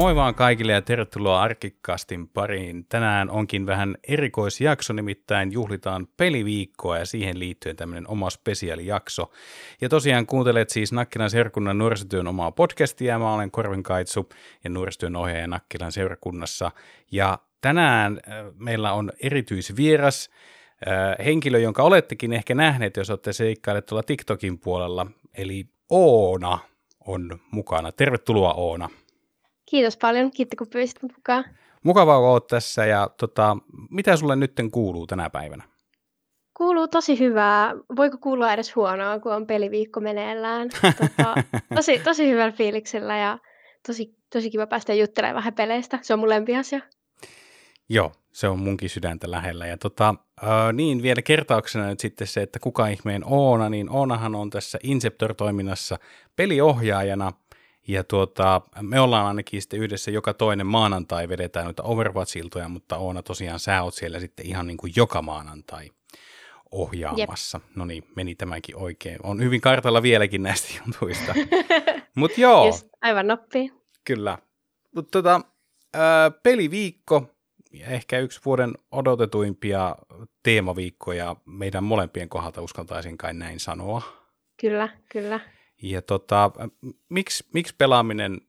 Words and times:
Moi 0.00 0.16
vaan 0.16 0.34
kaikille 0.34 0.72
ja 0.72 0.82
tervetuloa 0.82 1.42
Arkikastin 1.42 2.28
pariin. 2.28 2.86
Tänään 2.88 3.30
onkin 3.30 3.66
vähän 3.66 3.96
erikoisjakso, 4.08 4.92
nimittäin 4.92 5.52
juhlitaan 5.52 6.08
peliviikkoa 6.16 6.98
ja 6.98 7.06
siihen 7.06 7.38
liittyen 7.38 7.76
tämmöinen 7.76 8.08
oma 8.08 8.30
spesiaalijakso. 8.30 9.30
Ja 9.80 9.88
tosiaan 9.88 10.26
kuuntelet 10.26 10.70
siis 10.70 10.92
Nakkilan 10.92 11.30
seurakunnan 11.30 11.78
nuorisotyön 11.78 12.26
omaa 12.26 12.52
podcastia. 12.52 13.18
Mä 13.18 13.34
olen 13.34 13.50
Korvin 13.50 13.82
Kaitsu 13.82 14.28
ja 14.64 14.70
nuorisotyön 14.70 15.16
ohjaaja 15.16 15.46
Nakkilan 15.46 15.92
seurakunnassa. 15.92 16.70
Ja 17.12 17.38
tänään 17.60 18.20
äh, 18.28 18.44
meillä 18.58 18.92
on 18.92 19.12
erityisvieras, 19.22 20.30
äh, 20.88 21.26
henkilö, 21.26 21.58
jonka 21.58 21.82
olettekin 21.82 22.32
ehkä 22.32 22.54
nähneet, 22.54 22.96
jos 22.96 23.10
olette 23.10 23.32
seikkailleet 23.32 23.86
tuolla 23.86 24.02
TikTokin 24.02 24.58
puolella, 24.58 25.06
eli 25.34 25.66
Oona 25.90 26.58
on 27.06 27.40
mukana. 27.50 27.92
Tervetuloa 27.92 28.54
Oona. 28.54 28.88
Kiitos 29.70 29.96
paljon, 29.96 30.30
kiitos 30.30 30.56
kun 30.58 30.66
pyysit 30.72 31.02
mut 31.02 31.12
mukaan. 31.16 31.44
Mukavaa, 31.82 32.18
kun 32.18 32.28
oot 32.28 32.46
tässä 32.46 32.86
ja 32.86 33.10
tota, 33.16 33.56
mitä 33.90 34.16
sulle 34.16 34.36
nytten 34.36 34.70
kuuluu 34.70 35.06
tänä 35.06 35.30
päivänä? 35.30 35.64
Kuuluu 36.56 36.88
tosi 36.88 37.18
hyvää. 37.18 37.74
Voiko 37.96 38.18
kuulua 38.18 38.52
edes 38.52 38.76
huonoa, 38.76 39.18
kun 39.18 39.34
on 39.34 39.46
peliviikko 39.46 40.00
meneillään? 40.00 40.68
Tota, 40.82 41.34
tosi, 41.76 41.98
tosi 41.98 42.28
hyvällä 42.28 42.52
fiiliksellä 42.52 43.18
ja 43.18 43.38
tosi, 43.86 44.16
tosi 44.32 44.50
kiva 44.50 44.66
päästä 44.66 44.94
juttelemaan 44.94 45.36
vähän 45.36 45.54
peleistä. 45.54 45.98
Se 46.02 46.12
on 46.12 46.20
mun 46.20 46.28
lempiasia. 46.28 46.80
Joo, 47.88 48.12
se 48.32 48.48
on 48.48 48.58
munkin 48.58 48.90
sydäntä 48.90 49.30
lähellä. 49.30 49.66
Ja 49.66 49.78
tota, 49.78 50.14
äh, 50.42 50.72
niin 50.72 51.02
vielä 51.02 51.22
kertauksena 51.22 51.86
nyt 51.86 52.00
sitten 52.00 52.26
se, 52.26 52.42
että 52.42 52.58
kuka 52.58 52.86
ihmeen 52.86 53.22
Oona, 53.24 53.68
niin 53.68 53.90
Oonahan 53.90 54.34
on 54.34 54.50
tässä 54.50 54.78
Inceptor-toiminnassa 54.82 55.98
peliohjaajana– 56.36 57.32
ja 57.92 58.04
tuota, 58.04 58.60
me 58.82 59.00
ollaan 59.00 59.26
ainakin 59.26 59.62
sitten 59.62 59.80
yhdessä 59.80 60.10
joka 60.10 60.34
toinen 60.34 60.66
maanantai 60.66 61.28
vedetään 61.28 61.64
noita 61.64 61.82
Overwatch-iltoja, 61.82 62.68
mutta 62.68 62.96
Oona 62.96 63.22
tosiaan 63.22 63.58
sä 63.58 63.82
oot 63.82 63.94
siellä 63.94 64.20
sitten 64.20 64.46
ihan 64.46 64.66
niin 64.66 64.76
kuin 64.76 64.92
joka 64.96 65.22
maanantai 65.22 65.90
ohjaamassa. 66.70 67.60
No 67.74 67.84
niin, 67.84 68.04
meni 68.16 68.34
tämäkin 68.34 68.76
oikein. 68.76 69.18
On 69.22 69.42
hyvin 69.42 69.60
kartalla 69.60 70.02
vieläkin 70.02 70.42
näistä 70.42 70.68
jutuista. 70.86 71.34
Mutta 72.16 72.40
joo. 72.40 72.66
Just, 72.66 72.88
aivan 73.02 73.26
nappi. 73.26 73.72
Kyllä. 74.04 74.38
Mutta 74.94 75.10
tota, 75.10 75.40
peliviikko, 76.42 77.30
ehkä 77.80 78.18
yksi 78.18 78.40
vuoden 78.44 78.72
odotetuimpia 78.90 79.96
teemaviikkoja 80.42 81.36
meidän 81.46 81.84
molempien 81.84 82.28
kohdalta 82.28 82.62
uskaltaisin 82.62 83.18
kai 83.18 83.34
näin 83.34 83.60
sanoa. 83.60 84.02
Kyllä, 84.60 84.88
kyllä. 85.12 85.40
Ja 85.82 86.02
tota, 86.02 86.50
miksi, 87.08 87.44
miksi 87.54 87.74
pelaaminen 87.78 88.40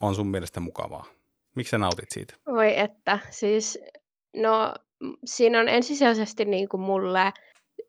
on 0.00 0.14
sun 0.14 0.26
mielestä 0.26 0.60
mukavaa? 0.60 1.04
Miksi 1.54 1.70
sä 1.70 1.78
nautit 1.78 2.10
siitä? 2.10 2.34
Voi 2.46 2.78
että, 2.78 3.18
siis 3.30 3.78
no 4.36 4.74
siinä 5.24 5.60
on 5.60 5.68
ensisijaisesti 5.68 6.44
niin 6.44 6.68
kuin 6.68 6.80
mulle 6.80 7.32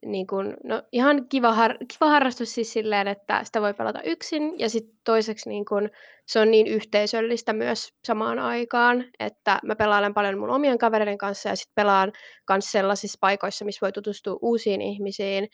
niin 0.06 0.28
kuin, 0.28 0.58
no, 0.64 0.84
ihan 0.92 1.28
kiva, 1.30 1.54
har- 1.54 1.78
kiva 1.78 2.10
harrastus 2.10 2.56
siis 2.56 2.74
silleen, 2.74 3.08
että 3.08 3.44
sitä 3.44 3.62
voi 3.62 3.74
pelata 3.74 4.02
yksin 4.02 4.60
ja 4.60 4.70
sitten 4.70 5.00
toiseksi 5.06 5.50
niin 5.50 5.66
kuin, 5.66 5.90
se 6.26 6.40
on 6.40 6.52
niin 6.52 6.68
yhteisöllistä 6.68 7.54
myös 7.54 7.94
samaan 8.08 8.40
aikaan, 8.40 9.06
että 9.20 9.60
mä 9.64 9.76
pelaan 9.76 10.14
paljon 10.14 10.40
mun 10.40 10.50
omien 10.50 10.78
kavereiden 10.78 11.18
kanssa 11.18 11.50
ja 11.50 11.56
sitten 11.56 11.76
pelaan 11.76 12.12
myös 12.50 12.72
sellaisissa 12.72 13.18
paikoissa, 13.22 13.66
missä 13.66 13.82
voi 13.82 13.92
tutustua 13.92 14.40
uusiin 14.42 14.82
ihmisiin 14.82 15.48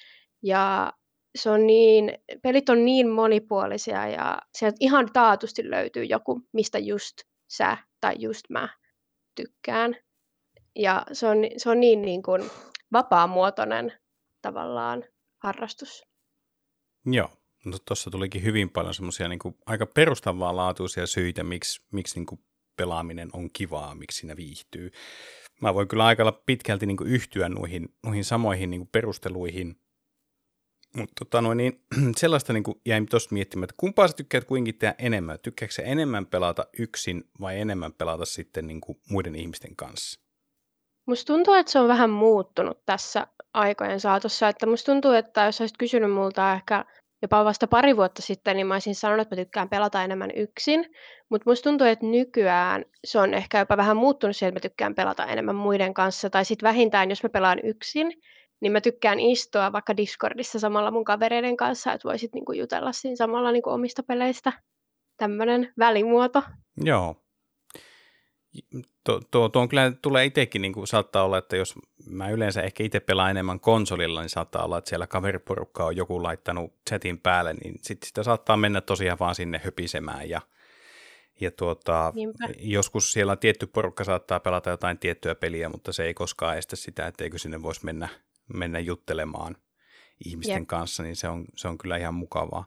ja 0.44 0.94
se 1.36 1.50
on 1.50 1.68
niin, 1.68 2.14
pelit 2.42 2.70
on 2.70 2.86
niin 2.86 3.10
monipuolisia 3.10 4.08
ja 4.08 4.42
sieltä 4.54 4.78
ihan 4.80 5.10
taatusti 5.14 5.70
löytyy 5.70 6.04
joku, 6.04 6.42
mistä 6.54 6.80
just 6.80 7.18
sä 7.48 7.78
tai 8.02 8.16
just 8.20 8.50
mä 8.50 8.70
tykkään. 9.36 9.96
Ja 10.76 11.06
se 11.12 11.28
on, 11.28 11.38
se 11.58 11.70
on 11.70 11.80
niin, 11.80 12.02
niin 12.02 12.24
kuin 12.24 12.44
vapaamuotoinen 12.94 13.94
tavallaan 14.42 15.04
harrastus. 15.44 16.04
Joo, 17.06 17.30
no 17.66 17.78
tuossa 17.88 18.12
tulikin 18.12 18.44
hyvin 18.44 18.70
paljon 18.70 18.94
semmoisia 18.94 19.28
niin 19.28 19.40
aika 19.66 19.86
perustavaa 19.86 20.56
laatuisia 20.56 21.08
syitä, 21.08 21.44
miksi, 21.44 21.86
miksi 21.92 22.16
niin 22.20 22.26
kuin 22.26 22.42
pelaaminen 22.78 23.30
on 23.34 23.50
kivaa, 23.54 23.96
miksi 23.96 24.18
siinä 24.20 24.36
viihtyy. 24.36 24.92
Mä 25.62 25.74
voin 25.74 25.88
kyllä 25.88 26.06
aika 26.06 26.42
pitkälti 26.46 26.86
niin 26.86 26.98
kuin 26.98 27.10
yhtyä 27.10 27.50
noihin, 27.50 27.90
noihin 28.06 28.24
samoihin 28.24 28.70
niin 28.70 28.82
kuin 28.82 28.90
perusteluihin, 28.92 29.76
mutta 30.96 31.14
tota 31.20 31.42
noin, 31.42 31.58
niin, 31.58 31.82
sellaista 32.18 32.54
niin 32.54 32.64
kuin 32.64 32.82
jäin 32.86 33.06
tuosta 33.10 33.34
miettimään, 33.34 33.64
että 33.64 33.76
kumpaa 33.78 34.08
sä 34.08 34.14
tykkäät 34.14 34.46
kuitenkin 34.46 34.78
tehdä 34.78 34.96
enemmän? 35.00 35.40
Tykkääkö 35.40 35.82
enemmän 35.84 36.26
pelata 36.26 36.66
yksin 36.80 37.24
vai 37.42 37.60
enemmän 37.60 37.94
pelata 37.94 38.26
sitten 38.26 38.68
niin 38.68 38.82
kuin 38.82 39.00
muiden 39.10 39.36
ihmisten 39.36 39.76
kanssa? 39.76 40.20
Musta 41.08 41.34
tuntuu, 41.34 41.54
että 41.54 41.72
se 41.72 41.80
on 41.80 41.88
vähän 41.88 42.10
muuttunut 42.10 42.86
tässä 42.86 43.28
aikojen 43.54 44.00
saatossa. 44.00 44.50
Että 44.50 44.66
musta 44.66 44.92
tuntuu, 44.92 45.12
että 45.12 45.46
jos 45.46 45.62
olisit 45.62 45.78
kysynyt 45.78 46.12
multa 46.12 46.54
ehkä 46.54 46.86
jopa 47.22 47.46
vasta 47.46 47.68
pari 47.68 47.98
vuotta 47.98 48.22
sitten, 48.22 48.56
niin 48.56 48.68
mä 48.68 48.76
olisin 48.76 48.96
sanonut, 48.96 49.22
että 49.22 49.36
mä 49.36 49.42
tykkään 49.42 49.70
pelata 49.70 50.04
enemmän 50.04 50.32
yksin. 50.36 50.86
Mutta 51.30 51.50
musta 51.50 51.70
tuntuu, 51.70 51.88
että 51.88 52.06
nykyään 52.06 52.86
se 53.04 53.20
on 53.20 53.34
ehkä 53.34 53.60
jopa 53.60 53.78
vähän 53.78 53.98
muuttunut 53.98 54.36
siihen, 54.36 54.50
että 54.50 54.68
mä 54.68 54.70
tykkään 54.70 54.96
pelata 54.96 55.26
enemmän 55.26 55.56
muiden 55.56 55.94
kanssa. 55.94 56.30
Tai 56.30 56.46
sitten 56.46 56.68
vähintään, 56.68 57.10
jos 57.10 57.24
mä 57.24 57.30
pelaan 57.30 57.60
yksin, 57.64 58.14
niin 58.62 58.72
mä 58.72 58.82
tykkään 58.82 59.20
istua 59.20 59.72
vaikka 59.72 59.98
Discordissa 59.98 60.60
samalla 60.60 60.92
mun 60.92 61.06
kavereiden 61.06 61.58
kanssa, 61.58 61.94
että 61.94 62.08
voisit 62.08 62.34
niinku 62.34 62.52
jutella 62.52 62.92
siinä 62.92 63.16
samalla 63.16 63.52
niinku 63.52 63.70
omista 63.70 64.04
peleistä. 64.04 64.54
Tämmöinen 65.18 65.74
välimuoto. 65.80 66.44
Joo. 66.84 67.16
Tuo, 69.04 69.22
tuo, 69.32 69.50
tuo 69.50 69.62
on 69.62 69.70
kyllä, 69.70 69.92
tulee 70.02 70.26
itsekin, 70.26 70.62
niin 70.62 70.74
kuin 70.74 70.88
saattaa 70.88 71.24
olla, 71.24 71.38
että 71.38 71.56
jos 71.56 71.76
mä 72.10 72.30
yleensä 72.30 72.62
ehkä 72.62 72.84
itse 72.84 73.00
pelaan 73.00 73.32
enemmän 73.32 73.60
konsolilla, 73.60 74.22
niin 74.22 74.30
saattaa 74.30 74.66
olla, 74.66 74.78
että 74.78 74.90
siellä 74.90 75.08
kaveriporukka 75.08 75.86
on 75.86 75.96
joku 75.96 76.24
laittanut 76.24 76.74
chatin 76.90 77.20
päälle, 77.20 77.54
niin 77.54 77.76
sit 77.82 78.04
sitä 78.04 78.24
saattaa 78.24 78.58
mennä 78.58 78.82
tosiaan 78.82 79.20
vaan 79.20 79.36
sinne 79.36 79.62
höpisemään 79.64 80.30
ja, 80.30 80.42
ja 81.42 81.52
tuota, 81.52 82.14
joskus 82.60 83.12
siellä 83.12 83.36
tietty 83.36 83.68
porukka 83.68 84.04
saattaa 84.04 84.40
pelata 84.40 84.70
jotain 84.70 85.00
tiettyä 85.00 85.36
peliä, 85.36 85.70
mutta 85.70 85.94
se 85.94 86.04
ei 86.04 86.14
koskaan 86.14 86.58
estä 86.58 86.76
sitä, 86.76 87.08
etteikö 87.08 87.38
sinne 87.38 87.62
voisi 87.62 87.86
mennä 87.86 88.10
mennä 88.54 88.80
juttelemaan 88.80 89.56
ihmisten 90.26 90.62
Jep. 90.62 90.68
kanssa, 90.68 91.04
niin 91.04 91.16
se 91.16 91.28
on, 91.28 91.46
se 91.56 91.68
on 91.68 91.78
kyllä 91.78 91.98
ihan 91.98 92.14
mukavaa. 92.14 92.66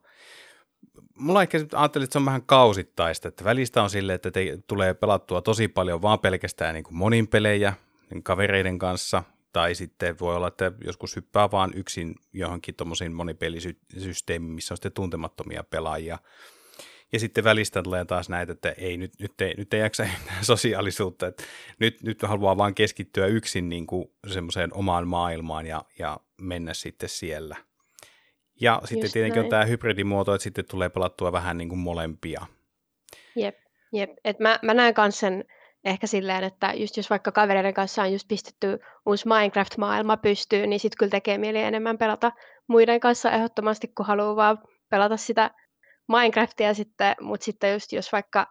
Mulla 1.15 1.43
ehkä 1.43 1.59
ajattelin, 1.75 2.05
että 2.05 2.13
se 2.13 2.19
on 2.19 2.25
vähän 2.25 2.43
kausittaista, 2.43 3.29
että 3.29 3.45
välistä 3.45 3.83
on 3.83 3.91
sille, 3.91 4.15
että 4.15 4.31
te, 4.31 4.59
tulee 4.67 4.95
pelattua 4.95 5.43
tosi 5.43 5.69
paljon 5.69 6.03
vaan 6.03 6.19
pelkästään 6.19 6.75
niin 6.75 6.85
kuin 6.85 6.97
monin 6.97 7.29
pelejä 7.29 7.73
niin 8.11 8.23
kavereiden 8.23 8.79
kanssa, 8.79 9.23
tai 9.53 9.75
sitten 9.75 10.19
voi 10.21 10.37
olla, 10.37 10.49
että 10.49 10.73
joskus 10.85 11.17
hyppää 11.17 11.51
vaan 11.51 11.73
yksin 11.75 12.15
johonkin 12.33 12.75
tuommoisiin 12.75 13.13
monipelisysteemiin, 13.13 14.53
missä 14.53 14.75
on 14.75 14.77
sitten 14.77 14.93
tuntemattomia 14.93 15.65
pelaajia, 15.71 16.19
ja 17.13 17.21
sitten 17.21 17.45
välistä 17.45 17.83
tulee 17.83 18.05
taas 18.05 18.29
näitä, 18.29 18.53
että 18.53 18.71
ei, 18.71 18.97
nyt, 18.97 19.13
nyt, 19.21 19.41
ei, 19.41 19.55
nyt 19.57 19.75
ei 19.75 19.81
jaksa 19.81 20.03
enää 20.03 20.43
sosiaalisuutta, 20.53 21.27
että 21.27 21.43
nyt, 21.79 22.03
nyt 22.03 22.23
haluaa 22.23 22.57
vaan 22.57 22.75
keskittyä 22.75 23.27
yksin 23.27 23.69
niin 23.69 23.87
kuin 23.87 24.11
semmoiseen 24.27 24.75
omaan 24.75 25.09
maailmaan 25.09 25.67
ja, 25.67 25.85
ja 25.99 26.21
mennä 26.41 26.75
sitten 26.75 27.09
siellä. 27.09 27.57
Ja 28.61 28.81
sitten 28.85 29.05
Just 29.05 29.13
tietenkin 29.13 29.37
näin. 29.37 29.47
on 29.47 29.51
tämä 29.51 29.65
hybridimuoto, 29.65 30.35
että 30.35 30.43
sitten 30.43 30.65
tulee 30.65 30.89
pelattua 30.89 31.33
vähän 31.33 31.59
niin 31.59 31.69
kuin 31.69 31.79
molempia. 31.79 32.47
Jep, 33.37 33.57
jep. 33.93 34.11
Et 34.25 34.39
mä, 34.39 34.59
mä 34.63 34.75
näen 34.75 34.95
myös 34.99 35.19
sen 35.19 35.45
ehkä 35.85 36.07
silleen, 36.07 36.45
että 36.45 36.73
just 36.77 36.97
jos 36.97 37.11
vaikka 37.11 37.33
kavereiden 37.33 37.75
kanssa 37.75 38.03
on 38.03 38.13
just 38.13 38.29
pistetty 38.29 38.79
uusi 39.07 39.29
Minecraft-maailma 39.29 40.17
pystyyn, 40.17 40.71
niin 40.71 40.81
sitten 40.81 40.99
kyllä 40.99 41.11
tekee 41.11 41.39
mieli 41.39 41.59
enemmän 41.59 41.99
pelata 41.99 42.33
muiden 42.67 43.01
kanssa 43.01 43.31
ehdottomasti, 43.31 43.89
kun 43.89 44.07
haluaa 44.07 44.37
vaan 44.37 44.59
pelata 44.91 45.17
sitä 45.17 45.51
Minecraftia 46.09 46.75
sitten, 46.75 47.17
mutta 47.21 47.45
sitten 47.45 47.73
just 47.73 47.93
jos 47.93 48.13
vaikka 48.13 48.47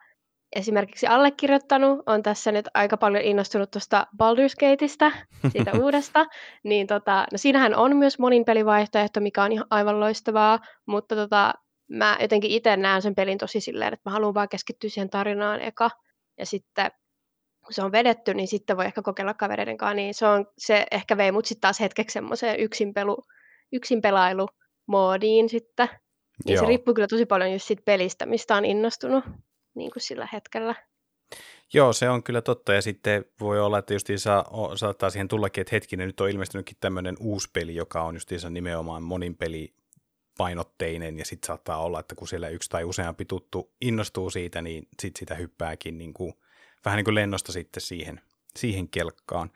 esimerkiksi 0.56 1.08
allekirjoittanut 1.08 2.00
on 2.06 2.24
tässä 2.24 2.52
nyt 2.52 2.66
aika 2.74 2.98
paljon 2.98 3.24
innostunut 3.24 3.72
tuosta 3.72 4.08
Baldur's 4.24 4.56
Gateista, 4.60 5.12
siitä 5.52 5.72
uudesta, 5.84 6.26
niin 6.64 6.88
tota, 6.88 7.26
no 7.32 7.38
siinähän 7.38 7.76
on 7.76 7.96
myös 7.96 8.20
monin 8.20 8.46
pelivaihtoehto, 8.46 9.20
mikä 9.20 9.44
on 9.44 9.52
ihan 9.52 9.68
aivan 9.70 10.00
loistavaa, 10.00 10.60
mutta 10.86 11.16
tota, 11.16 11.54
mä 11.90 12.18
jotenkin 12.22 12.52
itse 12.52 12.78
näen 12.78 13.02
sen 13.02 13.16
pelin 13.16 13.38
tosi 13.38 13.62
silleen, 13.62 13.94
että 13.94 14.10
mä 14.10 14.14
haluan 14.14 14.34
vaan 14.34 14.50
keskittyä 14.50 14.90
siihen 14.90 15.10
tarinaan 15.10 15.62
eka, 15.62 15.90
ja 16.38 16.46
sitten 16.46 16.92
kun 17.66 17.74
se 17.74 17.84
on 17.84 17.92
vedetty, 17.92 18.34
niin 18.34 18.48
sitten 18.48 18.78
voi 18.78 18.86
ehkä 18.86 19.02
kokeilla 19.02 19.34
kavereiden 19.34 19.78
kanssa, 19.78 19.94
niin 19.94 20.14
se, 20.14 20.28
on, 20.28 20.46
se 20.58 20.86
ehkä 20.92 21.18
vei 21.18 21.32
mut 21.32 21.46
sitten 21.46 21.62
taas 21.62 21.80
hetkeksi 21.80 22.14
semmoiseen 22.14 22.60
yksin, 22.60 22.94
pelu, 22.94 23.18
yksin 23.72 24.02
pelailu 24.02 24.48
moodiin 24.88 25.50
sitten, 25.50 25.90
niin 26.46 26.56
Joo. 26.56 26.64
se 26.64 26.68
riippuu 26.68 26.94
kyllä 26.94 27.08
tosi 27.08 27.26
paljon 27.26 27.54
just 27.54 27.68
siitä 27.68 27.84
pelistä, 27.86 28.26
mistä 28.26 28.56
on 28.56 28.66
innostunut 28.66 29.24
niin 29.76 29.92
kuin 29.92 30.04
sillä 30.04 30.28
hetkellä. 30.34 30.76
Joo, 31.74 31.94
se 31.94 32.10
on 32.10 32.24
kyllä 32.24 32.42
totta. 32.42 32.74
Ja 32.74 32.82
sitten 32.82 33.26
voi 33.40 33.60
olla, 33.60 33.80
että 33.80 33.94
justiinsa 33.94 34.46
saattaa 34.76 35.10
siihen 35.10 35.28
tullakin, 35.28 35.62
että 35.62 35.76
hetkinen, 35.76 36.08
nyt 36.08 36.22
on 36.22 36.30
ilmestynytkin 36.30 36.78
tämmöinen 36.80 37.16
uusi 37.20 37.50
peli, 37.54 37.76
joka 37.76 38.04
on 38.04 38.16
justiinsa 38.16 38.50
nimenomaan 38.50 39.04
monin 39.04 39.38
peli 39.38 39.74
painotteinen 40.38 41.20
ja 41.20 41.26
sitten 41.26 41.48
saattaa 41.48 41.84
olla, 41.84 42.00
että 42.00 42.16
kun 42.16 42.28
siellä 42.28 42.50
yksi 42.50 42.70
tai 42.70 42.84
useampi 42.84 43.26
tuttu 43.26 43.72
innostuu 43.82 44.30
siitä, 44.30 44.62
niin 44.62 44.88
sitten 45.02 45.20
sitä 45.20 45.36
hyppääkin 45.36 45.98
niin 45.98 46.14
kuin, 46.14 46.34
vähän 46.86 46.98
niin 46.98 47.06
kuin 47.06 47.16
lennosta 47.16 47.52
sitten 47.52 47.82
siihen, 47.82 48.22
siihen 48.56 48.90
kelkkaan. 48.90 49.52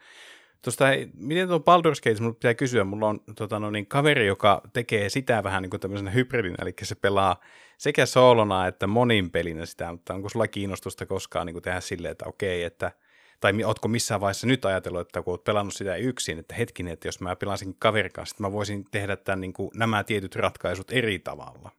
Tuosta, 0.64 0.84
miten 1.14 1.48
tuo 1.48 1.58
Baldur's 1.58 2.00
Gate, 2.04 2.20
mulla 2.20 2.34
pitää 2.34 2.54
kysyä, 2.54 2.84
mulla 2.84 3.08
on 3.08 3.20
tota, 3.36 3.58
no 3.58 3.70
niin, 3.70 3.86
kaveri, 3.86 4.26
joka 4.26 4.62
tekee 4.72 5.08
sitä 5.08 5.42
vähän 5.42 5.62
niin 5.62 5.70
kuin 5.70 5.80
tämmöisenä 5.80 6.10
hybridin, 6.10 6.54
eli 6.62 6.74
se 6.82 6.94
pelaa 6.94 7.40
sekä 7.78 8.06
soolona 8.06 8.66
että 8.66 8.86
monin 8.86 9.30
pelinä 9.30 9.66
sitä, 9.66 9.92
mutta 9.92 10.14
onko 10.14 10.28
sulla 10.28 10.48
kiinnostusta 10.48 11.06
koskaan 11.06 11.46
niin 11.46 11.54
kuin 11.54 11.62
tehdä 11.62 11.80
silleen, 11.80 12.12
että 12.12 12.24
okei, 12.28 12.62
että 12.62 12.92
tai 13.40 13.64
ootko 13.64 13.88
missään 13.88 14.20
vaiheessa 14.20 14.46
nyt 14.46 14.64
ajatellut, 14.64 15.00
että 15.00 15.22
kun 15.22 15.32
oot 15.32 15.44
pelannut 15.44 15.74
sitä 15.74 15.96
yksin, 15.96 16.38
että 16.38 16.54
hetkinen, 16.54 16.92
että 16.92 17.08
jos 17.08 17.20
mä 17.20 17.36
pelasin 17.36 17.76
kaverin 17.78 18.12
kanssa, 18.12 18.34
että 18.34 18.42
mä 18.42 18.52
voisin 18.52 18.84
tehdä 18.90 19.16
tämän, 19.16 19.40
niin 19.40 19.52
kuin, 19.52 19.70
nämä 19.74 20.04
tietyt 20.04 20.36
ratkaisut 20.36 20.92
eri 20.92 21.18
tavalla? 21.18 21.70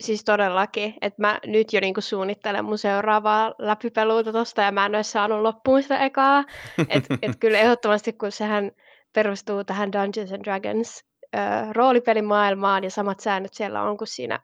Siis 0.00 0.24
todellakin, 0.24 0.94
että 1.00 1.22
mä 1.22 1.40
nyt 1.46 1.72
jo 1.72 1.80
niinku 1.80 2.00
suunnittelen 2.00 2.64
mun 2.64 2.78
seuraavaa 2.78 3.54
läpipeluuta 3.58 4.32
tosta 4.32 4.62
ja 4.62 4.72
mä 4.72 4.86
en 4.86 4.94
ole 4.94 5.02
saanut 5.02 5.42
loppuun 5.42 5.82
sitä 5.82 5.98
ekaa. 5.98 6.44
Että 6.88 7.18
et 7.22 7.36
kyllä 7.40 7.58
ehdottomasti, 7.58 8.12
kun 8.12 8.32
sehän 8.32 8.70
perustuu 9.12 9.64
tähän 9.64 9.92
Dungeons 9.92 10.32
and 10.32 10.44
Dragons 10.44 11.04
ö, 11.36 11.38
roolipelimaailmaan 11.72 12.84
ja 12.84 12.90
samat 12.90 13.20
säännöt 13.20 13.54
siellä 13.54 13.82
on 13.82 13.96
kuin 13.96 14.08
siinä 14.08 14.40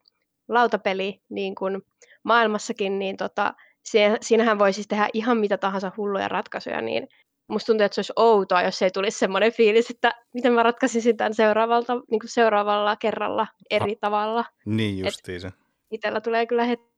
lautapeli 0.48 1.20
niin 1.28 1.54
kuin 1.54 1.82
maailmassakin, 2.22 2.98
niin 2.98 3.16
tota, 3.16 3.54
siinähän 4.20 4.58
voi 4.58 4.72
siis 4.72 4.88
tehdä 4.88 5.08
ihan 5.12 5.38
mitä 5.38 5.58
tahansa 5.58 5.92
hulluja 5.96 6.28
ratkaisuja, 6.28 6.80
niin 6.80 7.08
musta 7.48 7.66
tuntuu, 7.66 7.84
että 7.84 7.94
se 7.94 7.98
olisi 7.98 8.12
outoa, 8.16 8.62
jos 8.62 8.82
ei 8.82 8.90
tulisi 8.90 9.18
semmoinen 9.18 9.52
fiilis, 9.52 9.90
että 9.90 10.14
miten 10.34 10.52
mä 10.52 10.62
ratkaisisin 10.62 11.16
tämän 11.16 11.34
seuraavalta, 11.34 11.94
niin 11.94 12.20
kuin 12.20 12.30
seuraavalla 12.30 12.96
kerralla 12.96 13.46
eri 13.70 13.92
ha, 13.92 13.98
tavalla. 14.00 14.44
Niin 14.64 14.98
justiin 15.04 15.40
se. 15.40 15.52
Itellä 15.90 16.20
tulee 16.20 16.46
kyllä 16.46 16.64
heti 16.64 16.96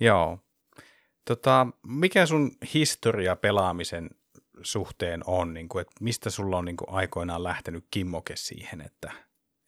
Joo. 0.00 0.38
Tota, 1.24 1.66
mikä 1.86 2.26
sun 2.26 2.50
historia 2.74 3.36
pelaamisen 3.36 4.10
suhteen 4.62 5.20
on, 5.26 5.54
niin 5.54 5.68
kuin, 5.68 5.80
että 5.80 5.94
mistä 6.00 6.30
sulla 6.30 6.58
on 6.58 6.64
niin 6.64 6.76
kuin, 6.76 6.90
aikoinaan 6.90 7.42
lähtenyt 7.42 7.84
kimmoke 7.90 8.36
siihen, 8.36 8.80
että, 8.80 9.12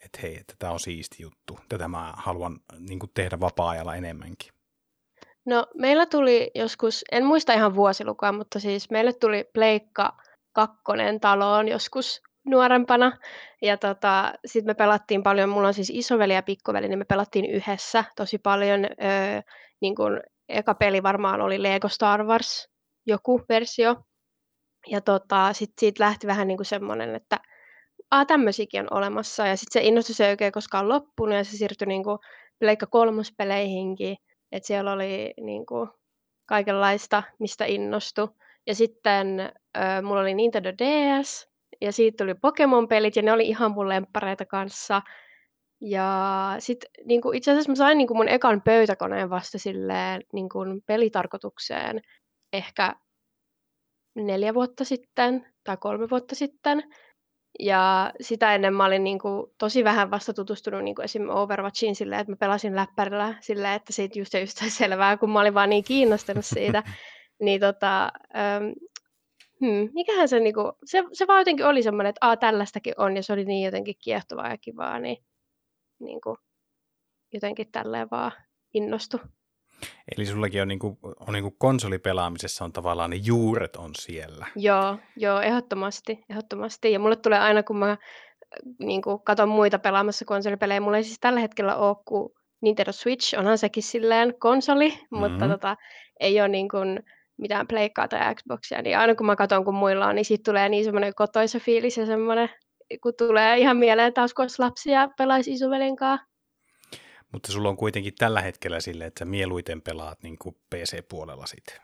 että 0.04 0.19
hei, 0.22 0.37
että 0.37 0.54
tämä 0.58 0.72
on 0.72 0.81
siisti 0.81 1.22
juttu, 1.22 1.58
tätä 1.69 1.88
mä 1.88 2.12
haluan 2.16 2.60
niin 2.78 2.98
kuin, 2.98 3.10
tehdä 3.14 3.40
vapaa-ajalla 3.40 3.94
enemmänkin? 3.96 4.56
No 5.46 5.66
meillä 5.75 6.06
tuli 6.06 6.50
joskus, 6.54 7.04
en 7.12 7.25
muista 7.25 7.52
ihan 7.52 7.75
vuosilukua, 7.75 8.32
mutta 8.32 8.60
siis 8.60 8.90
meille 8.90 9.12
tuli 9.12 9.44
Pleikka 9.54 10.16
kakkonen 10.52 11.20
taloon 11.20 11.69
joskus 11.69 12.22
nuorempana. 12.46 13.19
Ja 13.62 13.76
tota, 13.76 14.32
sitten 14.46 14.70
me 14.70 14.75
pelattiin 14.75 15.22
paljon, 15.22 15.48
mulla 15.48 15.69
on 15.69 15.75
siis 15.75 15.90
isoveli 15.94 16.34
ja 16.34 16.43
pikkuveli, 16.43 16.88
niin 16.88 16.98
me 16.98 17.04
pelattiin 17.04 17.44
yhdessä 17.44 18.04
tosi 18.16 18.38
paljon. 18.38 18.84
Öö, 18.84 19.40
niin 19.81 19.94
kun, 19.94 20.20
eka 20.48 20.75
peli 20.75 21.02
varmaan 21.02 21.40
oli 21.40 21.62
Lego 21.62 21.88
Star 21.88 22.25
Wars, 22.25 22.69
joku 23.06 23.40
versio. 23.48 23.96
Ja 24.87 25.00
tota, 25.00 25.52
sitten 25.52 25.81
siitä 25.81 26.04
lähti 26.04 26.26
vähän 26.26 26.48
niin 26.48 26.64
semmoinen, 26.64 27.14
että 27.14 27.40
Aa, 28.10 28.25
tämmöisiäkin 28.25 28.81
on 28.81 28.98
olemassa. 28.98 29.46
Ja 29.46 29.56
sitten 29.56 29.82
se 29.82 29.88
innostus 29.88 30.20
ei 30.20 30.31
oikein 30.31 30.52
koskaan 30.52 30.88
loppunut 30.88 31.34
ja 31.34 31.44
se 31.44 31.56
siirtyi 31.56 31.87
niin 31.87 32.04
kuin 32.04 32.19
Pleikka 32.58 32.87
kolmospeleihinkin. 32.87 34.16
Et 34.52 34.64
siellä 34.64 34.93
oli 34.93 35.34
niin 35.40 35.66
kuin, 35.66 35.88
kaikenlaista, 36.46 37.22
mistä 37.38 37.64
innostui. 37.64 38.28
Ja 38.66 38.75
sitten 38.75 39.40
äh, 39.40 40.02
mulla 40.02 40.20
oli 40.20 40.34
Nintendo 40.34 40.72
DS, 40.72 41.48
ja 41.81 41.93
siitä 41.93 42.25
tuli 42.25 42.34
Pokemon-pelit, 42.34 43.16
ja 43.16 43.22
ne 43.22 43.32
oli 43.32 43.48
ihan 43.48 43.70
mun 43.70 43.88
lemppareita 43.88 44.44
kanssa. 44.44 45.02
Ja 45.81 46.56
sitten 46.58 46.90
niin 47.04 47.20
itse 47.34 47.50
asiassa 47.50 47.72
mä 47.72 47.76
sain 47.76 47.98
niin 47.98 48.08
kuin 48.08 48.16
mun 48.16 48.28
ekan 48.28 48.62
pöytäkoneen 48.62 49.31
vasta 49.31 49.58
silleen, 49.58 50.22
niin 50.32 50.48
kuin 50.48 50.82
pelitarkoitukseen 50.87 52.00
ehkä 52.52 52.94
neljä 54.14 54.54
vuotta 54.54 54.84
sitten 54.84 55.46
tai 55.64 55.76
kolme 55.76 56.10
vuotta 56.10 56.34
sitten. 56.34 56.82
Ja 57.58 58.12
sitä 58.20 58.55
ennen 58.55 58.75
mä 58.75 58.85
olin 58.85 59.05
niin 59.05 59.19
kuin 59.19 59.53
tosi 59.58 59.85
vähän 59.85 60.11
vasta 60.11 60.35
tutustunut 60.35 60.85
niin 60.85 60.94
kuin 60.94 61.05
esim. 61.05 61.29
Overwatchiin 61.29 61.97
silleen, 61.97 62.20
että 62.20 62.32
mä 62.32 62.37
pelasin 62.37 62.76
läppärillä 62.76 63.35
silleen, 63.41 63.75
että 63.75 63.93
siitä 63.93 64.19
just, 64.19 64.35
just 64.35 64.58
selvää, 64.79 65.17
kun 65.17 65.31
mä 65.31 65.41
olin 65.41 65.55
vaan 65.55 65.70
niin 65.70 65.85
kiinnostunut 65.85 66.44
siitä. 66.44 66.82
niin 67.43 67.61
tota, 67.61 68.12
ähm, 68.37 68.64
hmm, 69.61 69.91
mikähän 69.94 70.29
se, 70.29 70.41
niin 70.41 70.55
kuin, 70.55 70.73
se, 70.85 71.05
se 71.12 71.26
vaan 71.26 71.41
jotenkin 71.41 71.67
oli 71.67 71.82
semmoinen, 71.82 72.11
että 72.11 72.26
Aa, 72.26 72.37
tällaistakin 72.37 72.94
on, 72.97 73.17
ja 73.17 73.23
se 73.23 73.32
oli 73.32 73.44
niin 73.44 73.64
jotenkin 73.64 73.94
kiehtovaa 74.05 74.50
ja 74.50 74.58
kivaa, 74.58 74.99
niin, 74.99 75.25
niin 75.99 76.20
kuin, 76.20 76.37
jotenkin 77.32 77.73
tälleen 77.73 78.08
vaan 78.11 78.32
innostu. 78.75 79.20
Eli 80.17 80.26
sullakin 80.26 80.62
on, 80.62 80.69
niinku, 80.69 80.99
on 81.02 81.34
niinku 81.34 81.50
konsolipelaamisessa 81.58 82.64
on 82.64 82.73
tavallaan 82.73 83.11
ne 83.11 83.17
juuret 83.17 83.76
on 83.76 83.90
siellä. 83.99 84.46
Joo, 84.56 84.99
joo, 85.17 85.40
ehdottomasti, 85.40 86.25
ehdottomasti. 86.31 86.93
Ja 86.93 86.99
mulle 86.99 87.17
tulee 87.17 87.38
aina, 87.38 87.62
kun 87.62 87.76
mä 87.76 87.96
niin 88.78 89.02
kuin, 89.02 89.20
katon 89.25 89.49
muita 89.49 89.78
pelaamassa 89.78 90.25
konsolipelejä, 90.25 90.81
mulla 90.81 90.96
ei 90.96 91.05
siis 91.05 91.20
tällä 91.20 91.40
hetkellä 91.40 91.76
ole 91.76 91.96
kuin 92.05 92.32
Nintendo 92.61 92.93
Switch, 92.93 93.38
onhan 93.38 93.58
sekin 93.58 93.82
silleen 93.82 94.34
konsoli, 94.38 94.88
mm-hmm. 94.88 95.19
mutta 95.19 95.49
tota, 95.49 95.76
ei 96.20 96.40
ole 96.40 96.49
niin 96.49 96.69
kuin, 96.69 97.00
mitään 97.37 97.67
pleikkaa 97.67 98.08
tai 98.08 98.34
Xboxia, 98.34 98.82
niin 98.82 98.99
aina 98.99 99.14
kun 99.14 99.26
mä 99.26 99.37
katson, 99.37 99.64
kun 99.64 99.75
muilla 99.75 100.06
on, 100.06 100.14
niin 100.14 100.25
siitä 100.25 100.50
tulee 100.50 100.69
niin 100.69 100.84
semmoinen 100.84 101.14
kotoisa 101.14 101.61
fiilis 101.61 101.96
ja 101.96 102.06
semmoinen, 102.06 102.49
kun 103.02 103.12
tulee 103.19 103.58
ihan 103.58 103.76
mieleen 103.76 104.14
taas, 104.14 104.34
kun 104.34 104.43
olisi 104.43 104.62
lapsia 104.62 105.08
pelaisi 105.19 105.52
isovelin 105.52 105.96
kanssa. 105.96 106.26
Mutta 107.37 107.53
sulla 107.53 107.69
on 107.69 107.77
kuitenkin 107.77 108.15
tällä 108.19 108.41
hetkellä 108.43 108.81
sille, 108.81 109.06
että 109.06 109.19
sä 109.19 109.25
mieluiten 109.25 109.83
pelaat 109.83 110.23
niin 110.23 110.38
kuin 110.38 110.56
PC-puolella 110.75 111.47
sitten. 111.47 111.81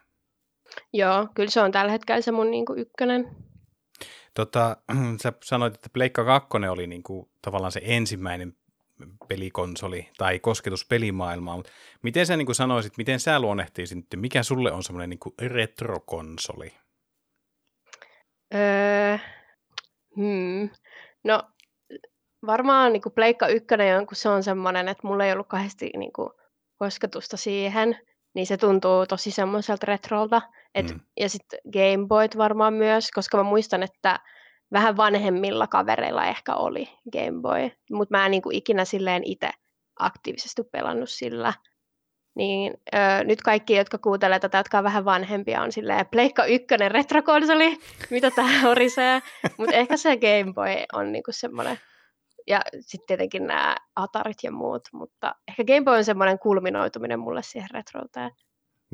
Joo, 0.92 1.28
kyllä 1.34 1.50
se 1.50 1.60
on 1.60 1.72
tällä 1.72 1.92
hetkellä 1.92 2.20
se 2.20 2.32
mun 2.32 2.50
niin 2.50 2.66
kuin 2.66 2.78
ykkönen. 2.78 3.36
Tota, 4.34 4.76
sä 5.22 5.32
sanoit, 5.44 5.74
että 5.74 5.88
Pleikka 5.92 6.24
2 6.24 6.48
oli 6.70 6.86
niin 6.86 7.02
kuin, 7.02 7.30
tavallaan 7.42 7.72
se 7.72 7.80
ensimmäinen 7.84 8.56
pelikonsoli 9.28 10.08
tai 10.18 10.38
kosketus 10.38 10.86
pelimaailmaan, 10.86 11.58
mutta 11.58 11.72
miten 12.02 12.26
sä 12.26 12.36
niin 12.36 12.46
kuin 12.46 12.56
sanoisit, 12.56 12.96
miten 12.96 13.20
sä 13.20 13.40
luonnehtiisit 13.40 14.06
mikä 14.16 14.42
sulle 14.42 14.72
on 14.72 14.82
semmoinen 14.82 15.10
niin 15.10 15.50
retrokonsoli? 15.50 16.72
Öö, 18.54 19.18
hmm. 20.16 20.70
No 21.24 21.42
varmaan 22.46 22.92
niin 22.92 23.02
kuin 23.02 23.12
Pleikka 23.12 23.46
1, 23.46 23.66
kun 24.08 24.16
se 24.16 24.28
on 24.28 24.42
semmoinen, 24.42 24.88
että 24.88 25.06
mulla 25.06 25.24
ei 25.24 25.32
ollut 25.32 25.48
kahdesti 25.48 25.90
niin 25.96 26.12
kuin, 26.12 26.30
kosketusta 26.78 27.36
siihen, 27.36 27.98
niin 28.34 28.46
se 28.46 28.56
tuntuu 28.56 29.06
tosi 29.06 29.30
semmoiselta 29.30 29.86
retrolta. 29.86 30.42
Et, 30.74 30.90
mm. 30.90 31.00
Ja 31.20 31.28
sitten 31.28 31.58
Game 31.72 32.06
Boyt 32.08 32.38
varmaan 32.38 32.74
myös, 32.74 33.10
koska 33.10 33.36
mä 33.36 33.42
muistan, 33.42 33.82
että 33.82 34.20
vähän 34.72 34.96
vanhemmilla 34.96 35.66
kavereilla 35.66 36.26
ehkä 36.26 36.54
oli 36.54 36.88
Game 37.12 37.40
Boy, 37.40 37.70
mutta 37.90 38.16
mä 38.16 38.24
en 38.24 38.30
niin 38.30 38.42
kuin 38.42 38.56
ikinä 38.56 38.84
silleen 38.84 39.22
itse 39.24 39.50
aktiivisesti 39.98 40.62
pelannut 40.72 41.10
sillä. 41.10 41.52
Niin 42.34 42.74
öö, 42.94 43.24
nyt 43.24 43.42
kaikki, 43.42 43.76
jotka 43.76 43.98
kuuntelee 43.98 44.38
tätä, 44.38 44.58
jotka 44.58 44.78
on 44.78 44.84
vähän 44.84 45.04
vanhempia, 45.04 45.62
on 45.62 45.72
silleen 45.72 46.06
Pleikka 46.06 46.44
1 46.44 46.66
retrokonsoli, 46.88 47.78
mitä 48.10 48.30
tää 48.30 48.60
horisee. 48.62 49.22
Mutta 49.56 49.76
ehkä 49.76 49.96
se 49.96 50.16
Game 50.16 50.52
Boy 50.54 50.84
on 50.92 51.12
niinku 51.12 51.32
semmoinen 51.32 51.78
ja 52.46 52.60
sitten 52.80 53.06
tietenkin 53.06 53.46
nämä 53.46 53.76
Atarit 53.96 54.38
ja 54.42 54.52
muut, 54.52 54.82
mutta 54.92 55.34
ehkä 55.48 55.64
Game 55.64 55.84
Boy 55.84 55.96
on 55.96 56.04
semmoinen 56.04 56.38
kulminoituminen 56.38 57.20
mulle 57.20 57.42
siihen 57.42 57.68
retroltaan. 57.72 58.30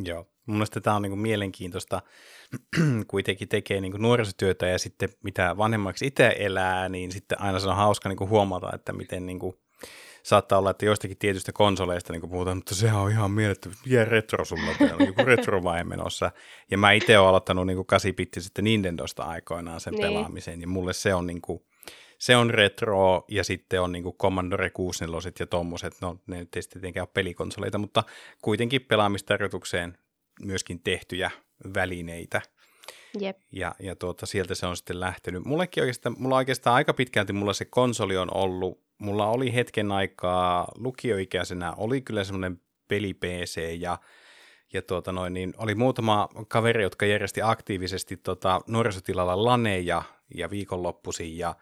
Joo, 0.04 0.26
mun 0.46 0.56
mielestä 0.56 0.80
tämä 0.80 0.96
on 0.96 1.02
niinku 1.02 1.16
mielenkiintoista, 1.16 2.02
kuitenkin 3.10 3.48
tekee 3.48 3.80
niinku 3.80 3.98
nuorisotyötä 3.98 4.66
ja 4.66 4.78
sitten 4.78 5.08
mitä 5.24 5.56
vanhemmaksi 5.56 6.06
itse 6.06 6.34
elää, 6.38 6.88
niin 6.88 7.12
sitten 7.12 7.40
aina 7.40 7.58
se 7.58 7.68
on 7.68 7.76
hauska 7.76 8.08
niinku 8.08 8.28
huomata, 8.28 8.70
että 8.74 8.92
miten 8.92 9.26
niinku, 9.26 9.60
saattaa 10.22 10.58
olla, 10.58 10.70
että 10.70 10.84
joistakin 10.84 11.18
tietystä 11.18 11.52
konsoleista 11.52 12.12
niin 12.12 12.30
puhutaan, 12.30 12.56
mutta 12.56 12.74
sehän 12.74 13.00
on 13.00 13.10
ihan 13.10 13.30
mielettä, 13.30 13.68
mikä 13.84 14.04
retro 14.04 14.44
sulla 14.44 14.62
on 15.00 15.06
joku 15.06 15.24
retrovaihe 15.24 15.84
menossa. 15.84 16.30
Ja 16.70 16.78
mä 16.78 16.92
itse 16.92 17.18
olen 17.18 17.28
aloittanut 17.28 17.66
niin 17.66 17.86
8 17.86 18.12
sitten 18.38 18.64
Nintendosta 18.64 19.22
aikoinaan 19.22 19.80
sen 19.80 19.92
niin. 19.92 20.02
pelaamisen, 20.02 20.60
ja 20.60 20.68
mulle 20.68 20.92
se 20.92 21.14
on 21.14 21.26
niin 21.26 21.42
kuin, 21.42 21.62
se 22.18 22.36
on 22.36 22.50
retro 22.50 23.24
ja 23.28 23.44
sitten 23.44 23.80
on 23.80 23.92
niin 23.92 24.04
Commodore 24.04 24.70
64 24.70 25.32
ja 25.40 25.46
tommoset, 25.46 25.96
no 26.00 26.20
ne 26.26 26.38
ei 26.38 26.46
tietenkään 26.46 27.02
ole 27.02 27.10
pelikonsoleita, 27.14 27.78
mutta 27.78 28.04
kuitenkin 28.42 28.80
pelaamistarjoitukseen 28.82 29.98
myöskin 30.40 30.80
tehtyjä 30.80 31.30
välineitä. 31.74 32.42
Jep. 33.20 33.38
Ja, 33.52 33.74
ja 33.78 33.96
tuota, 33.96 34.26
sieltä 34.26 34.54
se 34.54 34.66
on 34.66 34.76
sitten 34.76 35.00
lähtenyt. 35.00 35.44
Mullekin 35.44 35.82
oikeastaan, 35.82 36.16
mulla 36.18 36.36
oikeastaan 36.36 36.76
aika 36.76 36.94
pitkälti 36.94 37.32
mulla 37.32 37.52
se 37.52 37.64
konsoli 37.64 38.16
on 38.16 38.36
ollut, 38.36 38.82
mulla 38.98 39.26
oli 39.26 39.54
hetken 39.54 39.92
aikaa 39.92 40.68
lukioikäisenä, 40.74 41.72
oli 41.76 42.00
kyllä 42.00 42.24
semmoinen 42.24 42.60
peli 42.88 43.14
PC 43.14 43.76
ja 43.78 43.98
ja 44.72 44.82
tuota 44.82 45.12
noin, 45.12 45.34
niin 45.34 45.54
oli 45.56 45.74
muutama 45.74 46.28
kaveri, 46.48 46.82
jotka 46.82 47.06
järjesti 47.06 47.42
aktiivisesti 47.42 48.16
tota 48.16 48.60
nuorisotilalla 48.66 49.44
laneja 49.44 50.02
ja 50.34 50.50
viikonloppuisin 50.50 51.38
ja 51.38 51.54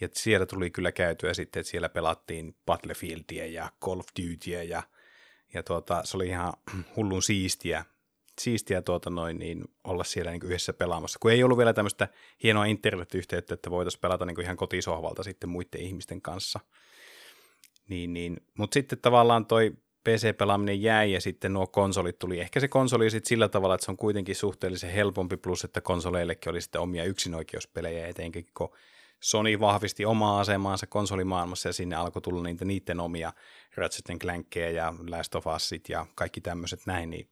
Ja 0.00 0.08
siellä 0.12 0.46
tuli 0.46 0.70
kyllä 0.70 0.92
käytyä 0.92 1.34
sitten, 1.34 1.60
että 1.60 1.70
siellä 1.70 1.88
pelattiin 1.88 2.56
Battlefieldia 2.66 3.46
ja 3.46 3.72
Call 3.84 4.00
of 4.00 4.06
Dutyä 4.20 4.62
ja, 4.62 4.82
ja 5.54 5.62
tuota, 5.62 6.00
se 6.04 6.16
oli 6.16 6.28
ihan 6.28 6.52
hullun 6.96 7.22
siistiä, 7.22 7.84
siistiä 8.40 8.82
tuota 8.82 9.10
noin, 9.10 9.38
niin 9.38 9.64
olla 9.84 10.04
siellä 10.04 10.30
niin 10.30 10.46
yhdessä 10.46 10.72
pelaamassa, 10.72 11.18
kun 11.22 11.32
ei 11.32 11.44
ollut 11.44 11.58
vielä 11.58 11.72
tämmöistä 11.72 12.08
hienoa 12.42 12.64
internetyhteyttä, 12.64 13.54
että 13.54 13.70
voitaisiin 13.70 14.00
pelata 14.00 14.26
niin 14.26 14.40
ihan 14.40 14.56
kotisohvalta 14.56 15.22
sitten 15.22 15.48
muiden 15.50 15.80
ihmisten 15.80 16.22
kanssa. 16.22 16.60
Niin, 17.88 18.12
niin. 18.12 18.36
Mutta 18.58 18.74
sitten 18.74 18.98
tavallaan 18.98 19.46
toi 19.46 19.72
PC-pelaaminen 20.04 20.82
jäi 20.82 21.12
ja 21.12 21.20
sitten 21.20 21.52
nuo 21.52 21.66
konsolit 21.66 22.18
tuli. 22.18 22.40
Ehkä 22.40 22.60
se 22.60 22.68
konsoli 22.68 23.10
sitten 23.10 23.28
sillä 23.28 23.48
tavalla, 23.48 23.74
että 23.74 23.84
se 23.84 23.90
on 23.90 23.96
kuitenkin 23.96 24.36
suhteellisen 24.36 24.90
helpompi, 24.90 25.36
plus 25.36 25.64
että 25.64 25.80
konsoleillekin 25.80 26.50
oli 26.50 26.60
sitten 26.60 26.80
omia 26.80 27.04
yksinoikeuspelejä, 27.04 28.06
etenkin 28.06 28.46
kun 28.56 28.74
Sony 29.22 29.60
vahvisti 29.60 30.04
omaa 30.04 30.40
asemaansa 30.40 30.86
konsolimaailmassa 30.86 31.68
ja 31.68 31.72
sinne 31.72 31.96
alkoi 31.96 32.22
tulla 32.22 32.42
niitä 32.42 32.64
niiden 32.64 33.00
omia 33.00 33.32
Ratchet 33.76 34.18
Clankkeja 34.20 34.70
ja 34.70 34.94
Last 35.08 35.34
of 35.34 35.46
Usit 35.46 35.88
ja 35.88 36.06
kaikki 36.14 36.40
tämmöiset 36.40 36.80
näin, 36.86 37.10
niin 37.10 37.28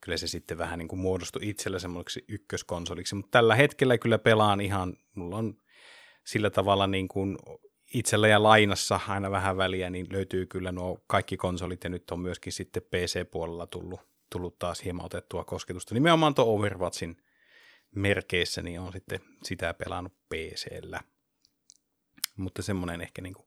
kyllä 0.00 0.18
se 0.18 0.26
sitten 0.26 0.58
vähän 0.58 0.78
niin 0.78 0.88
kuin 0.88 1.00
muodostui 1.00 1.48
itsellä 1.48 1.78
semmoiksi 1.78 2.24
ykköskonsoliksi, 2.28 3.14
mutta 3.14 3.30
tällä 3.30 3.54
hetkellä 3.54 3.98
kyllä 3.98 4.18
pelaan 4.18 4.60
ihan, 4.60 4.96
mulla 5.14 5.36
on 5.36 5.54
sillä 6.24 6.50
tavalla 6.50 6.86
niin 6.86 7.08
kuin 7.08 7.38
itsellä 7.94 8.28
ja 8.28 8.42
lainassa 8.42 9.00
aina 9.08 9.30
vähän 9.30 9.56
väliä, 9.56 9.90
niin 9.90 10.06
löytyy 10.10 10.46
kyllä 10.46 10.72
nuo 10.72 10.98
kaikki 11.06 11.36
konsolit 11.36 11.84
ja 11.84 11.90
nyt 11.90 12.10
on 12.10 12.20
myöskin 12.20 12.52
sitten 12.52 12.82
PC-puolella 12.82 13.66
tullut, 13.66 14.00
tullut 14.32 14.58
taas 14.58 14.84
hieman 14.84 15.06
otettua 15.06 15.44
kosketusta. 15.44 15.94
Nimenomaan 15.94 16.34
tuo 16.34 16.54
Overwatchin 16.54 17.16
merkeissä, 17.94 18.62
niin 18.62 18.80
on 18.80 18.92
sitten 18.92 19.20
sitä 19.42 19.74
pelannut 19.74 20.12
PCllä. 20.28 21.00
Mutta 22.40 22.62
semmoinen 22.62 23.00
ehkä 23.00 23.22
niin 23.22 23.34
kuin 23.34 23.46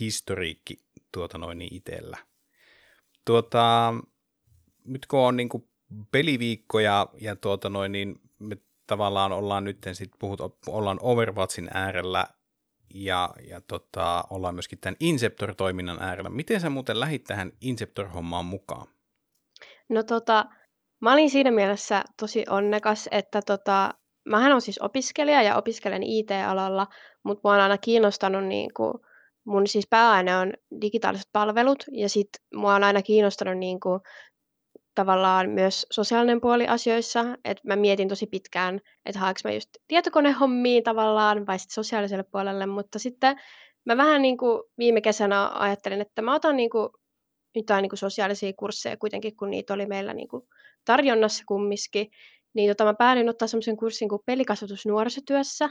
historiikki 0.00 0.84
tuota 1.12 1.38
noin 1.38 1.58
niin 1.58 1.74
itsellä. 1.74 2.18
Tuota, 3.24 3.94
nyt 4.84 5.06
kun 5.06 5.20
on 5.20 5.36
niin 5.36 5.48
kuin 5.48 5.68
peliviikkoja 6.12 7.08
ja 7.20 7.36
tuota 7.36 7.68
noin, 7.68 7.92
niin 7.92 8.20
me 8.38 8.56
tavallaan 8.86 9.32
ollaan 9.32 9.64
nyt 9.64 9.78
sitten 9.92 10.18
puhut, 10.18 10.40
ollaan 10.66 10.98
Overwatchin 11.02 11.70
äärellä 11.74 12.26
ja, 12.94 13.30
ja 13.48 13.60
tota, 13.60 14.24
ollaan 14.30 14.54
myöskin 14.54 14.78
tämän 14.78 14.96
Inceptor-toiminnan 15.00 16.02
äärellä. 16.02 16.30
Miten 16.30 16.60
sä 16.60 16.70
muuten 16.70 17.00
lähit 17.00 17.24
tähän 17.24 17.52
Inceptor-hommaan 17.60 18.44
mukaan? 18.44 18.86
No 19.88 20.02
tota, 20.02 20.46
mä 21.00 21.12
olin 21.12 21.30
siinä 21.30 21.50
mielessä 21.50 22.04
tosi 22.20 22.44
onnekas, 22.50 23.08
että 23.10 23.42
tota, 23.42 23.94
mähän 24.24 24.52
on 24.52 24.60
siis 24.60 24.78
opiskelija 24.78 25.42
ja 25.42 25.56
opiskelen 25.56 26.02
IT-alalla, 26.02 26.86
mutta 27.22 27.40
mua 27.44 27.54
on 27.54 27.60
aina 27.60 27.78
kiinnostanut 27.78 28.44
niin 28.44 28.74
kuin, 28.74 28.94
mun 29.44 29.66
siis 29.66 29.86
pääaine 29.90 30.36
on 30.36 30.52
digitaaliset 30.80 31.28
palvelut 31.32 31.84
ja 31.92 32.08
sit 32.08 32.28
mua 32.54 32.74
on 32.74 32.84
aina 32.84 33.02
kiinnostanut 33.02 33.58
niin 33.58 33.80
kuin, 33.80 34.00
tavallaan 34.94 35.50
myös 35.50 35.86
sosiaalinen 35.92 36.40
puoli 36.40 36.66
asioissa, 36.68 37.24
että 37.44 37.62
mä 37.68 37.76
mietin 37.76 38.08
tosi 38.08 38.26
pitkään, 38.26 38.80
että 39.06 39.18
haanko 39.18 39.40
mä 39.44 39.52
just 39.52 39.68
tietokonehommiin 39.88 40.82
tavallaan 40.82 41.46
vai 41.46 41.58
sitten 41.58 41.74
sosiaaliselle 41.74 42.24
puolelle, 42.32 42.66
mutta 42.66 42.98
sitten 42.98 43.36
mä 43.84 43.96
vähän 43.96 44.22
niin 44.22 44.38
kuin 44.38 44.62
viime 44.78 45.00
kesänä 45.00 45.50
ajattelin, 45.54 46.00
että 46.00 46.22
mä 46.22 46.34
otan 46.34 46.56
niin 46.56 46.70
kuin 46.70 46.88
jotain 47.54 47.82
niin 47.82 47.90
kuin 47.90 47.98
sosiaalisia 47.98 48.52
kursseja 48.58 48.96
kuitenkin, 48.96 49.36
kun 49.36 49.50
niitä 49.50 49.74
oli 49.74 49.86
meillä 49.86 50.14
niin 50.14 50.28
kuin 50.28 50.42
tarjonnassa 50.84 51.44
kumminkin, 51.46 52.10
niin 52.54 52.70
tota, 52.70 52.84
mä 52.84 52.94
päädyin 52.94 53.28
ottaa 53.28 53.48
semmoisen 53.48 53.76
kurssin 53.76 54.08
kuin 54.08 54.22
pelikasvatus 54.26 54.86
nuorisotyössä, 54.86 55.70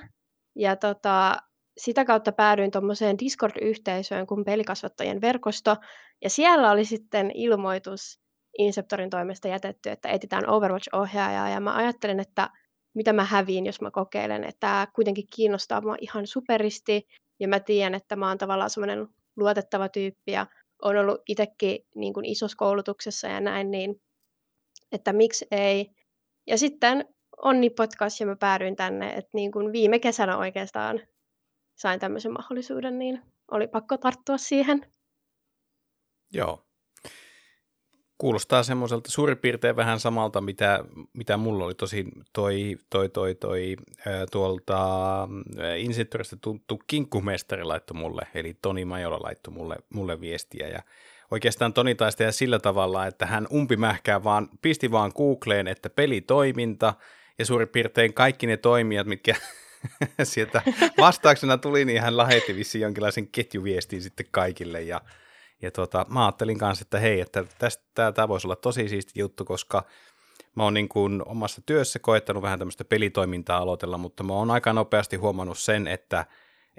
ja 0.56 0.76
tota, 0.76 1.38
sitä 1.78 2.06
kautta 2.06 2.32
päädyin 2.32 2.72
tuommoiseen 2.72 3.18
Discord-yhteisöön 3.20 4.28
kuin 4.28 4.46
pelikasvattajien 4.46 5.22
verkosto, 5.22 5.76
ja 6.24 6.30
siellä 6.30 6.72
oli 6.72 6.86
sitten 6.86 7.32
ilmoitus, 7.34 8.20
Inceptorin 8.58 9.10
toimesta 9.10 9.48
jätetty, 9.48 9.90
että 9.90 10.10
etsitään 10.10 10.50
Overwatch-ohjaajaa, 10.50 11.50
ja 11.50 11.60
mä 11.60 11.76
ajattelin, 11.76 12.20
että 12.20 12.50
mitä 12.94 13.14
mä 13.14 13.24
häviin, 13.24 13.66
jos 13.66 13.82
mä 13.82 13.92
kokeilen, 13.92 14.44
että 14.44 14.60
tämä 14.60 14.88
kuitenkin 14.96 15.26
kiinnostaa 15.36 15.82
mua 15.82 15.96
ihan 16.02 16.28
superisti, 16.28 17.08
ja 17.40 17.48
mä 17.48 17.60
tiedän, 17.60 17.96
että 17.96 18.16
mä 18.16 18.28
oon 18.28 18.38
tavallaan 18.38 18.70
semmoinen 18.70 19.08
luotettava 19.38 19.90
tyyppi, 19.90 20.32
ja 20.32 20.48
on 20.82 20.98
ollut 20.98 21.22
itsekin 21.28 21.80
niin 21.96 22.26
isossa 22.26 22.58
koulutuksessa 22.58 23.28
ja 23.28 23.40
näin, 23.40 23.72
niin 23.72 24.02
että 24.92 25.14
miksi 25.14 25.48
ei. 25.52 25.92
Ja 26.48 26.58
sitten 26.58 27.06
onni 27.38 27.70
podcast 27.70 28.20
ja 28.20 28.26
mä 28.26 28.36
päädyin 28.36 28.76
tänne, 28.76 29.10
että 29.10 29.30
niin 29.34 29.52
kuin 29.52 29.72
viime 29.72 30.00
kesänä 30.00 30.38
oikeastaan 30.38 31.02
sain 31.76 32.00
tämmöisen 32.00 32.34
mahdollisuuden, 32.34 33.00
niin 33.00 33.22
oli 33.52 33.68
pakko 33.68 33.98
tarttua 33.98 34.38
siihen. 34.38 34.92
Joo, 36.34 36.66
Kuulostaa 38.22 38.64
semmoiselta 38.64 39.12
suurin 39.12 39.38
piirtein 39.38 39.76
vähän 39.76 40.00
samalta, 40.00 40.42
mitä, 40.42 40.86
mitä 41.14 41.38
mulla 41.38 41.66
oli. 41.66 41.76
Tosi 41.76 42.06
toi, 42.34 42.78
toi, 42.90 43.10
toi, 43.10 43.36
toi 43.36 43.76
ää, 44.06 44.26
tuolta 44.32 45.28
Insitorista 45.78 46.38
tuttu 46.42 46.80
kinkkumestari 46.88 47.64
laittoi 47.64 47.98
mulle, 47.98 48.28
eli 48.34 48.54
Toni 48.62 48.86
Majola 48.86 49.20
laittoi 49.24 49.54
mulle, 49.54 49.76
mulle 49.94 50.22
viestiä. 50.22 50.68
Ja 50.68 50.82
oikeastaan 51.32 51.74
Toni 51.74 51.96
taisi 51.96 52.18
tehdä 52.18 52.32
sillä 52.32 52.60
tavalla, 52.60 53.06
että 53.06 53.26
hän 53.26 53.48
umpimähkää 53.54 54.24
vaan, 54.24 54.50
pisti 54.62 54.92
vaan 54.92 55.12
Googleen, 55.16 55.68
että 55.68 55.90
pelitoiminta 55.90 56.94
ja 57.40 57.46
suurin 57.46 57.68
piirtein 57.68 58.14
kaikki 58.14 58.48
ne 58.48 58.58
toimijat, 58.58 59.08
mitkä 59.08 59.36
sieltä 60.24 60.62
vastauksena 60.98 61.58
tuli, 61.58 61.86
niin 61.86 62.02
hän 62.02 62.18
lähetti 62.18 62.56
vissiin 62.56 62.82
jonkinlaisen 62.82 63.28
ketjuviestin 63.28 64.02
sitten 64.02 64.26
kaikille. 64.32 64.82
Ja 64.82 65.02
ja 65.62 65.72
tota, 65.72 66.06
mä 66.10 66.26
ajattelin 66.26 66.58
kanssa, 66.58 66.84
että 66.84 67.00
hei, 67.00 67.22
että 67.22 67.46
tästä 67.58 68.12
tämä 68.12 68.28
voisi 68.28 68.48
olla 68.48 68.56
tosi 68.56 68.90
siisti 68.90 69.20
juttu, 69.20 69.46
koska 69.46 69.84
mä 70.56 70.64
oon 70.64 70.74
niin 70.74 70.90
kuin 70.90 71.22
omassa 71.26 71.62
työssä 71.66 72.00
koettanut 72.00 72.44
vähän 72.44 72.60
tämmöistä 72.60 72.86
pelitoimintaa 72.86 73.58
aloitella, 73.58 73.98
mutta 73.98 74.24
mä 74.24 74.34
oon 74.34 74.52
aika 74.52 74.74
nopeasti 74.74 75.16
huomannut 75.16 75.60
sen, 75.60 75.88
että 75.88 76.26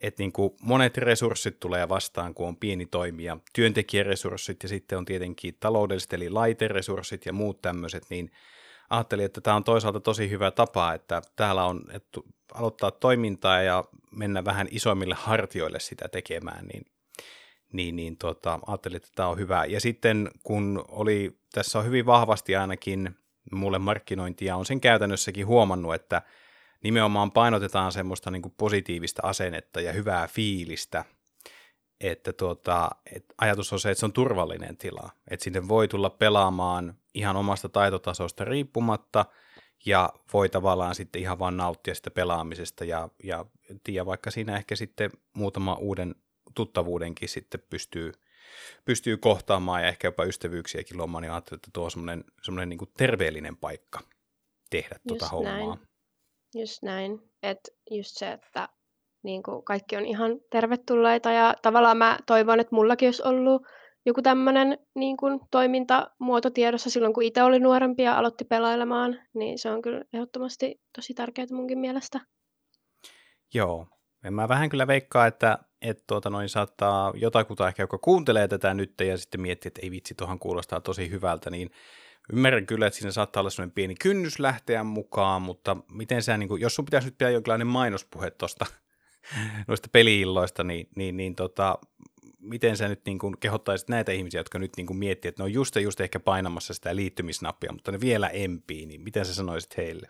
että 0.02 0.22
niin 0.22 0.32
kuin 0.32 0.54
monet 0.62 0.96
resurssit 0.96 1.60
tulee 1.60 1.88
vastaan, 1.88 2.34
kun 2.34 2.48
on 2.48 2.56
pieni 2.56 2.86
toimija, 2.86 3.36
työntekijäresurssit 3.52 4.62
ja 4.62 4.68
sitten 4.68 4.98
on 4.98 5.04
tietenkin 5.04 5.56
taloudelliset 5.60 6.12
eli 6.12 6.30
laiteresurssit 6.30 7.26
ja 7.26 7.32
muut 7.32 7.62
tämmöiset, 7.62 8.02
niin 8.10 8.32
ajattelin, 8.90 9.24
että 9.24 9.40
tämä 9.40 9.56
on 9.56 9.64
toisaalta 9.64 10.00
tosi 10.00 10.30
hyvä 10.30 10.50
tapa, 10.50 10.92
että 10.92 11.22
täällä 11.36 11.64
on 11.64 11.84
että 11.92 12.20
aloittaa 12.54 12.90
toimintaa 12.90 13.62
ja 13.62 13.84
mennä 14.10 14.44
vähän 14.44 14.68
isommille 14.70 15.14
hartioille 15.18 15.80
sitä 15.80 16.08
tekemään, 16.08 16.66
niin 16.66 16.84
niin, 17.72 17.96
niin 17.96 18.16
tota, 18.16 18.60
ajattelin, 18.66 18.96
että 18.96 19.08
tämä 19.14 19.28
on 19.28 19.38
hyvä. 19.38 19.64
Ja 19.64 19.80
sitten 19.80 20.30
kun 20.42 20.84
oli, 20.88 21.38
tässä 21.52 21.78
on 21.78 21.84
hyvin 21.84 22.06
vahvasti 22.06 22.56
ainakin 22.56 23.16
mulle 23.52 23.78
markkinointia, 23.78 24.56
on 24.56 24.66
sen 24.66 24.80
käytännössäkin 24.80 25.46
huomannut, 25.46 25.94
että 25.94 26.22
nimenomaan 26.82 27.32
painotetaan 27.32 27.92
semmoista 27.92 28.30
niin 28.30 28.42
kuin 28.42 28.54
positiivista 28.56 29.22
asennetta 29.24 29.80
ja 29.80 29.92
hyvää 29.92 30.26
fiilistä, 30.26 31.04
että 32.00 32.32
tuota, 32.32 32.90
että 33.12 33.34
ajatus 33.38 33.72
on 33.72 33.80
se, 33.80 33.90
että 33.90 34.00
se 34.00 34.06
on 34.06 34.12
turvallinen 34.12 34.76
tila, 34.76 35.10
että 35.30 35.44
sinne 35.44 35.68
voi 35.68 35.88
tulla 35.88 36.10
pelaamaan 36.10 36.94
ihan 37.14 37.36
omasta 37.36 37.68
taitotasosta 37.68 38.44
riippumatta, 38.44 39.24
ja 39.86 40.12
voi 40.32 40.48
tavallaan 40.48 40.94
sitten 40.94 41.22
ihan 41.22 41.38
vaan 41.38 41.56
nauttia 41.56 41.94
sitä 41.94 42.10
pelaamisesta, 42.10 42.84
ja, 42.84 43.08
ja 43.24 43.46
tiedä, 43.84 44.06
vaikka 44.06 44.30
siinä 44.30 44.56
ehkä 44.56 44.76
sitten 44.76 45.10
muutama 45.34 45.74
uuden 45.74 46.14
tuttavuudenkin 46.54 47.28
sitten 47.28 47.62
pystyy, 47.70 48.12
pystyy 48.84 49.16
kohtaamaan 49.16 49.82
ja 49.82 49.88
ehkä 49.88 50.08
jopa 50.08 50.24
ystävyyksiäkin 50.24 50.96
luomaan, 50.96 51.22
niin 51.22 51.32
ajattelin, 51.32 51.58
että 51.58 51.70
tuo 51.72 51.84
on 51.84 51.90
semmoinen, 51.90 52.24
semmoinen 52.42 52.68
niin 52.68 52.92
terveellinen 52.96 53.56
paikka 53.56 54.00
tehdä 54.70 54.96
tuota 55.08 55.24
just 55.24 55.32
hommaa. 55.32 55.78
Just 56.54 56.82
näin. 56.82 57.18
Että 57.42 57.70
just 57.90 58.10
se, 58.16 58.32
että 58.32 58.68
niin 59.22 59.42
kuin 59.42 59.64
kaikki 59.64 59.96
on 59.96 60.06
ihan 60.06 60.40
tervetulleita 60.50 61.32
ja 61.32 61.54
tavallaan 61.62 61.96
mä 61.96 62.18
toivon, 62.26 62.60
että 62.60 62.74
mullakin 62.74 63.06
olisi 63.06 63.22
ollut 63.24 63.62
joku 64.06 64.22
tämmöinen 64.22 64.78
niin 64.94 65.16
kuin, 65.16 65.40
toimintamuoto 65.50 66.50
tiedossa 66.50 66.90
silloin, 66.90 67.14
kun 67.14 67.22
itse 67.22 67.42
oli 67.42 67.58
nuorempi 67.58 68.02
ja 68.02 68.18
aloitti 68.18 68.44
pelailemaan, 68.44 69.18
niin 69.34 69.58
se 69.58 69.70
on 69.70 69.82
kyllä 69.82 70.04
ehdottomasti 70.12 70.80
tosi 70.94 71.14
tärkeää 71.14 71.46
munkin 71.52 71.78
mielestä. 71.78 72.20
Joo, 73.54 73.86
mä 74.30 74.48
vähän 74.48 74.70
kyllä 74.70 74.86
veikkaa, 74.86 75.26
että, 75.26 75.58
että 75.82 76.04
tuota 76.06 76.30
noin 76.30 76.48
saattaa 76.48 77.12
jotakuta 77.16 77.68
ehkä, 77.68 77.82
joka 77.82 77.98
kuuntelee 77.98 78.48
tätä 78.48 78.74
nyt 78.74 78.94
ja 79.00 79.18
sitten 79.18 79.40
miettii, 79.40 79.68
että 79.68 79.80
ei 79.82 79.90
vitsi, 79.90 80.14
tuohon 80.14 80.38
kuulostaa 80.38 80.80
tosi 80.80 81.10
hyvältä, 81.10 81.50
niin 81.50 81.70
ymmärrän 82.32 82.66
kyllä, 82.66 82.86
että 82.86 82.98
siinä 82.98 83.12
saattaa 83.12 83.40
olla 83.40 83.50
sellainen 83.50 83.74
pieni 83.74 83.94
kynnys 83.94 84.38
lähteä 84.38 84.84
mukaan, 84.84 85.42
mutta 85.42 85.76
miten 85.92 86.22
sä, 86.22 86.36
niin 86.36 86.48
kuin, 86.48 86.60
jos 86.60 86.74
sun 86.74 86.84
pitäisi 86.84 87.06
nyt 87.06 87.18
pitää 87.18 87.30
jonkinlainen 87.30 87.66
mainospuhe 87.66 88.30
tuosta 88.30 88.66
noista 89.68 89.88
peliilloista, 89.92 90.64
niin, 90.64 90.88
niin, 90.96 91.16
niin 91.16 91.34
tota, 91.34 91.78
miten 92.38 92.76
sä 92.76 92.88
nyt 92.88 93.00
niin 93.06 93.18
kuin 93.18 93.38
kehottaisit 93.40 93.88
näitä 93.88 94.12
ihmisiä, 94.12 94.40
jotka 94.40 94.58
nyt 94.58 94.72
niin 94.76 94.86
kuin 94.86 94.96
miettii, 94.96 95.28
että 95.28 95.42
ne 95.42 95.44
on 95.44 95.52
just 95.52 95.76
just 95.76 96.00
ehkä 96.00 96.20
painamassa 96.20 96.74
sitä 96.74 96.96
liittymisnappia, 96.96 97.72
mutta 97.72 97.92
ne 97.92 98.00
vielä 98.00 98.28
empii, 98.28 98.86
niin 98.86 99.00
miten 99.00 99.24
sä 99.24 99.34
sanoisit 99.34 99.76
heille? 99.76 100.08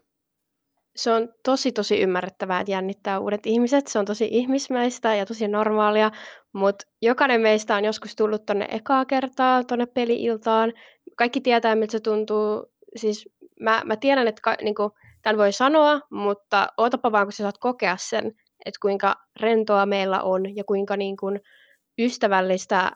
Se 0.96 1.12
on 1.12 1.28
tosi 1.44 1.72
tosi 1.72 2.00
ymmärrettävää, 2.00 2.61
että 2.61 2.70
jännittää 2.70 3.18
uudet 3.18 3.46
ihmiset. 3.46 3.87
Se 3.87 3.99
on 3.99 4.04
tosi 4.04 4.28
ihmismäistä 4.30 5.14
ja 5.14 5.26
tosi 5.26 5.49
normaalia, 5.49 6.11
mutta 6.52 6.87
jokainen 7.02 7.40
meistä 7.40 7.76
on 7.76 7.84
joskus 7.84 8.16
tullut 8.16 8.46
tonne 8.46 8.68
ekaa 8.70 9.04
kertaa 9.04 9.64
tonne 9.64 9.87
peli-iltaan. 9.87 10.72
Kaikki 11.16 11.40
tietää, 11.40 11.75
miltä 11.75 11.92
se 11.92 12.00
tuntuu. 12.00 12.72
Siis 12.96 13.28
mä, 13.61 13.82
mä 13.84 13.96
tiedän, 13.96 14.28
että 14.28 14.42
ka, 14.42 14.54
niinku, 14.62 14.90
tämän 15.22 15.38
voi 15.38 15.52
sanoa, 15.52 16.00
mutta 16.11 16.66
ootapa 16.76 17.12
vaan, 17.12 17.26
kun 17.26 17.32
sä 17.32 17.44
saat 17.44 17.58
kokea 17.58 17.96
sen, 18.00 18.26
että 18.64 18.78
kuinka 18.82 19.16
rentoa 19.40 19.87
meillä 19.87 20.22
on 20.22 20.56
ja 20.56 20.64
kuinka 20.64 20.96
niin 20.96 21.16
kuin, 21.16 21.40
ystävällistä 21.99 22.90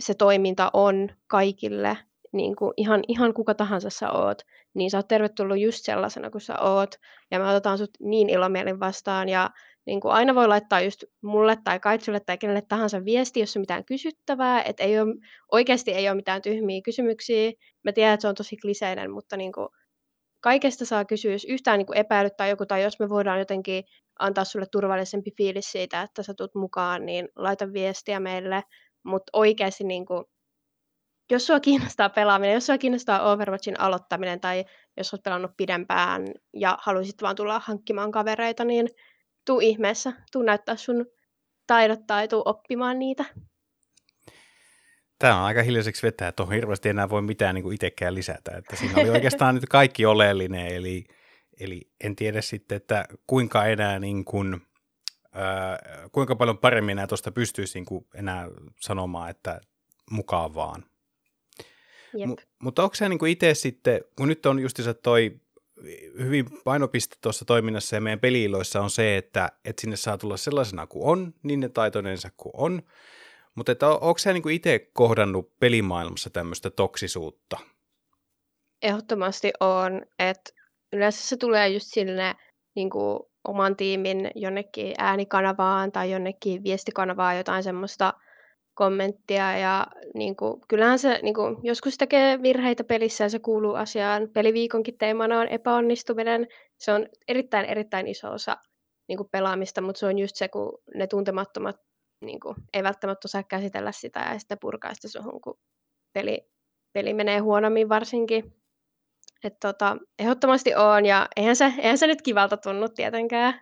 se 0.00 0.14
toiminta 0.14 0.70
on 0.72 1.08
kaikille, 1.26 1.98
niin 2.32 2.56
kuin 2.56 2.72
ihan, 2.76 3.02
ihan 3.08 3.34
kuka 3.34 3.54
tahansa 3.54 3.90
sä 3.90 4.10
oot, 4.10 4.42
niin 4.78 4.90
sä 4.90 4.98
oot 4.98 5.08
tervetullut 5.08 5.58
just 5.58 5.84
sellaisena 5.84 6.30
kuin 6.30 6.42
sä 6.42 6.60
oot, 6.60 6.94
ja 7.30 7.38
me 7.38 7.48
otetaan 7.48 7.78
sut 7.78 7.90
niin 8.00 8.30
ilomielin 8.30 8.80
vastaan, 8.80 9.28
ja 9.28 9.50
niin 9.86 10.00
kuin 10.00 10.12
aina 10.12 10.34
voi 10.34 10.48
laittaa 10.48 10.80
just 10.80 11.04
mulle 11.22 11.56
tai 11.64 11.80
Kaitsulle 11.80 12.20
tai 12.20 12.38
kenelle 12.38 12.62
tahansa 12.68 13.04
viesti, 13.04 13.40
jos 13.40 13.56
on 13.56 13.60
mitään 13.60 13.84
kysyttävää, 13.84 14.62
että 14.62 14.82
ei 14.82 15.00
ole, 15.00 15.14
oikeasti 15.52 15.90
ei 15.90 16.08
ole 16.08 16.16
mitään 16.16 16.42
tyhmiä 16.42 16.80
kysymyksiä. 16.84 17.52
Mä 17.84 17.92
tiedän, 17.92 18.14
että 18.14 18.22
se 18.22 18.28
on 18.28 18.34
tosi 18.34 18.56
kliseinen, 18.56 19.10
mutta 19.10 19.36
niin 19.36 19.52
kuin 19.52 19.68
kaikesta 20.40 20.84
saa 20.84 21.04
kysyä, 21.04 21.32
jos 21.32 21.44
yhtään 21.44 21.78
niin 21.78 21.86
kuin 21.86 21.98
epäilyttää 21.98 22.48
joku, 22.48 22.66
tai 22.66 22.82
jos 22.82 23.00
me 23.00 23.08
voidaan 23.08 23.38
jotenkin 23.38 23.84
antaa 24.18 24.44
sulle 24.44 24.66
turvallisempi 24.72 25.30
fiilis 25.36 25.72
siitä, 25.72 26.02
että 26.02 26.22
sä 26.22 26.34
tulet 26.34 26.54
mukaan, 26.54 27.06
niin 27.06 27.28
laita 27.36 27.72
viestiä 27.72 28.20
meille, 28.20 28.62
mutta 29.04 29.30
oikeasti 29.32 29.84
niin 29.84 30.06
kuin, 30.06 30.24
jos 31.30 31.46
sua 31.46 31.60
kiinnostaa 31.60 32.08
pelaaminen, 32.08 32.54
jos 32.54 32.66
sua 32.66 32.78
kiinnostaa 32.78 33.32
Overwatchin 33.32 33.80
aloittaminen 33.80 34.40
tai 34.40 34.64
jos 34.96 35.14
olet 35.14 35.22
pelannut 35.22 35.56
pidempään 35.56 36.22
ja 36.52 36.78
haluaisit 36.80 37.22
vaan 37.22 37.36
tulla 37.36 37.62
hankkimaan 37.64 38.12
kavereita, 38.12 38.64
niin 38.64 38.88
tuu 39.44 39.60
ihmeessä, 39.60 40.12
tuu 40.32 40.42
näyttää 40.42 40.76
sun 40.76 41.06
taidot 41.66 42.06
tai 42.06 42.28
tuu 42.28 42.42
oppimaan 42.44 42.98
niitä. 42.98 43.24
Tämä 45.18 45.38
on 45.38 45.44
aika 45.44 45.62
hiljaiseksi 45.62 46.06
vetää, 46.06 46.28
että 46.28 46.42
on 46.42 46.52
hirveästi 46.52 46.88
enää 46.88 47.10
voi 47.10 47.22
mitään 47.22 47.54
niin 47.54 47.62
kuin 47.62 47.74
itsekään 47.74 48.14
lisätä. 48.14 48.56
Että 48.56 48.76
siinä 48.76 49.00
oli 49.00 49.10
oikeastaan 49.10 49.54
nyt 49.54 49.64
kaikki 49.68 50.06
oleellinen, 50.06 50.66
eli, 50.66 51.04
eli 51.60 51.90
en 52.04 52.16
tiedä 52.16 52.40
sitten, 52.40 52.76
että 52.76 53.04
kuinka 53.26 53.66
enää 53.66 53.98
niin 53.98 54.24
kuin, 54.24 54.54
äh, 55.36 56.10
kuinka 56.12 56.36
paljon 56.36 56.58
paremmin 56.58 56.92
enää 56.92 57.06
tuosta 57.06 57.32
pystyisi 57.32 57.78
niin 57.78 57.86
kuin 57.86 58.06
enää 58.14 58.48
sanomaan, 58.80 59.30
että 59.30 59.60
mukaan 60.10 60.54
M- 62.14 62.32
mutta 62.58 62.82
onko 62.82 62.94
se 62.94 63.08
niin 63.08 63.18
kuin 63.18 63.32
itse 63.32 63.54
sitten, 63.54 64.00
kun 64.16 64.28
nyt 64.28 64.46
on 64.46 64.58
justiinsa 64.58 64.94
toi 64.94 65.40
hyvin 66.18 66.46
painopiste 66.64 67.16
tuossa 67.20 67.44
toiminnassa 67.44 67.96
ja 67.96 68.00
meidän 68.00 68.20
peliiloissa 68.20 68.80
on 68.80 68.90
se, 68.90 69.16
että, 69.16 69.52
että 69.64 69.80
sinne 69.80 69.96
saa 69.96 70.18
tulla 70.18 70.36
sellaisena 70.36 70.86
kuin 70.86 71.04
on, 71.04 71.34
niin 71.42 71.60
ne 71.60 71.68
taitoinensa 71.68 72.28
kuin 72.36 72.52
on, 72.56 72.82
mutta 73.54 73.72
että 73.72 73.88
onko 73.88 74.18
sä 74.18 74.32
niinku 74.32 74.48
itse 74.48 74.90
kohdannut 74.92 75.58
pelimaailmassa 75.60 76.30
tämmöistä 76.30 76.70
toksisuutta? 76.70 77.58
Ehdottomasti 78.82 79.52
on, 79.60 80.02
että 80.18 80.50
yleensä 80.92 81.28
se 81.28 81.36
tulee 81.36 81.68
just 81.68 81.86
sinne 81.90 82.34
niin 82.76 82.90
kuin 82.90 83.20
oman 83.48 83.76
tiimin 83.76 84.30
jonnekin 84.34 84.94
äänikanavaan 84.98 85.92
tai 85.92 86.10
jonnekin 86.10 86.64
viestikanavaan 86.64 87.36
jotain 87.36 87.62
semmoista 87.62 88.14
kommenttia 88.78 89.58
ja 89.58 89.86
niin 90.14 90.36
kuin, 90.36 90.60
kyllähän 90.68 90.98
se 90.98 91.20
niin 91.22 91.34
kuin, 91.34 91.56
joskus 91.62 91.98
tekee 91.98 92.42
virheitä 92.42 92.84
pelissä 92.84 93.24
ja 93.24 93.28
se 93.28 93.38
kuuluu 93.38 93.74
asiaan. 93.74 94.28
Peliviikonkin 94.32 94.98
teemana 94.98 95.40
on 95.40 95.48
epäonnistuminen. 95.48 96.46
Se 96.80 96.92
on 96.92 97.06
erittäin 97.28 97.66
erittäin 97.66 98.06
iso 98.06 98.32
osa 98.32 98.56
niin 99.08 99.16
kuin 99.16 99.28
pelaamista, 99.32 99.80
mutta 99.80 99.98
se 99.98 100.06
on 100.06 100.18
just 100.18 100.36
se, 100.36 100.48
kun 100.48 100.78
ne 100.94 101.06
tuntemattomat 101.06 101.76
niin 102.24 102.40
kuin, 102.40 102.56
ei 102.72 102.82
välttämättä 102.82 103.26
osaa 103.26 103.42
käsitellä 103.42 103.92
sitä 103.92 104.20
ja 104.32 104.38
sitten 104.38 104.58
purkaa 104.60 104.94
sitä 104.94 105.08
suhun, 105.08 105.40
kun 105.40 105.58
peli, 106.12 106.50
peli 106.92 107.14
menee 107.14 107.38
huonommin 107.38 107.88
varsinkin. 107.88 108.54
Et 109.44 109.54
tota, 109.60 109.96
ehdottomasti 110.18 110.74
on, 110.74 111.06
ja 111.06 111.28
eihän 111.36 111.56
se, 111.56 111.72
eihän 111.78 111.98
se 111.98 112.06
nyt 112.06 112.22
kivalta 112.22 112.56
tunnu 112.56 112.88
tietenkään. 112.88 113.60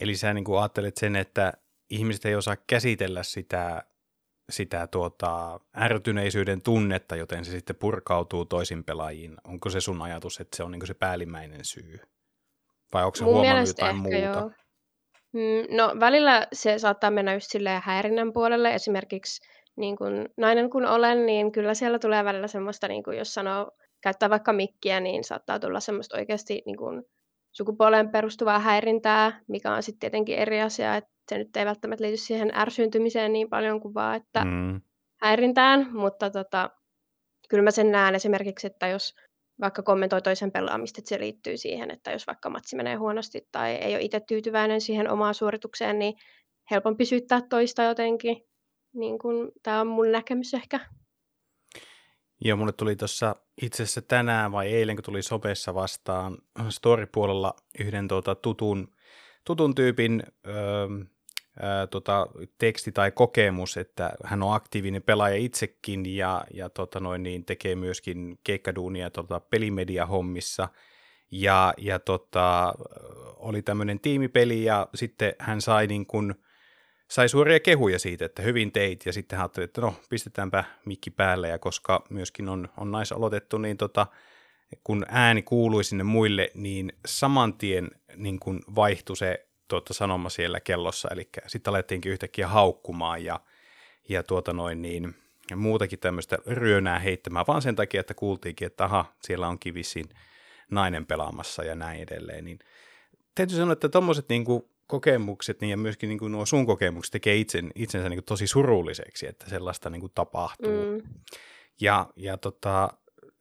Eli 0.00 0.16
sä 0.16 0.34
niin 0.34 0.44
kuin 0.44 0.58
ajattelet 0.58 0.96
sen, 0.96 1.16
että 1.16 1.52
ihmiset 1.92 2.24
ei 2.24 2.34
osaa 2.34 2.56
käsitellä 2.66 3.22
sitä, 3.22 3.84
sitä 4.50 4.86
tuota, 4.86 5.60
ärtyneisyyden 5.76 6.62
tunnetta, 6.62 7.16
joten 7.16 7.44
se 7.44 7.50
sitten 7.50 7.76
purkautuu 7.76 8.44
toisin 8.44 8.84
pelaajiin. 8.84 9.36
Onko 9.44 9.70
se 9.70 9.80
sun 9.80 10.02
ajatus, 10.02 10.40
että 10.40 10.56
se 10.56 10.62
on 10.62 10.70
niin 10.70 10.86
se 10.86 10.94
päällimmäinen 10.94 11.64
syy? 11.64 12.00
Vai 12.94 13.04
onko 13.04 13.16
se 13.16 13.24
Mun 13.24 13.34
huomannut 13.34 13.68
jotain 13.68 13.96
muuta? 13.96 14.16
Joo. 14.16 14.50
Mm, 15.32 15.76
no 15.76 15.94
välillä 16.00 16.46
se 16.52 16.78
saattaa 16.78 17.10
mennä 17.10 17.34
just 17.34 17.46
silleen 17.50 17.82
häirinnän 17.84 18.32
puolelle. 18.32 18.74
Esimerkiksi 18.74 19.48
niin 19.76 19.96
kun 19.96 20.28
nainen 20.36 20.70
kun 20.70 20.86
olen, 20.86 21.26
niin 21.26 21.52
kyllä 21.52 21.74
siellä 21.74 21.98
tulee 21.98 22.24
välillä 22.24 22.46
semmoista, 22.46 22.88
niin 22.88 23.02
kun 23.02 23.16
jos 23.16 23.34
sanoo, 23.34 23.70
käyttää 24.02 24.30
vaikka 24.30 24.52
mikkiä, 24.52 25.00
niin 25.00 25.24
saattaa 25.24 25.58
tulla 25.58 25.80
semmoista 25.80 26.16
oikeasti 26.16 26.62
niin 26.66 26.76
kun 26.76 27.04
sukupuoleen 27.52 28.10
perustuvaa 28.10 28.58
häirintää, 28.58 29.40
mikä 29.48 29.74
on 29.74 29.82
sitten 29.82 30.00
tietenkin 30.00 30.38
eri 30.38 30.60
asia, 30.60 30.96
että 30.96 31.11
se 31.28 31.38
nyt 31.38 31.56
ei 31.56 31.66
välttämättä 31.66 32.04
liity 32.04 32.16
siihen 32.16 32.52
ärsyyntymiseen 32.54 33.32
niin 33.32 33.48
paljon 33.48 33.80
kuin 33.80 33.94
vaan, 33.94 34.16
että 34.16 34.44
mm. 34.44 34.80
häirintään, 35.20 35.88
mutta 35.92 36.30
tota, 36.30 36.70
kyllä 37.48 37.62
mä 37.62 37.70
sen 37.70 37.92
näen 37.92 38.14
esimerkiksi, 38.14 38.66
että 38.66 38.88
jos 38.88 39.14
vaikka 39.60 39.82
kommentoi 39.82 40.22
toisen 40.22 40.52
pelaamista, 40.52 41.00
että 41.00 41.08
se 41.08 41.20
liittyy 41.20 41.56
siihen, 41.56 41.90
että 41.90 42.12
jos 42.12 42.26
vaikka 42.26 42.50
matsi 42.50 42.76
menee 42.76 42.94
huonosti 42.94 43.48
tai 43.52 43.70
ei 43.70 43.94
ole 43.94 44.02
itse 44.02 44.20
tyytyväinen 44.20 44.80
siihen 44.80 45.10
omaan 45.10 45.34
suoritukseen, 45.34 45.98
niin 45.98 46.14
helpompi 46.70 47.04
syyttää 47.04 47.40
toista 47.50 47.82
jotenkin. 47.82 48.36
Niin 48.94 49.18
kun, 49.18 49.52
tämä 49.62 49.80
on 49.80 49.86
mun 49.86 50.12
näkemys 50.12 50.54
ehkä. 50.54 50.80
Joo, 52.44 52.56
mulle 52.56 52.72
tuli 52.72 52.96
tuossa 52.96 53.36
itse 53.62 53.82
asiassa 53.82 54.02
tänään 54.02 54.52
vai 54.52 54.68
eilen, 54.68 54.96
kun 54.96 55.04
tuli 55.04 55.22
sopessa 55.22 55.74
vastaan 55.74 56.38
story-puolella 56.68 57.54
yhden 57.80 58.08
tuota, 58.08 58.34
tutun, 58.34 58.91
tutun 59.44 59.74
tyypin 59.74 60.22
öö, 60.46 60.88
ää, 61.60 61.86
tota, 61.86 62.26
teksti 62.58 62.92
tai 62.92 63.10
kokemus, 63.10 63.76
että 63.76 64.12
hän 64.24 64.42
on 64.42 64.54
aktiivinen 64.54 65.02
pelaaja 65.02 65.36
itsekin 65.36 66.16
ja, 66.16 66.44
ja 66.54 66.68
tota 66.68 67.00
noin, 67.00 67.22
niin 67.22 67.44
tekee 67.44 67.74
myöskin 67.74 68.38
keikkaduunia 68.44 69.10
tota, 69.10 69.40
pelimedia-hommissa. 69.40 70.68
Ja, 71.30 71.74
ja 71.78 71.98
tota, 71.98 72.74
oli 73.36 73.62
tämmöinen 73.62 74.00
tiimipeli 74.00 74.64
ja 74.64 74.88
sitten 74.94 75.34
hän 75.38 75.60
sai 75.60 75.86
niin 75.86 76.06
kuin, 76.06 76.34
sai 77.10 77.28
suoria 77.28 77.60
kehuja 77.60 77.98
siitä, 77.98 78.24
että 78.24 78.42
hyvin 78.42 78.72
teit, 78.72 79.06
ja 79.06 79.12
sitten 79.12 79.36
hän 79.36 79.44
ajatteli, 79.44 79.64
että 79.64 79.80
no, 79.80 79.94
pistetäänpä 80.10 80.64
mikki 80.84 81.10
päälle, 81.10 81.48
ja 81.48 81.58
koska 81.58 82.04
myöskin 82.10 82.48
on, 82.48 82.68
on 82.76 82.90
naisaloitettu, 82.90 83.58
niin 83.58 83.76
tota, 83.76 84.06
kun 84.84 85.06
ääni 85.08 85.42
kuului 85.42 85.84
sinne 85.84 86.04
muille, 86.04 86.50
niin 86.54 86.92
saman 87.06 87.54
tien 87.54 87.90
niin 88.16 88.40
kuin 88.40 88.60
vaihtui 88.74 89.16
se 89.16 89.46
tuota, 89.68 89.94
sanoma 89.94 90.28
siellä 90.28 90.60
kellossa, 90.60 91.08
eli 91.12 91.28
sitten 91.46 91.70
alettiinkin 91.70 92.12
yhtäkkiä 92.12 92.48
haukkumaan 92.48 93.24
ja, 93.24 93.40
ja 94.08 94.22
tuota 94.22 94.52
noin 94.52 94.82
niin, 94.82 95.14
ja 95.50 95.56
muutakin 95.56 95.98
tämmöistä 95.98 96.38
ryönää 96.46 96.98
heittämään, 96.98 97.44
vaan 97.48 97.62
sen 97.62 97.76
takia, 97.76 98.00
että 98.00 98.14
kuultiinkin, 98.14 98.66
että 98.66 98.84
aha, 98.84 99.04
siellä 99.22 99.48
on 99.48 99.58
kivisin 99.58 100.08
nainen 100.70 101.06
pelaamassa 101.06 101.64
ja 101.64 101.74
näin 101.74 102.02
edelleen. 102.02 102.44
Niin 102.44 102.58
täytyy 103.34 103.56
sanoa, 103.56 103.72
että 103.72 103.88
tuommoiset 103.88 104.28
niin 104.28 104.44
kokemukset 104.86 105.60
niin 105.60 105.70
ja 105.70 105.76
myöskin 105.76 106.08
niin 106.08 106.18
kuin 106.18 106.32
nuo 106.32 106.46
sun 106.46 106.66
kokemukset 106.66 107.12
tekee 107.12 107.36
itsen, 107.36 107.70
itsensä 107.74 108.08
niin 108.08 108.16
kuin 108.16 108.24
tosi 108.24 108.46
surulliseksi, 108.46 109.26
että 109.26 109.50
sellaista 109.50 109.90
niin 109.90 110.00
kuin 110.00 110.12
tapahtuu. 110.14 111.00
Mm. 111.02 111.02
Ja, 111.80 112.06
ja 112.16 112.36
tota, 112.36 112.88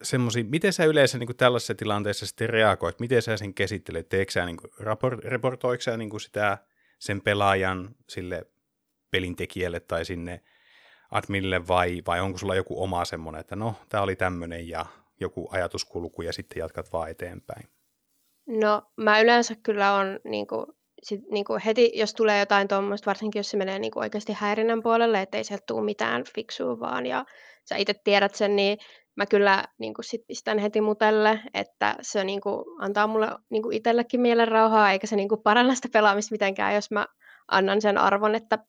semmosia, 0.02 0.44
miten 0.44 0.74
sä 0.74 0.86
yleensä 0.86 1.18
niin 1.18 1.28
kuin 1.28 1.38
tällaisessa 1.38 1.76
tilanteessa 1.76 2.26
sitten 2.26 2.50
reagoit, 2.50 3.00
miten 3.00 3.22
sä 3.22 3.38
sen 3.38 3.54
käsittelet, 3.54 4.10
teekö 4.10 4.32
sä, 4.32 4.46
niin 4.46 4.58
kuin, 4.58 4.72
rapor, 4.80 5.20
reportoiko 5.24 5.82
sä 5.82 5.98
niin 5.98 6.10
kuin 6.10 6.22
sitä 6.22 6.58
sen 7.00 7.22
pelaajan 7.22 7.96
sille 8.10 8.46
pelintekijälle 9.12 9.80
tai 9.80 10.06
sinne 10.06 10.42
adminille 11.12 11.68
vai, 11.68 12.02
vai 12.08 12.22
onko 12.22 12.38
sulla 12.38 12.56
joku 12.56 12.84
oma 12.84 13.06
semmoinen, 13.06 13.40
että 13.40 13.56
no, 13.56 13.76
tämä 13.90 14.04
oli 14.04 14.16
tämmöinen 14.16 14.68
ja 14.68 14.86
joku 15.20 15.50
ajatuskulku 15.52 16.22
ja 16.22 16.34
sitten 16.34 16.60
jatkat 16.60 16.94
vaan 16.94 17.10
eteenpäin? 17.10 17.70
No 18.48 18.82
mä 18.98 19.22
yleensä 19.22 19.56
kyllä 19.64 19.94
on 19.94 20.20
niin 20.24 20.48
kuin, 20.48 20.66
sit, 21.04 21.22
niin 21.32 21.46
kuin 21.46 21.62
heti, 21.62 21.92
jos 21.94 22.14
tulee 22.14 22.40
jotain 22.40 22.68
tuommoista, 22.68 23.06
varsinkin 23.06 23.40
jos 23.40 23.50
se 23.50 23.58
menee 23.58 23.80
niin 23.80 23.92
kuin 23.92 24.04
oikeasti 24.04 24.34
häirinnän 24.34 24.84
puolelle, 24.84 25.22
ettei 25.22 25.44
sieltä 25.44 25.64
tule 25.68 25.86
mitään 25.86 26.24
fiksua 26.36 26.80
vaan 26.80 27.06
ja 27.06 27.26
sä 27.66 27.76
itse 27.76 27.94
tiedät 27.94 28.36
sen, 28.36 28.56
niin 28.56 28.78
mä 29.16 29.26
kyllä 29.26 29.66
niin 29.78 29.94
kuin 29.94 30.06
sit 30.06 30.22
pistän 30.28 30.60
heti 30.60 30.82
mutelle, 30.82 31.40
että 31.54 31.96
se 32.02 32.24
niin 32.24 32.42
kuin, 32.42 32.66
antaa 32.80 33.08
mulle 33.08 33.28
niin 33.50 33.64
kuin 33.64 33.78
itsellekin 33.78 34.22
mielen 34.22 34.48
rauhaa, 34.48 34.92
eikä 34.92 35.08
se 35.08 35.16
niin 35.16 35.30
kuin 35.30 35.42
paranna 35.42 35.76
sitä 35.76 35.90
pelaamista 35.94 36.34
mitenkään, 36.34 36.76
jos 36.76 36.92
mä 36.92 37.06
annan 37.48 37.82
sen 37.82 37.98
arvon, 37.98 38.36
että 38.36 38.60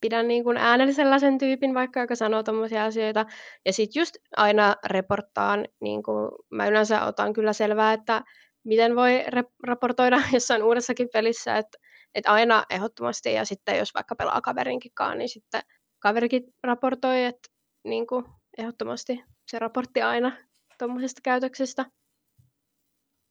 pidän 0.00 0.28
niin 0.28 0.44
kuin 0.44 0.56
äänellä 0.56 0.92
sellaisen 0.92 1.38
tyypin 1.38 1.74
vaikka, 1.74 2.00
joka 2.00 2.14
sanoo 2.14 2.42
tommosia 2.42 2.84
asioita. 2.84 3.26
Ja 3.66 3.72
sitten 3.72 4.00
just 4.00 4.16
aina 4.36 4.76
reporttaan, 4.86 5.64
niin 5.80 6.02
kuin 6.02 6.30
mä 6.50 6.66
yleensä 6.66 7.04
otan 7.04 7.32
kyllä 7.32 7.52
selvää, 7.52 7.92
että 7.92 8.22
miten 8.64 8.96
voi 8.96 9.24
raportoida 9.62 10.22
jossain 10.32 10.62
uudessakin 10.62 11.08
pelissä, 11.12 11.56
että 11.56 11.78
et 12.14 12.26
aina 12.26 12.64
ehdottomasti, 12.70 13.32
ja 13.32 13.44
sitten 13.44 13.78
jos 13.78 13.94
vaikka 13.94 14.16
pelaa 14.16 14.40
kaverinkinkaan, 14.40 15.18
niin 15.18 15.28
sitten 15.28 15.62
kaverikin 15.98 16.42
raportoi, 16.62 17.24
että 17.24 17.48
niin 17.84 18.06
kuin, 18.06 18.24
ehdottomasti 18.58 19.24
se 19.50 19.58
raportti 19.58 20.02
aina 20.02 20.36
tuommoisesta 20.78 21.20
käytöksestä. 21.24 21.86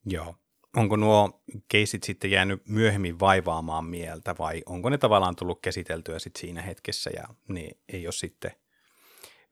Joo. 0.05 0.35
Onko 0.77 0.95
nuo 0.95 1.41
keisit 1.69 2.03
sitten 2.03 2.31
jäänyt 2.31 2.67
myöhemmin 2.67 3.19
vaivaamaan 3.19 3.85
mieltä 3.85 4.35
vai 4.39 4.61
onko 4.65 4.89
ne 4.89 4.97
tavallaan 4.97 5.35
tullut 5.35 5.61
käsiteltyä 5.61 6.19
sitten 6.19 6.41
siinä 6.41 6.61
hetkessä 6.61 7.09
ja 7.15 7.23
niin 7.47 7.77
ei 7.93 8.07
ole 8.07 8.11
sitten 8.11 8.51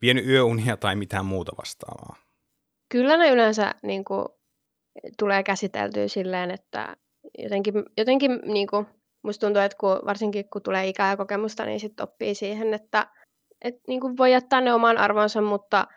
vienyt 0.01 0.25
yöunia 0.25 0.77
tai 0.77 0.95
mitään 0.95 1.25
muuta 1.25 1.51
vastaavaa? 1.57 2.15
Kyllä 2.89 3.17
ne 3.17 3.29
yleensä 3.29 3.75
niin 3.83 4.05
kuin, 4.05 4.25
tulee 5.19 5.43
käsiteltyä 5.43 6.07
silleen, 6.07 6.51
että 6.51 6.97
jotenkin, 7.37 7.73
jotenkin 7.97 8.39
niin 8.43 8.67
kuin, 8.67 8.87
musta 9.23 9.47
tuntuu, 9.47 9.61
että 9.61 9.77
kun, 9.77 9.99
varsinkin 10.05 10.49
kun 10.49 10.61
tulee 10.61 10.87
ikää 10.87 11.09
ja 11.09 11.17
kokemusta, 11.17 11.65
niin 11.65 11.79
sitten 11.79 12.03
oppii 12.03 12.35
siihen, 12.35 12.73
että 12.73 13.07
et, 13.61 13.75
niin 13.87 14.01
kuin 14.01 14.17
voi 14.17 14.31
jättää 14.31 14.61
ne 14.61 14.73
omaan 14.73 14.97
arvonsa, 14.97 15.41
mutta 15.41 15.87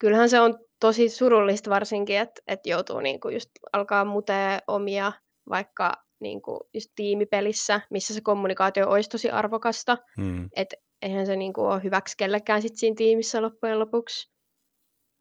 kyllähän 0.00 0.30
se 0.30 0.40
on 0.40 0.58
tosi 0.80 1.08
surullista 1.08 1.70
varsinkin, 1.70 2.18
että 2.18 2.42
et 2.46 2.66
joutuu 2.66 3.00
niin 3.00 3.20
kuin 3.20 3.34
just 3.34 3.50
alkaa 3.72 4.04
mutea 4.04 4.58
omia 4.66 5.12
vaikka 5.48 5.92
niin 6.20 6.42
kuin 6.42 6.60
just 6.74 6.90
tiimipelissä, 6.96 7.80
missä 7.90 8.14
se 8.14 8.20
kommunikaatio 8.20 8.88
olisi 8.88 9.10
tosi 9.10 9.30
arvokasta. 9.30 9.98
Hmm. 10.20 10.48
Että 10.56 10.76
eihän 11.02 11.26
se 11.26 11.36
niin 11.36 11.52
kuin 11.52 11.66
ole 11.66 11.82
hyväksi 11.82 12.16
kellekään 12.16 12.62
sit 12.62 12.76
siinä 12.76 12.94
tiimissä 12.96 13.42
loppujen 13.42 13.78
lopuksi. 13.78 14.30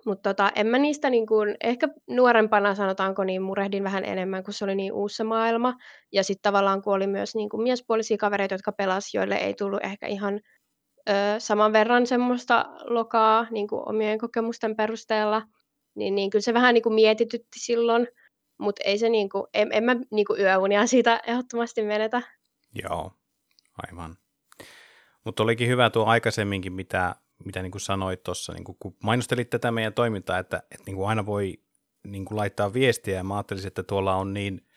Mutta 0.06 0.30
tota, 0.30 0.52
en 0.56 0.68
mä 0.68 0.78
niistä 0.78 1.10
niin 1.10 1.28
kuin, 1.28 1.56
ehkä 1.64 1.88
nuorempana 2.10 2.76
sanotaanko 2.76 3.24
niin 3.24 3.42
murehdin 3.42 3.84
vähän 3.84 4.06
enemmän, 4.06 4.44
kun 4.44 4.54
se 4.54 4.64
oli 4.64 4.76
niin 4.76 4.94
uusi 4.94 5.24
maailma. 5.24 5.74
Ja 6.12 6.24
sitten 6.24 6.52
tavallaan 6.52 6.82
kun 6.82 6.94
oli 6.94 7.08
myös 7.08 7.36
niin 7.36 7.50
kuin 7.50 7.64
miespuolisia 7.64 8.18
kavereita, 8.18 8.54
jotka 8.54 8.72
pelasivat, 8.72 9.14
joille 9.14 9.36
ei 9.36 9.54
tullut 9.54 9.84
ehkä 9.84 10.08
ihan 10.08 10.40
ö, 11.10 11.14
saman 11.40 11.74
verran 11.74 12.08
semmoista 12.08 12.66
lokaa 12.84 13.48
niin 13.52 13.68
kuin 13.68 13.90
omien 13.90 14.20
kokemusten 14.20 14.76
perusteella, 14.76 15.42
niin, 15.96 16.16
niin 16.16 16.30
kyllä 16.30 16.44
se 16.44 16.54
vähän 16.54 16.74
niin 16.74 16.84
kuin 16.84 16.94
mietitytti 16.94 17.60
silloin, 17.60 18.08
mutta 18.58 18.84
ei 18.86 18.98
se 18.98 19.10
niin 19.10 19.30
kuin, 19.30 19.44
en, 19.54 19.70
en 19.72 19.84
mä 19.84 19.96
niin 20.12 20.26
kuin 20.26 20.42
yöunia 20.42 20.88
siitä 20.88 21.22
ehdottomasti 21.28 21.84
menetä. 21.84 22.22
Joo, 22.84 23.12
aivan. 23.88 24.18
Mutta 25.26 25.44
olikin 25.44 25.68
hyvä 25.68 25.90
tuo 25.90 26.06
aikaisemminkin, 26.06 26.74
mitä, 26.74 27.16
mitä 27.46 27.62
niin 27.62 27.72
kuin 27.72 27.82
sanoit 27.82 28.24
tuossa, 28.24 28.54
niin 28.54 28.64
kun 28.64 28.96
mainostelit 29.04 29.50
tätä 29.50 29.72
meidän 29.72 29.94
toimintaa, 29.94 30.40
että, 30.40 30.58
että 30.58 30.84
niin 30.86 30.96
kuin 30.96 31.10
aina 31.10 31.26
voi 31.26 31.54
niin 32.08 32.26
kuin 32.26 32.38
laittaa 32.38 32.74
viestiä, 32.74 33.16
ja 33.16 33.24
mä 33.24 33.36
ajattelin, 33.36 33.68
että 33.68 33.84
tuolla 33.84 34.16
on 34.16 34.34
niin 34.34 34.69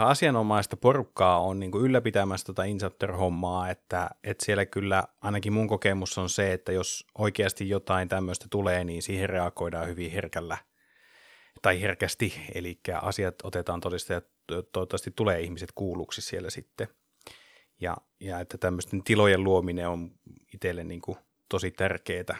asianomaista 0.00 0.76
porukkaa 0.76 1.40
on 1.40 1.60
niin 1.60 1.72
kuin 1.72 1.84
ylläpitämässä 1.84 2.46
tuota 2.46 2.64
Inceptor-hommaa, 2.64 3.70
että, 3.70 4.10
että 4.24 4.44
siellä 4.44 4.66
kyllä 4.66 5.04
ainakin 5.20 5.52
mun 5.52 5.68
kokemus 5.68 6.18
on 6.18 6.28
se, 6.28 6.52
että 6.52 6.72
jos 6.72 7.06
oikeasti 7.18 7.68
jotain 7.68 8.08
tämmöistä 8.08 8.46
tulee, 8.50 8.84
niin 8.84 9.02
siihen 9.02 9.28
reagoidaan 9.28 9.88
hyvin 9.88 10.10
herkällä 10.10 10.58
tai 11.62 11.80
herkästi, 11.80 12.34
eli 12.54 12.80
asiat 13.02 13.34
otetaan 13.42 13.80
todista 13.80 14.12
ja 14.12 14.22
toivottavasti 14.46 15.10
tulee 15.10 15.40
ihmiset 15.40 15.72
kuulluksi 15.74 16.20
siellä 16.20 16.50
sitten. 16.50 16.88
Ja, 17.80 17.96
ja 18.20 18.40
että 18.40 18.58
tämmöisten 18.58 19.02
tilojen 19.02 19.44
luominen 19.44 19.88
on 19.88 20.10
itselle 20.54 20.84
niin 20.84 21.00
kuin 21.00 21.18
tosi 21.48 21.70
tärkeää, 21.70 22.36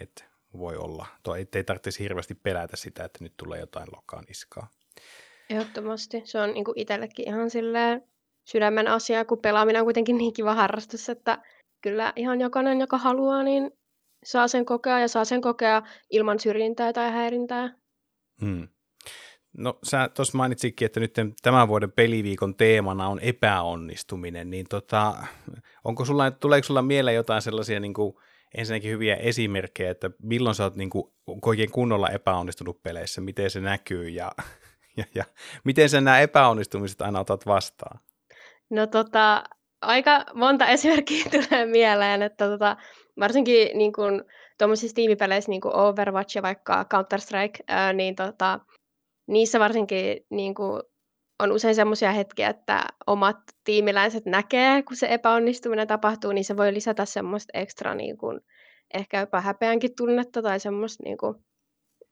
että 0.00 0.24
voi 0.58 0.76
olla, 0.76 1.06
ettei 1.38 1.64
tarvitsisi 1.64 2.02
hirveästi 2.02 2.34
pelätä 2.34 2.76
sitä, 2.76 3.04
että 3.04 3.24
nyt 3.24 3.34
tulee 3.36 3.60
jotain 3.60 3.88
lokaan 3.96 4.24
niskaa. 4.28 4.68
Ehdottomasti. 5.50 6.22
Se 6.24 6.40
on 6.40 6.54
niin 6.54 6.64
itsellekin 6.76 7.28
ihan 7.28 7.50
silleen 7.50 8.02
sydämen 8.44 8.88
asia, 8.88 9.24
kun 9.24 9.38
pelaaminen 9.38 9.82
on 9.82 9.86
kuitenkin 9.86 10.18
niin 10.18 10.32
kiva 10.32 10.54
harrastus, 10.54 11.08
että 11.08 11.38
kyllä 11.82 12.12
ihan 12.16 12.40
jokainen, 12.40 12.80
joka 12.80 12.98
haluaa, 12.98 13.42
niin 13.42 13.70
saa 14.24 14.48
sen 14.48 14.64
kokea 14.64 15.00
ja 15.00 15.08
saa 15.08 15.24
sen 15.24 15.40
kokea 15.40 15.82
ilman 16.10 16.40
syrjintää 16.40 16.92
tai 16.92 17.12
häirintää. 17.12 17.74
Hmm. 18.40 18.68
No 19.58 19.78
sä 19.82 20.08
tuossa 20.08 20.38
mainitsitkin, 20.38 20.86
että 20.86 21.00
nyt 21.00 21.14
tämän 21.42 21.68
vuoden 21.68 21.92
peliviikon 21.92 22.54
teemana 22.54 23.08
on 23.08 23.20
epäonnistuminen, 23.20 24.50
niin 24.50 24.66
tota, 24.70 25.14
onko 25.84 26.04
sulla, 26.04 26.30
tuleeko 26.30 26.64
sulla 26.64 26.82
mieleen 26.82 27.16
jotain 27.16 27.42
sellaisia 27.42 27.80
niin 27.80 27.94
kuin, 27.94 28.14
ensinnäkin 28.54 28.90
hyviä 28.90 29.16
esimerkkejä, 29.16 29.90
että 29.90 30.10
milloin 30.22 30.54
sä 30.54 30.64
oot 30.64 30.76
niin 30.76 30.90
kuin, 30.90 31.12
oikein 31.46 31.70
kunnolla 31.70 32.08
epäonnistunut 32.08 32.82
peleissä, 32.82 33.20
miten 33.20 33.50
se 33.50 33.60
näkyy 33.60 34.08
ja 34.08 34.32
ja, 34.98 35.04
ja 35.14 35.24
miten 35.64 35.88
sä 35.88 36.00
nämä 36.00 36.20
epäonnistumiset 36.20 37.02
aina 37.02 37.20
otat 37.20 37.46
vastaan? 37.46 38.00
No 38.70 38.86
tota, 38.86 39.44
aika 39.82 40.24
monta 40.34 40.66
esimerkkiä 40.74 41.24
tulee 41.30 41.66
mieleen, 41.66 42.22
että 42.22 42.48
tota, 42.48 42.76
varsinkin 43.20 43.78
niin 43.78 43.92
kun, 43.92 44.24
tuommoisissa 44.58 44.94
tiimipeleissä 44.94 45.50
niin 45.50 45.60
kuin 45.60 45.76
Overwatch 45.76 46.36
ja 46.36 46.42
vaikka 46.42 46.86
Counter-Strike, 46.94 47.64
ää, 47.68 47.92
niin 47.92 48.14
tota, 48.14 48.60
niissä 49.26 49.60
varsinkin 49.60 50.26
niin 50.30 50.54
kuin, 50.54 50.82
on 51.42 51.52
usein 51.52 51.74
semmoisia 51.74 52.12
hetkiä, 52.12 52.48
että 52.48 52.84
omat 53.06 53.36
tiimiläiset 53.64 54.26
näkee, 54.26 54.82
kun 54.82 54.96
se 54.96 55.06
epäonnistuminen 55.10 55.88
tapahtuu, 55.88 56.32
niin 56.32 56.44
se 56.44 56.56
voi 56.56 56.74
lisätä 56.74 57.04
semmoista 57.04 57.58
ekstra 57.58 57.94
niin 57.94 58.18
kuin, 58.18 58.40
ehkä 58.94 59.20
jopa 59.20 59.40
häpeänkin 59.40 59.96
tunnetta 59.96 60.42
tai 60.42 60.60
semmoista 60.60 61.02
niin 61.04 61.18
kuin, 61.18 61.34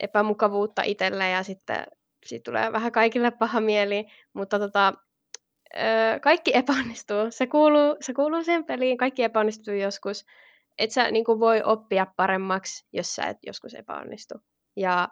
epämukavuutta 0.00 0.82
itselle 0.82 1.30
ja 1.30 1.42
sitten 1.42 1.86
siitä 2.24 2.50
tulee 2.50 2.72
vähän 2.72 2.92
kaikille 2.92 3.30
paha 3.30 3.60
mieli, 3.60 4.04
mutta 4.32 4.58
tota, 4.58 4.94
öö, 5.76 6.20
kaikki 6.20 6.50
epäonnistuu. 6.60 7.30
Se 7.30 7.46
kuuluu, 7.46 7.96
se 8.00 8.14
kuuluu 8.14 8.42
siihen 8.42 8.64
peliin, 8.64 8.98
kaikki 8.98 9.22
epäonnistuu 9.22 9.74
joskus. 9.74 10.26
Et 10.78 10.90
sä 10.90 11.10
niin 11.10 11.24
kuin 11.24 11.40
voi 11.40 11.62
oppia 11.64 12.06
paremmaksi, 12.16 12.86
jos 12.92 13.14
sä 13.14 13.22
et 13.22 13.38
joskus 13.46 13.74
epäonnistu. 13.74 14.34
Ja 14.76 15.08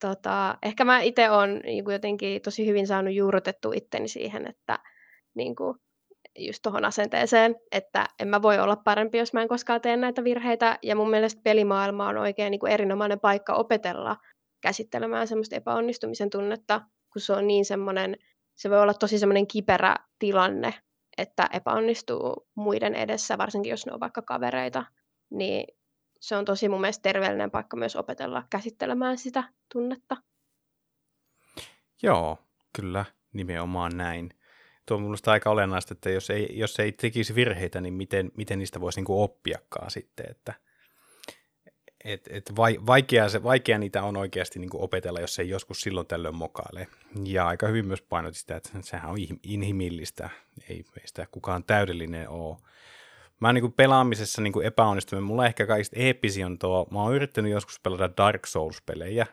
tota, 0.00 0.58
ehkä 0.62 0.84
mä 0.84 1.00
itse 1.00 1.30
olen 1.30 1.60
niin 1.64 1.84
kuin 1.84 1.92
jotenkin 1.92 2.42
tosi 2.42 2.66
hyvin 2.66 2.86
saanut 2.86 3.14
juurrutettua 3.14 3.72
itteni 3.74 4.08
siihen, 4.08 4.46
että 4.46 4.78
niin 5.34 5.56
kuin, 5.56 5.78
just 6.38 6.62
tuohon 6.62 6.84
asenteeseen, 6.84 7.56
että 7.72 8.06
en 8.20 8.28
mä 8.28 8.42
voi 8.42 8.58
olla 8.58 8.76
parempi, 8.76 9.18
jos 9.18 9.32
mä 9.32 9.42
en 9.42 9.48
koskaan 9.48 9.80
tee 9.80 9.96
näitä 9.96 10.24
virheitä. 10.24 10.78
Ja 10.82 10.96
mun 10.96 11.10
mielestä 11.10 11.40
pelimaailma 11.44 12.08
on 12.08 12.18
oikein 12.18 12.50
niin 12.50 12.60
kuin 12.60 12.72
erinomainen 12.72 13.20
paikka 13.20 13.54
opetella 13.54 14.16
käsittelemään 14.60 15.28
semmoista 15.28 15.56
epäonnistumisen 15.56 16.30
tunnetta, 16.30 16.80
kun 17.12 17.22
se 17.22 17.32
on 17.32 17.46
niin 17.46 17.64
semmoinen, 17.64 18.16
se 18.54 18.70
voi 18.70 18.80
olla 18.80 18.94
tosi 18.94 19.18
semmoinen 19.18 19.46
kiperä 19.46 19.96
tilanne, 20.18 20.74
että 21.18 21.48
epäonnistuu 21.52 22.48
muiden 22.54 22.94
edessä, 22.94 23.38
varsinkin 23.38 23.70
jos 23.70 23.86
ne 23.86 23.92
on 23.92 24.00
vaikka 24.00 24.22
kavereita, 24.22 24.84
niin 25.30 25.76
se 26.20 26.36
on 26.36 26.44
tosi 26.44 26.68
mun 26.68 26.80
mielestä 26.80 27.02
terveellinen 27.02 27.50
paikka 27.50 27.76
myös 27.76 27.96
opetella 27.96 28.46
käsittelemään 28.50 29.18
sitä 29.18 29.44
tunnetta. 29.72 30.16
Joo, 32.02 32.38
kyllä, 32.76 33.04
nimenomaan 33.32 33.96
näin. 33.96 34.30
Tuo 34.86 34.96
on 34.96 35.02
minusta 35.02 35.32
aika 35.32 35.50
olennaista, 35.50 35.94
että 35.94 36.10
jos 36.10 36.30
ei, 36.30 36.48
jos 36.52 36.80
ei 36.80 36.92
tekisi 36.92 37.34
virheitä, 37.34 37.80
niin 37.80 37.94
miten, 37.94 38.30
miten 38.36 38.58
niistä 38.58 38.80
voisi 38.80 39.00
niin 39.00 39.06
oppiakaan 39.08 39.90
sitten, 39.90 40.26
että– 40.30 40.54
et, 42.04 42.28
et 42.30 42.52
vaikea, 42.86 43.28
se, 43.28 43.42
vaikea 43.42 43.78
niitä 43.78 44.02
on 44.02 44.16
oikeasti 44.16 44.58
niin 44.58 44.70
kuin 44.70 44.82
opetella, 44.82 45.20
jos 45.20 45.38
ei 45.38 45.48
joskus 45.48 45.80
silloin 45.80 46.06
tällöin 46.06 46.36
mokaile. 46.36 46.88
Ja 47.24 47.46
aika 47.46 47.66
hyvin 47.66 47.86
myös 47.86 48.02
painotit 48.02 48.38
sitä, 48.38 48.56
että 48.56 48.70
sehän 48.80 49.10
on 49.10 49.18
inhimillistä, 49.42 50.30
ei 50.68 50.84
meistä 50.96 51.26
kukaan 51.30 51.64
täydellinen 51.64 52.28
ole. 52.28 52.56
Mä 53.40 53.52
niin 53.52 53.62
kuin 53.62 53.72
pelaamisessa 53.72 54.42
niin 54.42 54.52
kuin 54.52 54.66
epäonnistuminen, 54.66 55.24
mulla 55.24 55.46
ehkä 55.46 55.66
kaikista 55.66 55.96
eeppisi 55.98 56.44
on 56.44 56.58
tuo, 56.58 56.88
mä 56.90 57.02
oon 57.02 57.14
yrittänyt 57.14 57.52
joskus 57.52 57.80
pelata 57.80 58.10
Dark 58.16 58.46
Souls-pelejä, 58.46 59.26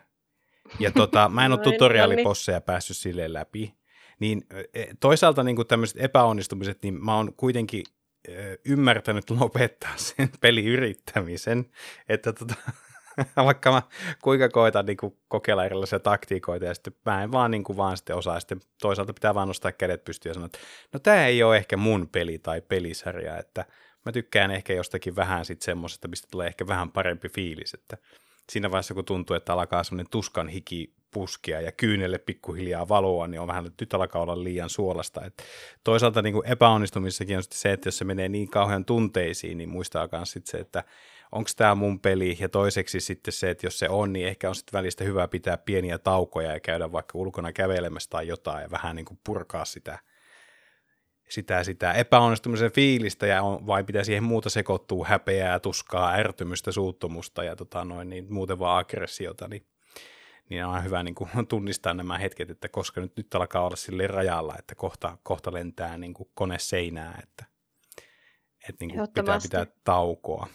ja 0.80 0.92
tota, 0.92 1.30
mä 1.30 1.46
en 1.46 1.52
ole 1.52 1.62
tutorialiposseja 1.72 2.62
päässyt 2.62 2.98
silleen 2.98 3.34
läpi. 3.34 3.74
Niin 4.20 4.46
e, 4.74 4.86
toisaalta 5.00 5.44
niin 5.44 5.56
kuin 5.56 5.68
tämmöiset 5.68 6.02
epäonnistumiset, 6.02 6.84
niin 6.84 7.06
mä 7.06 7.16
oon 7.16 7.34
kuitenkin 7.34 7.84
ymmärtänyt 8.66 9.30
lopettaa 9.30 9.94
sen 9.96 10.30
peliyrittämisen, 10.42 11.66
että 12.10 12.34
tota, 12.34 12.56
vaikka 13.46 13.72
mä 13.72 13.82
kuinka 14.22 14.50
koitan 14.50 14.86
niin 14.86 14.98
kuin 14.98 15.18
kokeilla 15.28 15.66
erilaisia 15.66 16.00
taktiikoita 16.00 16.66
ja 16.66 16.74
sitten 16.74 16.94
mä 17.06 17.24
en 17.24 17.32
vaan, 17.32 17.52
niin 17.52 17.64
kuin 17.64 17.78
vaan 17.78 17.98
sitten 17.98 18.16
osaa. 18.16 18.40
Sitten 18.40 18.60
toisaalta 18.82 19.14
pitää 19.14 19.36
vaan 19.36 19.48
nostaa 19.48 19.72
kädet 19.72 20.04
pystyyn 20.04 20.30
ja 20.30 20.34
sanoa, 20.34 20.46
että 20.46 20.60
no 20.94 21.00
tämä 21.00 21.26
ei 21.26 21.44
ole 21.44 21.58
ehkä 21.58 21.78
mun 21.78 22.10
peli 22.10 22.40
tai 22.40 22.62
pelisarja, 22.62 23.38
että 23.38 23.66
mä 24.06 24.12
tykkään 24.12 24.52
ehkä 24.52 24.74
jostakin 24.74 25.16
vähän 25.16 25.46
sitten 25.46 25.66
semmoisesta, 25.66 26.08
mistä 26.08 26.28
tulee 26.32 26.48
ehkä 26.48 26.68
vähän 26.68 26.92
parempi 26.92 27.30
fiilis, 27.30 27.74
että 27.74 27.98
siinä 28.52 28.72
vaiheessa 28.72 28.94
kun 28.94 29.06
tuntuu, 29.06 29.36
että 29.36 29.54
alkaa 29.54 29.84
semmoinen 29.84 30.10
tuskan 30.12 30.48
hiki 30.48 30.97
puskia 31.12 31.62
ja 31.62 31.72
kyynelle 31.72 32.18
pikkuhiljaa 32.18 32.90
valoa, 32.90 33.28
niin 33.28 33.42
on 33.42 33.48
vähän, 33.48 33.66
että 33.66 33.84
nyt 33.84 33.94
alkaa 33.94 34.22
olla 34.22 34.44
liian 34.44 34.70
suolasta. 34.70 35.26
Et 35.26 35.44
toisaalta 35.84 36.22
niin 36.22 36.46
epäonnistumissakin 36.46 37.38
on 37.38 37.44
se, 37.52 37.72
että 37.72 37.88
jos 37.88 37.98
se 37.98 38.06
menee 38.06 38.30
niin 38.30 38.50
kauhean 38.50 38.86
tunteisiin, 38.86 39.58
niin 39.58 39.70
muistaa 39.70 40.10
myös 40.12 40.32
sitten 40.32 40.52
se, 40.52 40.58
että 40.58 40.84
onko 41.32 41.50
tämä 41.56 41.76
mun 41.76 42.00
peli, 42.00 42.38
ja 42.40 42.50
toiseksi 42.50 43.00
sitten 43.00 43.32
se, 43.32 43.50
että 43.50 43.66
jos 43.66 43.80
se 43.80 43.90
on, 43.90 44.14
niin 44.14 44.28
ehkä 44.28 44.50
on 44.50 44.56
sitten 44.56 44.78
välistä 44.78 45.04
hyvä 45.04 45.28
pitää 45.28 45.58
pieniä 45.58 45.98
taukoja 45.98 46.52
ja 46.52 46.60
käydä 46.60 46.92
vaikka 46.92 47.18
ulkona 47.18 47.54
kävelemässä 47.54 48.10
tai 48.10 48.28
jotain 48.28 48.62
ja 48.62 48.72
vähän 48.72 48.96
niin 48.96 49.06
kuin 49.06 49.20
purkaa 49.24 49.66
sitä, 49.66 50.00
sitä, 51.30 51.64
sitä 51.64 51.94
epäonnistumisen 51.94 52.72
fiilistä 52.72 53.28
ja 53.28 53.44
on, 53.44 53.68
vai 53.68 53.84
pitää 53.84 54.04
siihen 54.04 54.24
muuta 54.24 54.50
sekoittua 54.50 55.06
häpeää, 55.06 55.60
tuskaa, 55.60 56.12
ärtymystä, 56.12 56.72
suuttumusta 56.72 57.44
ja 57.44 57.56
tota 57.56 57.86
noin, 57.86 58.10
niin 58.10 58.34
muuten 58.34 58.60
vaan 58.60 58.80
aggressiota, 58.80 59.48
niin, 59.48 59.66
niin 60.50 60.66
on 60.66 60.84
hyvä 60.84 61.04
niin 61.04 61.16
kuin 61.16 61.30
tunnistaa 61.50 61.94
nämä 61.94 62.18
hetket, 62.18 62.50
että 62.50 62.70
koska 62.70 63.02
nyt, 63.02 63.18
nyt 63.18 63.36
alkaa 63.36 63.66
olla 63.66 63.76
sille 63.76 64.08
rajalla, 64.08 64.56
että 64.60 64.76
kohta, 64.76 65.18
kohta 65.24 65.54
lentää 65.54 65.98
niin 65.98 66.14
kuin 66.14 66.30
kone 66.34 66.60
seinää, 66.60 67.20
että, 67.24 67.46
että 68.70 68.86
niin 68.86 68.98
kuin 68.98 69.08
pitää 69.14 69.40
pitää 69.44 69.66
taukoa. 69.84 70.48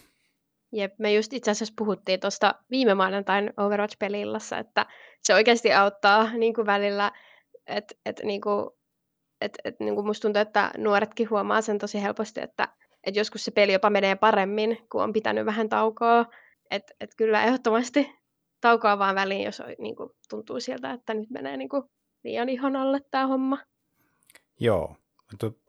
Jep, 0.73 0.95
me 0.99 1.15
just 1.15 1.33
itse 1.33 1.51
asiassa 1.51 1.75
puhuttiin 1.79 2.21
tuosta 2.21 2.55
viime 2.71 2.95
maanantain 2.95 3.53
Overwatch-pelillassa, 3.57 4.59
että 4.59 4.87
se 5.23 5.35
oikeasti 5.35 5.73
auttaa 5.73 6.33
niin 6.33 6.55
kuin 6.55 6.67
välillä, 6.67 7.13
että 7.67 7.95
et, 8.07 8.21
niin 8.25 8.41
kuin, 8.41 8.71
et, 9.41 9.59
et, 9.65 9.81
niin 9.81 9.95
kuin 9.95 10.07
musta 10.07 10.23
tuntuu, 10.23 10.43
että 10.43 10.71
nuoretkin 10.79 11.31
huomaa 11.31 11.63
sen 11.63 11.79
tosi 11.79 12.03
helposti, 12.03 12.41
että 12.41 12.69
et 13.05 13.17
joskus 13.17 13.45
se 13.45 13.51
peli 13.51 13.73
jopa 13.73 13.91
menee 13.91 14.17
paremmin, 14.17 14.79
kun 14.93 15.03
on 15.03 15.13
pitänyt 15.13 15.47
vähän 15.47 15.69
taukoa. 15.69 16.27
Että 16.71 16.95
et 17.01 17.11
kyllä 17.17 17.45
ehdottomasti 17.45 18.22
taukoa 18.63 18.99
vaan 18.99 19.15
väliin, 19.15 19.45
jos 19.45 19.63
niin 19.79 19.97
kuin, 19.97 20.11
tuntuu 20.31 20.61
sieltä, 20.61 20.93
että 20.93 21.15
nyt 21.15 21.31
menee 21.31 21.57
niin 21.57 21.69
kuin, 21.69 21.83
liian 22.25 22.49
ihon 22.49 22.77
alle 22.77 23.01
tämä 23.11 23.27
homma. 23.27 23.59
Joo, 24.61 24.97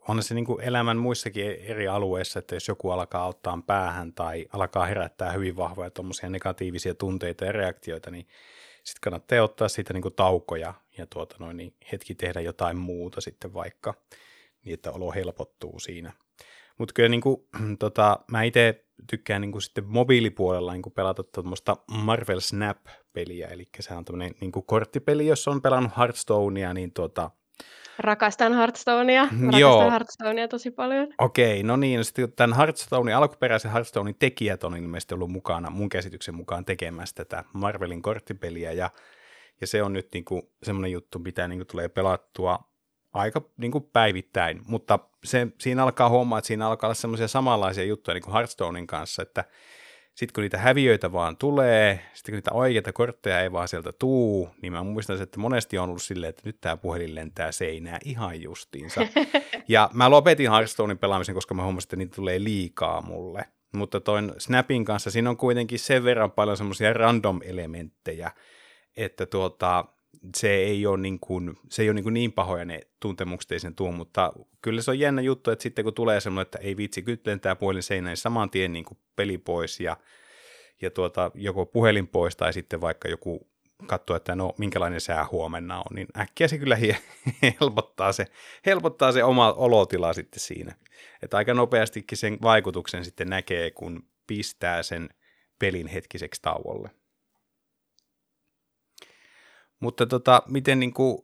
on 0.07 0.23
se 0.23 0.35
niin 0.35 0.45
kuin 0.45 0.63
elämän 0.63 0.97
muissakin 0.97 1.45
eri 1.51 1.87
alueissa, 1.87 2.39
että 2.39 2.55
jos 2.55 2.67
joku 2.67 2.89
alkaa 2.89 3.27
ottaa 3.27 3.59
päähän 3.67 4.13
tai 4.13 4.45
alkaa 4.53 4.85
herättää 4.85 5.31
hyvin 5.31 5.55
vahvoja 5.55 5.89
tuommoisia 5.89 6.29
negatiivisia 6.29 6.95
tunteita 6.95 7.45
ja 7.45 7.51
reaktioita, 7.51 8.11
niin 8.11 8.27
sitten 8.83 9.01
kannattaa 9.01 9.43
ottaa 9.43 9.67
siitä 9.67 9.93
niin 9.93 10.01
kuin 10.01 10.15
taukoja 10.15 10.73
ja 10.97 11.05
tuota 11.05 11.35
noin, 11.39 11.57
niin 11.57 11.73
hetki 11.91 12.15
tehdä 12.15 12.41
jotain 12.41 12.77
muuta 12.77 13.21
sitten 13.21 13.53
vaikka, 13.53 13.93
niin 14.65 14.73
että 14.73 14.91
olo 14.91 15.11
helpottuu 15.11 15.79
siinä. 15.79 16.13
Mutta 16.79 16.93
kyllä 16.93 17.09
niin 17.09 17.21
kuin, 17.21 17.37
tota, 17.79 18.19
mä 18.31 18.43
itse 18.43 18.85
tykkään 19.09 19.41
niin 19.41 19.51
kuin 19.51 19.61
sitten 19.61 19.85
mobiilipuolella 19.87 20.73
niin 20.73 20.81
kuin 20.81 20.93
pelata 20.93 21.23
tuommoista 21.23 21.77
Marvel 21.91 22.39
Snap-peliä, 22.39 23.47
eli 23.47 23.69
se 23.79 23.93
on 23.93 24.05
tämmöinen 24.05 24.35
niin 24.41 24.51
kuin 24.51 24.65
korttipeli, 24.65 25.27
jos 25.27 25.47
on 25.47 25.61
pelannut 25.61 25.97
Hearthstonea, 25.97 26.73
niin 26.73 26.93
tuota, 26.93 27.31
Rakastan 27.99 28.53
Hearthstonea. 28.53 29.23
Rakastan 29.23 29.59
Joo. 29.59 29.89
Hearthstonea 29.91 30.47
tosi 30.47 30.71
paljon. 30.71 31.07
Okei, 31.17 31.63
no 31.63 31.75
niin. 31.75 31.97
No 31.97 32.03
sitten 32.03 32.31
tämän 32.31 32.57
Hearthstonein, 32.57 33.17
alkuperäisen 33.17 33.71
Hearthstonein 33.71 34.15
tekijät 34.19 34.63
on 34.63 34.77
ilmeisesti 34.77 35.13
ollut 35.13 35.31
mukana 35.31 35.69
mun 35.69 35.89
käsityksen 35.89 36.35
mukaan 36.35 36.65
tekemässä 36.65 37.15
tätä 37.15 37.43
Marvelin 37.53 38.01
korttipeliä. 38.01 38.71
Ja, 38.71 38.89
ja 39.61 39.67
se 39.67 39.83
on 39.83 39.93
nyt 39.93 40.07
niin 40.13 40.25
kuin 40.25 40.41
semmoinen 40.63 40.91
juttu, 40.91 41.19
mitä 41.19 41.47
niin 41.47 41.59
kuin 41.59 41.67
tulee 41.67 41.89
pelattua 41.89 42.59
aika 43.13 43.41
niin 43.57 43.71
kuin 43.71 43.83
päivittäin. 43.83 44.61
Mutta 44.67 44.99
se, 45.23 45.47
siinä 45.59 45.83
alkaa 45.83 46.09
huomaa, 46.09 46.39
että 46.39 46.47
siinä 46.47 46.67
alkaa 46.67 46.87
olla 46.87 46.95
semmoisia 46.95 47.27
samanlaisia 47.27 47.83
juttuja 47.83 48.13
niin 48.13 48.23
kuin 48.23 48.33
Hearthstonein 48.33 48.87
kanssa, 48.87 49.21
että 49.21 49.43
sitten 50.15 50.33
kun 50.33 50.41
niitä 50.41 50.57
häviöitä 50.57 51.11
vaan 51.11 51.37
tulee, 51.37 51.99
sitten 52.13 52.31
kun 52.31 52.37
niitä 52.37 52.51
oikeita 52.53 52.93
kortteja 52.93 53.41
ei 53.41 53.51
vaan 53.51 53.67
sieltä 53.67 53.91
tuu, 53.91 54.49
niin 54.61 54.73
mä 54.73 54.83
muistan, 54.83 55.21
että 55.21 55.39
monesti 55.39 55.77
on 55.77 55.89
ollut 55.89 56.01
silleen, 56.01 56.29
että 56.29 56.41
nyt 56.45 56.57
tämä 56.61 56.77
puhelin 56.77 57.15
lentää 57.15 57.51
seinää 57.51 57.99
ihan 58.05 58.41
justiinsa. 58.41 59.01
ja 59.67 59.89
mä 59.93 60.09
lopetin 60.09 60.51
Hearthstonein 60.51 60.97
pelaamisen, 60.97 61.35
koska 61.35 61.53
mä 61.53 61.63
huomasin, 61.63 61.85
että 61.85 61.95
niitä 61.95 62.15
tulee 62.15 62.43
liikaa 62.43 63.01
mulle. 63.01 63.45
Mutta 63.71 63.99
toin 63.99 64.31
Snapin 64.37 64.85
kanssa 64.85 65.11
siinä 65.11 65.29
on 65.29 65.37
kuitenkin 65.37 65.79
sen 65.79 66.03
verran 66.03 66.31
paljon 66.31 66.57
semmoisia 66.57 66.93
random-elementtejä, 66.93 68.31
että 68.97 69.25
tuota, 69.25 69.85
se 70.35 70.53
ei 70.53 70.85
ole 70.85 70.97
niin, 70.97 71.19
kuin, 71.19 71.55
se 71.69 71.81
ei 71.81 71.89
ole 71.89 71.93
niin, 71.93 72.03
kuin 72.03 72.13
niin 72.13 72.33
pahoja 72.33 72.65
ne 72.65 72.81
tuntemukset 72.99 73.51
ei 73.51 73.59
sen 73.59 73.75
tuo, 73.75 73.91
mutta 73.91 74.33
kyllä 74.61 74.81
se 74.81 74.91
on 74.91 74.99
jännä 74.99 75.21
juttu, 75.21 75.51
että 75.51 75.63
sitten 75.63 75.83
kun 75.83 75.93
tulee 75.93 76.19
semmoinen, 76.19 76.47
että 76.47 76.57
ei 76.57 76.77
vitsi, 76.77 77.01
kyllä 77.01 77.19
lentää 77.25 77.55
puhelin 77.55 77.83
seinään, 77.83 78.11
niin 78.11 78.17
saman 78.17 78.49
tien 78.49 78.73
niin 78.73 78.85
kuin 78.85 78.97
peli 79.15 79.37
pois 79.37 79.79
ja, 79.79 79.97
ja 80.81 80.91
tuota, 80.91 81.31
joko 81.35 81.65
puhelin 81.65 82.07
pois 82.07 82.35
tai 82.35 82.53
sitten 82.53 82.81
vaikka 82.81 83.07
joku 83.07 83.53
katsoo, 83.87 84.15
että 84.15 84.35
no 84.35 84.53
minkälainen 84.57 85.01
sää 85.01 85.27
huomenna 85.31 85.77
on, 85.77 85.95
niin 85.95 86.07
äkkiä 86.17 86.47
se 86.47 86.57
kyllä 86.57 86.77
helpottaa 87.61 88.11
se, 88.11 88.25
helpottaa 88.65 89.11
se 89.11 89.23
oma 89.23 89.53
olotila 89.53 90.13
sitten 90.13 90.39
siinä. 90.39 90.75
Että 91.21 91.37
aika 91.37 91.53
nopeastikin 91.53 92.17
sen 92.17 92.37
vaikutuksen 92.41 93.05
sitten 93.05 93.29
näkee, 93.29 93.71
kun 93.71 94.03
pistää 94.27 94.83
sen 94.83 95.09
pelin 95.59 95.87
hetkiseksi 95.87 96.41
tauolle. 96.41 96.89
Mutta 99.83 100.05
tota, 100.05 100.43
miten 100.47 100.79
niin 100.79 100.93
kuin, 100.93 101.17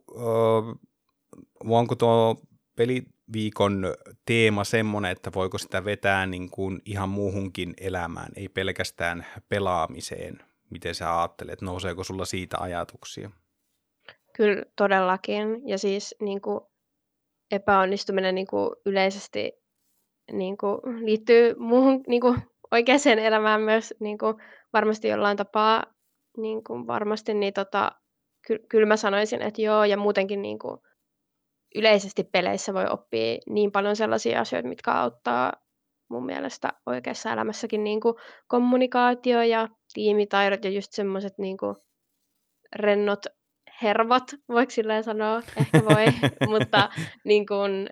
onko 1.64 1.94
tuo 1.94 2.36
peliviikon 2.76 3.94
teema 4.26 4.64
semmoinen, 4.64 5.10
että 5.10 5.30
voiko 5.34 5.58
sitä 5.58 5.84
vetää 5.84 6.26
niin 6.26 6.50
kuin 6.50 6.80
ihan 6.84 7.08
muuhunkin 7.08 7.74
elämään, 7.80 8.32
ei 8.36 8.48
pelkästään 8.48 9.26
pelaamiseen? 9.48 10.38
Miten 10.70 10.94
sä 10.94 11.18
ajattelet, 11.18 11.62
nouseeko 11.62 12.04
sulla 12.04 12.24
siitä 12.24 12.56
ajatuksia? 12.60 13.30
Kyllä 14.36 14.62
todellakin. 14.76 15.68
Ja 15.68 15.78
siis 15.78 16.14
niin 16.20 16.40
kuin 16.40 16.60
epäonnistuminen 17.50 18.34
niin 18.34 18.46
kuin 18.46 18.70
yleisesti 18.86 19.52
niin 20.32 20.58
kuin 20.58 20.80
liittyy 21.06 21.54
muuhun 21.58 22.04
niin 22.06 22.20
kuin 22.20 22.42
oikeaan 22.70 23.18
elämään 23.18 23.60
myös 23.60 23.94
niin 24.00 24.18
kuin 24.18 24.34
varmasti 24.72 25.08
jollain 25.08 25.36
tapaa 25.36 25.84
niin 26.36 26.64
kuin 26.64 26.86
varmasti 26.86 27.34
niin 27.34 27.54
tota, 27.54 27.99
ky- 28.50 28.66
kyllä 28.68 28.86
mä 28.86 28.96
sanoisin, 28.96 29.42
että 29.42 29.62
joo, 29.62 29.84
ja 29.84 29.96
muutenkin 29.96 30.42
niin 30.42 30.58
kuin 30.58 30.78
yleisesti 31.74 32.24
peleissä 32.24 32.74
voi 32.74 32.86
oppia 32.90 33.38
niin 33.48 33.72
paljon 33.72 33.96
sellaisia 33.96 34.40
asioita, 34.40 34.68
mitkä 34.68 34.92
auttaa 34.92 35.52
mun 36.10 36.26
mielestä 36.26 36.72
oikeassa 36.86 37.32
elämässäkin 37.32 37.84
niin 37.84 38.00
kuin 38.00 38.14
kommunikaatio 38.48 39.42
ja 39.42 39.68
tiimitaidot 39.94 40.64
ja 40.64 40.70
just 40.70 40.92
semmoiset 40.92 41.38
niin 41.38 41.56
kuin 41.56 41.76
rennot 42.76 43.26
hervot, 43.82 44.24
voiko 44.48 44.70
silleen 44.70 45.04
sanoa, 45.04 45.42
ehkä 45.56 45.78
voi, 45.84 46.04
mutta 46.50 46.88
niin 47.24 47.46
kuin, 47.46 47.88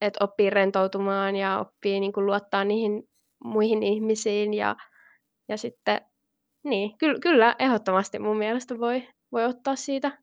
että 0.00 0.24
oppii 0.24 0.50
rentoutumaan 0.50 1.36
ja 1.36 1.58
oppii 1.58 2.00
niin 2.00 2.12
kuin 2.12 2.26
luottaa 2.26 2.64
niihin 2.64 3.02
muihin 3.44 3.82
ihmisiin 3.82 4.54
ja, 4.54 4.76
ja 5.48 5.56
sitten 5.56 6.00
niin, 6.64 6.98
ky- 6.98 7.20
kyllä 7.22 7.56
ehdottomasti 7.58 8.18
mun 8.18 8.36
mielestä 8.36 8.78
voi, 8.78 9.08
voi 9.32 9.44
ottaa 9.44 9.76
siitä. 9.76 10.18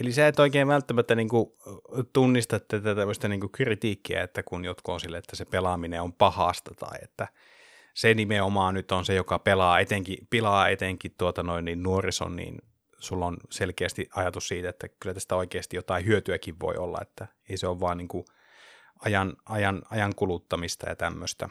Eli 0.00 0.12
sä 0.12 0.28
et 0.28 0.38
oikein 0.38 0.68
välttämättä 0.68 1.14
niin 1.14 1.28
kuin 1.28 1.46
tunnista 2.12 2.60
tätä 2.60 2.94
tämmöistä 2.94 3.28
niin 3.28 3.40
kuin 3.40 3.52
kritiikkiä, 3.52 4.22
että 4.22 4.42
kun 4.42 4.64
jotkut 4.64 4.92
on 4.92 5.00
sille, 5.00 5.18
että 5.18 5.36
se 5.36 5.44
pelaaminen 5.44 6.02
on 6.02 6.12
pahasta 6.12 6.70
tai 6.78 6.98
että 7.02 7.28
se 7.94 8.14
nimenomaan 8.14 8.74
nyt 8.74 8.92
on 8.92 9.04
se, 9.04 9.14
joka 9.14 9.38
pelaa 9.38 9.80
etenkin, 9.80 10.26
pilaa 10.30 10.68
etenkin 10.68 11.14
tuota 11.18 11.42
noin 11.42 11.64
niin 11.64 11.82
nuorison, 11.82 12.36
niin 12.36 12.58
sulla 12.98 13.26
on 13.26 13.36
selkeästi 13.50 14.08
ajatus 14.14 14.48
siitä, 14.48 14.68
että 14.68 14.88
kyllä 14.88 15.14
tästä 15.14 15.36
oikeasti 15.36 15.76
jotain 15.76 16.06
hyötyäkin 16.06 16.60
voi 16.60 16.76
olla, 16.76 16.98
että 17.02 17.26
ei 17.48 17.56
se 17.56 17.66
ole 17.66 17.80
vaan 17.80 17.98
niin 17.98 18.08
kuin 18.08 18.24
ajan, 19.04 19.36
ajan, 19.46 19.82
ajan 19.90 20.14
kuluttamista 20.14 20.88
ja 20.88 20.96
tämmöistä. 20.96 21.48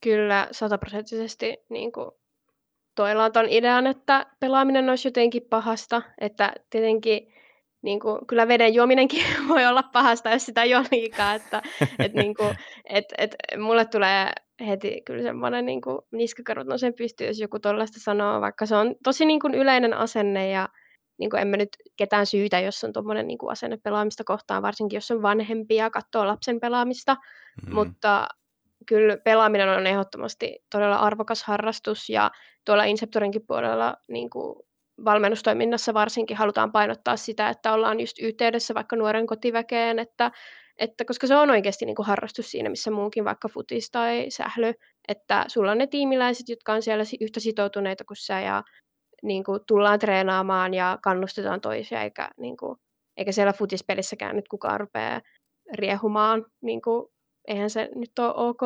Kyllä, 0.00 0.48
sataprosenttisesti 0.50 1.56
niin 1.68 1.92
kuin 1.92 2.10
toillaan 2.94 3.32
ton 3.32 3.46
idean, 3.48 3.86
että 3.86 4.26
pelaaminen 4.40 4.88
olisi 4.88 5.08
jotenkin 5.08 5.42
pahasta, 5.50 6.02
että 6.20 6.52
tietenkin 6.70 7.34
niin 7.82 8.00
kuin, 8.00 8.26
kyllä 8.26 8.48
veden 8.48 8.74
juominenkin 8.74 9.24
voi 9.48 9.66
olla 9.66 9.82
pahasta, 9.82 10.30
jos 10.30 10.46
sitä 10.46 10.64
jo 10.64 10.82
liikaa, 10.90 11.34
että 11.34 11.62
et, 11.98 12.14
niin 12.22 12.34
kuin, 12.34 12.54
et, 12.84 13.04
et, 13.18 13.34
mulle 13.58 13.84
tulee 13.84 14.32
heti 14.66 15.02
kyllä 15.06 15.22
semmoinen 15.22 15.66
niin 15.66 15.80
kuin, 15.80 15.98
niskakarut 16.12 16.66
nousee 16.66 16.92
pystyy, 16.92 17.26
jos 17.26 17.40
joku 17.40 17.58
tuollaista 17.58 18.00
sanoo, 18.00 18.40
vaikka 18.40 18.66
se 18.66 18.76
on 18.76 18.94
tosi 19.04 19.24
niin 19.24 19.40
kuin, 19.40 19.54
yleinen 19.54 19.94
asenne 19.94 20.48
ja 20.48 20.68
niin 21.18 21.30
kuin, 21.30 21.40
en 21.40 21.48
mä 21.48 21.56
nyt 21.56 21.68
ketään 21.96 22.26
syytä, 22.26 22.60
jos 22.60 22.84
on 22.84 22.92
tuommoinen 22.92 23.26
niin 23.26 23.38
asenne 23.48 23.76
pelaamista 23.76 24.24
kohtaan, 24.24 24.62
varsinkin 24.62 24.96
jos 24.96 25.10
on 25.10 25.22
vanhempi 25.22 25.74
ja 25.74 25.90
katsoo 25.90 26.26
lapsen 26.26 26.60
pelaamista, 26.60 27.16
mm. 27.66 27.74
mutta 27.74 28.28
kyllä 28.86 29.16
pelaaminen 29.16 29.68
on 29.68 29.86
ehdottomasti 29.86 30.58
todella 30.70 30.96
arvokas 30.96 31.44
harrastus 31.44 32.08
ja 32.08 32.30
tuolla 32.64 32.84
Inceptorinkin 32.84 33.46
puolella 33.46 33.96
niin 34.08 34.30
kuin 34.30 34.56
valmennustoiminnassa 35.04 35.94
varsinkin 35.94 36.36
halutaan 36.36 36.72
painottaa 36.72 37.16
sitä, 37.16 37.48
että 37.48 37.72
ollaan 37.72 38.00
just 38.00 38.18
yhteydessä 38.18 38.74
vaikka 38.74 38.96
nuoren 38.96 39.26
kotiväkeen, 39.26 39.98
että, 39.98 40.30
että 40.78 41.04
koska 41.04 41.26
se 41.26 41.36
on 41.36 41.50
oikeasti 41.50 41.86
niin 41.86 41.96
kuin 41.96 42.06
harrastus 42.06 42.50
siinä, 42.50 42.70
missä 42.70 42.90
muunkin 42.90 43.24
vaikka 43.24 43.48
futis 43.48 43.90
tai 43.90 44.26
sähly, 44.28 44.72
että 45.08 45.44
sulla 45.48 45.70
on 45.70 45.78
ne 45.78 45.86
tiimiläiset, 45.86 46.48
jotka 46.48 46.72
on 46.72 46.82
siellä 46.82 47.04
yhtä 47.20 47.40
sitoutuneita 47.40 48.04
kuin 48.04 48.16
sä 48.16 48.40
ja 48.40 48.62
niin 49.22 49.44
kuin 49.44 49.60
tullaan 49.66 49.98
treenaamaan 49.98 50.74
ja 50.74 50.98
kannustetaan 51.02 51.60
toisia, 51.60 52.02
eikä, 52.02 52.28
niin 52.36 52.56
kuin, 52.56 52.78
eikä 53.16 53.32
siellä 53.32 53.52
futispelissäkään 53.52 54.36
nyt 54.36 54.48
kukaan 54.48 54.80
rupea 54.80 55.20
riehumaan 55.74 56.46
niin 56.62 56.82
kuin 56.82 57.13
eihän 57.48 57.70
se 57.70 57.88
nyt 57.94 58.18
ole 58.18 58.34
ok. 58.36 58.60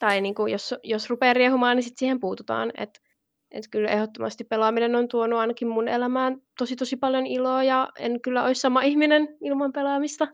Tai 0.00 0.20
niin 0.20 0.34
kuin, 0.34 0.52
jos, 0.52 0.74
jos 0.82 1.10
rupeaa 1.10 1.32
riehumaan, 1.32 1.76
niin 1.76 1.84
sitten 1.84 1.98
siihen 1.98 2.20
puututaan. 2.20 2.72
Et, 2.78 3.02
et 3.50 3.64
kyllä 3.70 3.90
ehdottomasti 3.90 4.44
pelaaminen 4.44 4.94
on 4.94 5.08
tuonut 5.08 5.38
ainakin 5.38 5.68
mun 5.68 5.88
elämään 5.88 6.42
tosi 6.58 6.76
tosi 6.76 6.96
paljon 6.96 7.26
iloa 7.26 7.64
ja 7.64 7.88
en 7.98 8.20
kyllä 8.20 8.44
olisi 8.44 8.60
sama 8.60 8.82
ihminen 8.82 9.36
ilman 9.40 9.72
pelaamista. 9.72 10.28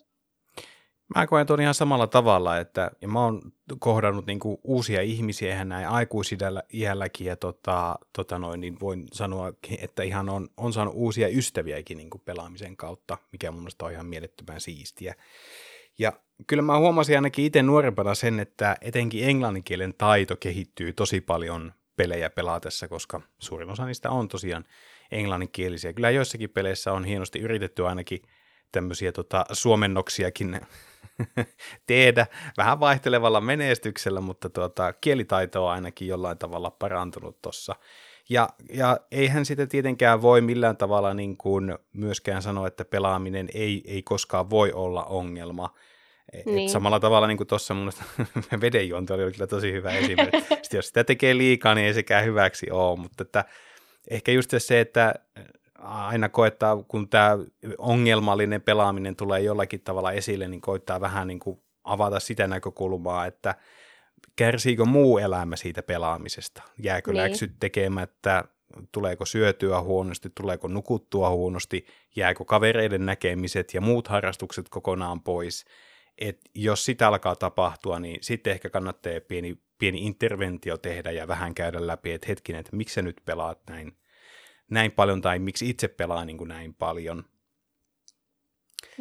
Mä 1.16 1.26
koen 1.26 1.46
tuon 1.46 1.60
ihan 1.60 1.74
samalla 1.74 2.06
tavalla, 2.06 2.58
että 2.58 2.90
ja 3.02 3.08
mä 3.08 3.24
oon 3.24 3.42
kohdannut 3.78 4.26
niinku 4.26 4.60
uusia 4.64 5.02
ihmisiä 5.02 5.54
ihan 5.54 5.68
näin 5.68 5.88
aikuisidälläkin 5.88 7.26
ja 7.26 7.36
tota, 7.36 7.98
tota 8.16 8.38
noin, 8.38 8.60
niin 8.60 8.76
voin 8.80 9.06
sanoa, 9.12 9.52
että 9.78 10.02
ihan 10.02 10.28
on, 10.28 10.48
on 10.56 10.72
saanut 10.72 10.94
uusia 10.96 11.28
ystäviäkin 11.28 11.96
niinku 11.96 12.18
pelaamisen 12.18 12.76
kautta, 12.76 13.18
mikä 13.32 13.50
mun 13.50 13.60
mielestä 13.60 13.84
on 13.84 13.92
ihan 13.92 14.06
mielettömän 14.06 14.60
siistiä. 14.60 15.14
Ja 15.98 16.12
kyllä 16.46 16.62
mä 16.62 16.78
huomasin 16.78 17.16
ainakin 17.16 17.44
itse 17.44 17.62
nuorempana 17.62 18.14
sen, 18.14 18.40
että 18.40 18.76
etenkin 18.80 19.28
englanninkielen 19.28 19.94
taito 19.98 20.36
kehittyy 20.36 20.92
tosi 20.92 21.20
paljon 21.20 21.72
pelejä 21.96 22.30
pelaatessa, 22.30 22.88
koska 22.88 23.20
suurin 23.38 23.70
osa 23.70 23.86
niistä 23.86 24.10
on 24.10 24.28
tosiaan 24.28 24.64
englanninkielisiä. 25.10 25.92
Kyllä 25.92 26.10
joissakin 26.10 26.50
peleissä 26.50 26.92
on 26.92 27.04
hienosti 27.04 27.38
yritetty 27.38 27.86
ainakin 27.86 28.22
tämmöisiä 28.72 29.12
tota, 29.12 29.44
suomennoksiakin 29.52 30.60
tehdä 31.86 32.26
vähän 32.56 32.80
vaihtelevalla 32.80 33.40
menestyksellä, 33.40 34.20
mutta 34.20 34.50
tuota, 34.50 34.92
kielitaito 34.92 35.66
on 35.66 35.72
ainakin 35.72 36.08
jollain 36.08 36.38
tavalla 36.38 36.70
parantunut 36.70 37.42
tuossa. 37.42 37.74
Ja, 38.30 38.48
ja 38.72 39.00
eihän 39.10 39.44
sitä 39.44 39.66
tietenkään 39.66 40.22
voi 40.22 40.40
millään 40.40 40.76
tavalla 40.76 41.14
niin 41.14 41.36
kuin 41.36 41.78
myöskään 41.92 42.42
sanoa, 42.42 42.66
että 42.66 42.84
pelaaminen 42.84 43.48
ei, 43.54 43.82
ei 43.86 44.02
koskaan 44.02 44.50
voi 44.50 44.72
olla 44.72 45.04
ongelma. 45.04 45.74
E, 46.32 46.42
niin. 46.46 46.58
Et 46.58 46.68
samalla 46.68 47.00
tavalla 47.00 47.26
niin 47.26 47.36
kuin 47.36 47.46
tuossa 47.46 47.74
mun 47.74 47.92
vedenjuonti 48.60 49.12
oli 49.12 49.32
kyllä 49.32 49.46
tosi 49.46 49.72
hyvä 49.72 49.90
esimerkki. 49.90 50.38
Sitten 50.62 50.78
jos 50.78 50.86
sitä 50.88 51.04
tekee 51.04 51.36
liikaa, 51.36 51.74
niin 51.74 51.86
ei 51.86 51.94
sekään 51.94 52.24
hyväksi 52.24 52.70
ole, 52.70 52.98
mutta 52.98 53.22
että 53.22 53.44
ehkä 54.10 54.32
just 54.32 54.54
se, 54.58 54.80
että 54.80 55.14
aina 55.78 56.28
koettaa, 56.28 56.82
kun 56.82 57.08
tämä 57.08 57.38
ongelmallinen 57.78 58.62
pelaaminen 58.62 59.16
tulee 59.16 59.40
jollakin 59.40 59.80
tavalla 59.80 60.12
esille, 60.12 60.48
niin 60.48 60.60
koittaa 60.60 61.00
vähän 61.00 61.28
niin 61.28 61.38
kuin 61.38 61.60
avata 61.84 62.20
sitä 62.20 62.46
näkökulmaa, 62.46 63.26
että 63.26 63.54
kärsiikö 64.36 64.84
muu 64.84 65.18
elämä 65.18 65.56
siitä 65.56 65.82
pelaamisesta? 65.82 66.62
Jääkö 66.82 67.12
niin. 67.12 67.22
läksyt 67.22 67.52
tekemättä? 67.60 68.44
Tuleeko 68.92 69.26
syötyä 69.26 69.80
huonosti? 69.80 70.30
Tuleeko 70.34 70.68
nukuttua 70.68 71.30
huonosti? 71.30 71.86
Jääkö 72.16 72.44
kavereiden 72.44 73.06
näkemiset 73.06 73.74
ja 73.74 73.80
muut 73.80 74.08
harrastukset 74.08 74.68
kokonaan 74.68 75.20
pois? 75.20 75.64
Et 76.18 76.40
jos 76.54 76.84
sitä 76.84 77.08
alkaa 77.08 77.36
tapahtua, 77.36 78.00
niin 78.00 78.18
sitten 78.20 78.50
ehkä 78.50 78.70
kannattaa 78.70 79.12
pieni, 79.28 79.58
pieni 79.78 80.06
interventio 80.06 80.78
tehdä 80.78 81.10
ja 81.10 81.28
vähän 81.28 81.54
käydä 81.54 81.86
läpi, 81.86 82.12
että 82.12 82.26
hetkinen, 82.28 82.60
että 82.60 82.76
miksi 82.76 82.94
sä 82.94 83.02
nyt 83.02 83.16
pelaat 83.24 83.60
näin 83.70 83.98
näin 84.70 84.92
paljon 84.92 85.20
tai 85.20 85.38
miksi 85.38 85.70
itse 85.70 85.88
pelaa 85.88 86.24
niin 86.24 86.38
kuin 86.38 86.48
näin 86.48 86.74
paljon. 86.74 87.24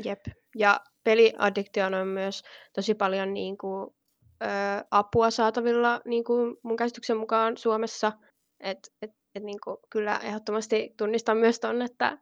Jep, 0.03 0.25
ja 0.56 0.82
peliaddiktioon 1.03 1.93
on 1.93 2.08
myös 2.08 2.43
tosi 2.73 2.93
paljon 2.93 3.34
niin 3.34 3.58
kuin, 3.58 3.95
ö, 4.43 4.47
apua 4.91 5.32
saatavilla 5.32 6.02
niin 6.06 6.23
kuin 6.23 6.58
mun 6.63 6.76
käsityksen 6.76 7.17
mukaan 7.17 7.58
Suomessa, 7.58 8.12
että 8.60 8.89
et, 9.02 9.12
et, 9.36 9.43
niin 9.43 9.60
kuin, 9.63 9.78
kyllä 9.89 10.17
ehdottomasti 10.17 10.93
tunnistan 10.97 11.38
myös 11.38 11.60
ton, 11.60 11.82
että 11.82 12.17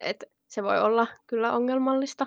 et 0.00 0.24
se 0.48 0.62
voi 0.62 0.80
olla 0.80 1.06
kyllä 1.26 1.52
ongelmallista. 1.52 2.26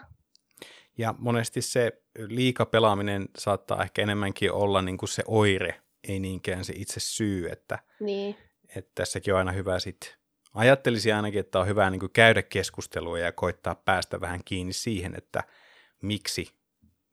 Ja 0.98 1.16
monesti 1.18 1.62
se 1.62 2.02
liikapelaaminen 2.28 3.30
saattaa 3.38 3.84
ehkä 3.84 4.02
enemmänkin 4.02 4.52
olla 4.52 4.82
niin 4.82 4.98
kuin 4.98 5.10
se 5.10 5.24
oire, 5.28 5.82
ei 6.08 6.20
niinkään 6.20 6.66
se 6.66 6.74
itse 6.76 7.00
syy, 7.00 7.50
että, 7.50 7.80
niin. 8.00 8.36
että 8.76 8.92
tässäkin 8.96 9.34
on 9.34 9.38
aina 9.38 9.52
hyvä 9.52 9.80
sitten 9.80 10.10
ajattelisin 10.54 11.16
ainakin, 11.16 11.40
että 11.40 11.60
on 11.60 11.68
hyvä 11.68 11.90
niin 11.90 12.00
kuin 12.00 12.12
käydä 12.12 12.42
keskustelua 12.42 13.20
ja 13.20 13.32
koittaa 13.32 13.76
päästä 13.76 14.22
vähän 14.22 14.44
kiinni 14.46 14.74
siihen, 14.74 15.16
että 15.18 15.44
miksi 16.02 16.48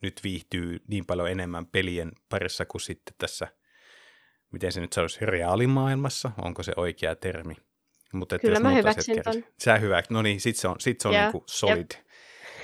nyt 0.02 0.20
viihtyy 0.24 0.82
niin 0.88 1.06
paljon 1.06 1.30
enemmän 1.30 1.66
pelien 1.66 2.12
parissa 2.28 2.64
kuin 2.64 2.80
sitten 2.80 3.14
tässä, 3.18 3.48
miten 4.52 4.72
se 4.72 4.80
nyt 4.80 4.92
sanoisi, 4.92 5.26
reaalimaailmassa, 5.26 6.30
onko 6.42 6.62
se 6.62 6.72
oikea 6.76 7.16
termi? 7.16 7.54
Mutta 8.12 8.38
Kyllä 8.38 8.60
mä 8.60 8.70
hyväksyn 8.70 9.22
ton. 9.24 9.44
Sä 9.58 9.76
hyvä, 9.76 10.02
no 10.10 10.22
niin, 10.22 10.40
sit 10.40 10.56
se 10.56 10.68
on, 10.68 10.76
sit 10.80 11.00
se 11.00 11.08
on 11.08 11.14
yeah. 11.14 11.24
niin 11.24 11.32
kuin 11.32 11.44
solid. 11.46 11.86
Yep. 11.94 12.08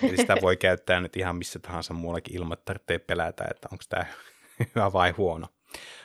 Eli 0.02 0.16
sitä 0.16 0.36
voi 0.42 0.56
käyttää 0.56 1.00
nyt 1.00 1.16
ihan 1.16 1.36
missä 1.36 1.58
tahansa 1.58 1.94
muuallakin 1.94 2.36
ilman, 2.36 2.52
että 2.52 2.64
tarvitsee 2.64 2.98
pelätä, 2.98 3.44
että 3.50 3.68
onko 3.72 3.84
tämä 3.88 4.06
hyvä 4.74 4.92
vai 4.92 5.10
huono. 5.10 5.46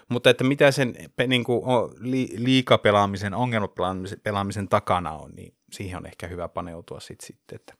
Mutta 0.10 0.30
että 0.30 0.44
mitä 0.44 0.72
sen 0.72 0.96
niin 1.28 1.44
kuin, 1.44 1.64
li, 2.00 2.30
liikapelaamisen, 2.38 3.34
ongelmapelaamisen 3.34 4.70
takana 4.70 5.12
on, 5.12 5.32
niin 5.32 5.56
siihen 5.72 5.98
on 5.98 6.06
ehkä 6.06 6.28
hyvä 6.28 6.48
paneutua 6.48 7.00
sitten. 7.00 7.28
Sit, 7.28 7.40
että, 7.52 7.74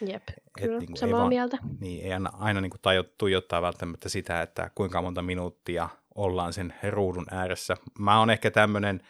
Jep, 0.00 0.22
kyllä, 0.58 0.78
niin 0.78 0.86
kuin, 0.86 0.96
samaa 0.96 1.18
vaan, 1.18 1.28
mieltä. 1.28 1.58
Niin, 1.80 2.04
ei 2.04 2.12
aina, 2.12 2.30
aina 2.38 2.60
niin 2.60 2.70
kuin 2.70 2.80
tuijottaa 3.18 3.62
välttämättä 3.62 4.08
sitä, 4.08 4.42
että 4.42 4.70
kuinka 4.74 5.02
monta 5.02 5.22
minuuttia 5.22 5.88
ollaan 6.14 6.52
sen 6.52 6.74
ruudun 6.90 7.26
ääressä. 7.30 7.76
Mä 7.98 8.18
oon 8.18 8.30
ehkä 8.30 8.50
tämmöinen 8.50 9.00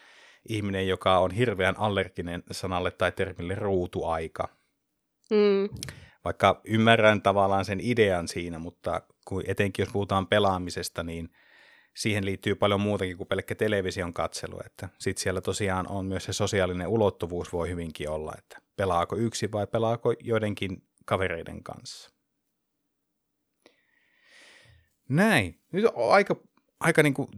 ihminen, 0.49 0.89
joka 0.89 1.19
on 1.19 1.31
hirveän 1.31 1.79
allerginen 1.79 2.43
sanalle 2.51 2.91
tai 2.91 3.13
termille 3.13 3.55
ruutuaika. 3.55 4.49
Mm. 5.31 5.79
Vaikka 6.25 6.61
ymmärrän 6.65 7.23
tavallaan 7.23 7.65
sen 7.65 7.81
idean 7.83 8.29
siinä, 8.29 8.59
mutta 8.59 9.03
kun, 9.25 9.43
etenkin 9.47 9.83
jos 9.83 9.93
puhutaan 9.93 10.27
pelaamisesta, 10.27 11.03
niin– 11.03 11.31
siihen 11.97 12.25
liittyy 12.25 12.55
paljon 12.55 12.81
muutakin 12.81 13.17
kuin 13.17 13.29
pelkkä 13.29 13.55
television 13.55 14.13
katselu, 14.13 14.61
että 14.67 14.89
sitten 14.99 15.23
siellä 15.23 15.41
tosiaan 15.41 15.89
on 15.89 16.07
myös 16.07 16.25
se 16.25 16.33
sosiaalinen 16.33 16.89
ulottuvuus 16.89 17.53
voi 17.53 17.69
hyvinkin 17.69 18.11
olla, 18.11 18.33
että 18.39 18.59
pelaako 18.77 19.17
yksi 19.17 19.53
vai 19.53 19.67
pelaako 19.67 20.15
joidenkin 20.21 20.83
kavereiden 21.05 21.63
kanssa. 21.63 22.11
Näin. 25.09 25.61
Nyt 25.73 25.85
on 25.85 26.13
aika, 26.13 26.37
aika 26.81 27.03
niin 27.03 27.15
kuin 27.15 27.29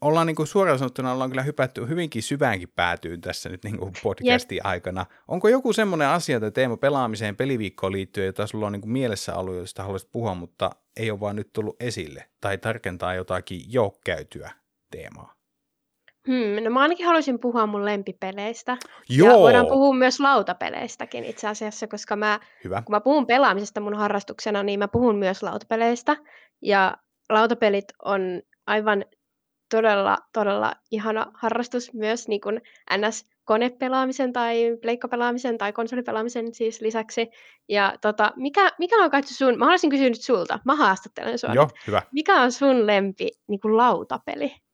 ollaan 0.00 0.26
niin 0.26 0.36
kuin 0.36 0.46
suoraan 0.46 0.78
sanottuna 0.78 1.12
ollaan 1.12 1.30
kyllä 1.30 1.42
hypätty 1.42 1.88
hyvinkin 1.88 2.22
syväänkin 2.22 2.68
päätyyn 2.68 3.20
tässä 3.20 3.48
nyt 3.48 3.64
niin 3.64 3.78
kuin 3.78 3.92
podcastin 4.02 4.56
yep. 4.56 4.66
aikana. 4.66 5.06
Onko 5.28 5.48
joku 5.48 5.72
semmoinen 5.72 6.08
asia 6.08 6.40
tai 6.40 6.50
teema 6.50 6.76
pelaamiseen 6.76 7.36
peliviikkoon 7.36 7.92
liittyen, 7.92 8.26
jota 8.26 8.46
sulla 8.46 8.66
on 8.66 8.72
niin 8.72 8.80
kuin 8.80 8.92
mielessä 8.92 9.34
ollut, 9.34 9.54
josta 9.54 9.82
haluaisit 9.82 10.12
puhua, 10.12 10.34
mutta 10.34 10.70
ei 10.96 11.10
ole 11.10 11.20
vaan 11.20 11.36
nyt 11.36 11.52
tullut 11.52 11.76
esille, 11.80 12.30
tai 12.40 12.58
tarkentaa 12.58 13.14
jotakin 13.14 13.72
jo 13.72 13.98
käytyä 14.04 14.50
teemaa? 14.90 15.35
Hmm, 16.26 16.64
no 16.64 16.70
mä 16.70 16.80
ainakin 16.80 17.06
haluaisin 17.06 17.38
puhua 17.40 17.66
mun 17.66 17.84
lempipeleistä. 17.84 18.76
Joo. 19.08 19.30
Ja 19.30 19.38
voidaan 19.38 19.66
puhua 19.66 19.94
myös 19.94 20.20
lautapeleistäkin 20.20 21.24
itse 21.24 21.48
asiassa, 21.48 21.86
koska 21.86 22.16
mä, 22.16 22.40
Hyvä. 22.64 22.82
kun 22.82 22.94
mä 22.94 23.00
puhun 23.00 23.26
pelaamisesta 23.26 23.80
mun 23.80 23.94
harrastuksena, 23.94 24.62
niin 24.62 24.78
mä 24.78 24.88
puhun 24.88 25.16
myös 25.16 25.42
lautapeleistä. 25.42 26.16
Ja 26.62 26.96
lautapelit 27.30 27.84
on 28.04 28.42
aivan 28.66 29.04
todella, 29.70 30.18
todella 30.32 30.72
ihana 30.90 31.26
harrastus 31.34 31.92
myös 31.94 32.28
niin 32.28 32.40
kuin 32.40 32.60
NS-konepelaamisen 32.96 34.32
tai 34.32 34.76
pleikkapelaamisen 34.82 35.58
tai 35.58 35.72
konsolipelaamisen 35.72 36.54
siis 36.54 36.80
lisäksi. 36.80 37.28
Ja 37.68 37.94
tota, 38.00 38.32
mikä, 38.36 38.72
mikä 38.78 38.96
on 39.02 39.10
kaikki 39.10 39.34
sun, 39.34 39.58
mä 39.58 39.64
haluaisin 39.64 39.90
kysyä 39.90 40.08
nyt 40.08 40.22
sulta, 40.22 40.58
mä 40.64 40.76
haastattelen 40.76 41.38
sua 41.38 41.54
Joo, 41.54 41.68
hyvä. 41.86 42.02
Mikä 42.12 42.40
on 42.40 42.52
sun 42.52 42.86
lempi 42.86 43.28
niin 43.48 43.60
kuin 43.60 43.76
lautapeli? 43.76 44.65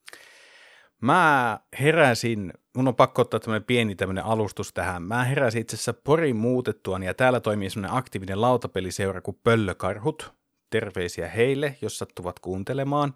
Mä 1.03 1.61
heräsin, 1.81 2.53
mun 2.77 2.89
on 2.89 2.95
pakko 2.95 3.23
ottaa 3.23 3.41
tämmöinen 3.41 3.65
pieni 3.65 3.95
tämmöinen 3.95 4.25
alustus 4.25 4.73
tähän. 4.73 5.03
Mä 5.03 5.25
heräsin 5.25 5.61
itse 5.61 5.77
asiassa 5.77 5.93
Porin 5.93 6.37
muutettua, 6.37 6.99
ja 6.99 7.15
täällä 7.15 7.41
toimii 7.41 7.71
semmoinen 7.71 7.97
aktiivinen 7.97 8.41
lautapeliseura 8.41 9.21
kuin 9.21 9.39
Pöllökarhut. 9.45 10.35
Terveisiä 10.71 11.29
heille, 11.29 11.77
jos 11.81 11.99
sattuvat 11.99 12.39
kuuntelemaan. 12.39 13.15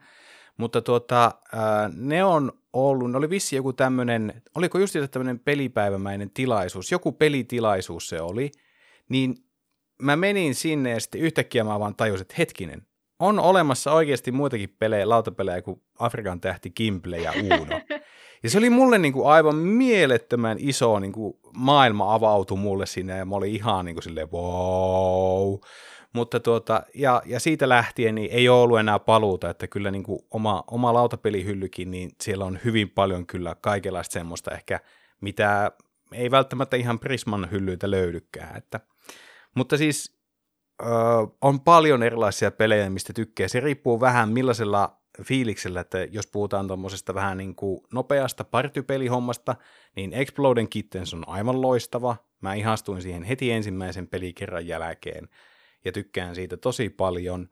Mutta 0.57 0.83
tuota, 0.83 1.33
ne 1.95 2.25
on 2.25 2.53
ollut, 2.73 3.11
ne 3.11 3.19
oli 3.19 3.31
vissi 3.31 3.57
joku 3.57 3.73
tämmöinen, 3.73 4.43
oliko 4.55 4.79
just 4.79 4.95
tämmöinen 5.11 5.39
pelipäivämäinen 5.39 6.31
tilaisuus, 6.31 6.93
joku 6.93 7.13
pelitilaisuus 7.13 8.09
se 8.09 8.21
oli, 8.21 8.51
niin 9.09 9.35
mä 10.03 10.17
menin 10.17 10.55
sinne 10.55 10.91
ja 10.91 11.01
sitten 11.01 11.21
yhtäkkiä 11.21 11.65
mä 11.65 11.81
vaan 11.81 11.97
tajusin, 11.97 12.23
että 12.23 12.35
hetkinen, 12.39 12.87
on 13.19 13.39
olemassa 13.39 13.93
oikeasti 13.93 14.33
muitakin 14.33 14.77
pelejä, 14.79 15.09
lautapelejä 15.09 15.63
kuin 15.63 15.83
Afrikan 15.99 16.41
tähti 16.41 16.71
Kimble 16.71 17.19
ja 17.19 17.33
Uno. 17.61 17.81
Ja 18.43 18.51
se 18.51 18.59
oli 18.59 18.71
mulle 18.71 18.99
niin 18.99 19.13
kuin 19.13 19.27
aivan 19.29 19.57
mielettömän 19.57 20.57
iso 20.61 20.99
niin 20.99 21.13
kuin 21.13 21.39
maailma 21.53 22.15
avautui 22.15 22.59
mulle 22.59 22.87
sinne 22.87 23.17
ja 23.17 23.25
mä 23.25 23.37
olin 23.37 23.55
ihan 23.55 23.85
niin 23.85 23.95
kuin 23.95 24.03
silleen 24.03 24.33
wow. 24.33 25.59
Mutta 26.13 26.41
tuota, 26.41 26.83
ja, 26.95 27.23
ja 27.27 27.41
siitä 27.41 27.69
lähtien 27.69 28.15
niin 28.15 28.31
ei 28.33 28.49
ole 28.49 28.61
ollut 28.63 28.79
enää 28.79 28.99
paluuta, 28.99 29.51
että 29.51 29.67
kyllä 29.67 29.91
niin 29.91 30.03
kuin 30.03 30.19
oma, 30.31 30.65
oma 30.71 30.95
lautapelihyllykin, 30.95 31.91
niin 31.91 32.11
siellä 32.21 32.45
on 32.45 32.59
hyvin 32.65 32.91
paljon 32.91 33.27
kyllä 33.27 33.57
kaikenlaista 33.61 34.13
semmoista 34.13 34.51
ehkä, 34.51 34.81
mitä 35.21 35.73
ei 36.13 36.31
välttämättä 36.31 36.77
ihan 36.77 36.99
Prisman 36.99 37.49
hyllyitä 37.51 37.91
löydykään. 37.91 38.57
Että, 38.57 38.81
mutta 39.55 39.77
siis 39.77 40.16
ö, 40.83 40.87
on 41.41 41.61
paljon 41.61 42.03
erilaisia 42.03 42.51
pelejä, 42.51 42.91
mistä 42.91 43.13
tykkää. 43.13 43.49
Se 43.49 43.61
riippuu 43.61 44.01
vähän 44.01 44.29
millaisella 44.29 44.97
fiiliksellä, 45.23 45.81
että 45.81 45.99
jos 45.99 46.27
puhutaan 46.27 46.67
tuommoisesta 46.67 47.15
vähän 47.15 47.39
niin 47.39 47.55
kuin 47.55 47.81
nopeasta 47.93 48.45
partypelihommasta, 48.45 49.57
niin 49.97 50.13
Exploden 50.13 50.69
Kittens 50.69 51.15
on 51.15 51.29
aivan 51.29 51.63
loistava. 51.63 52.17
Mä 52.41 52.55
ihastuin 52.55 53.03
siihen 53.03 53.23
heti 53.23 53.53
ensimmäisen 53.53 54.09
pelikerran 54.09 54.67
jälkeen 54.67 55.29
ja 55.85 55.93
tykkään 55.93 56.35
siitä 56.35 56.57
tosi 56.57 56.89
paljon. 56.89 57.49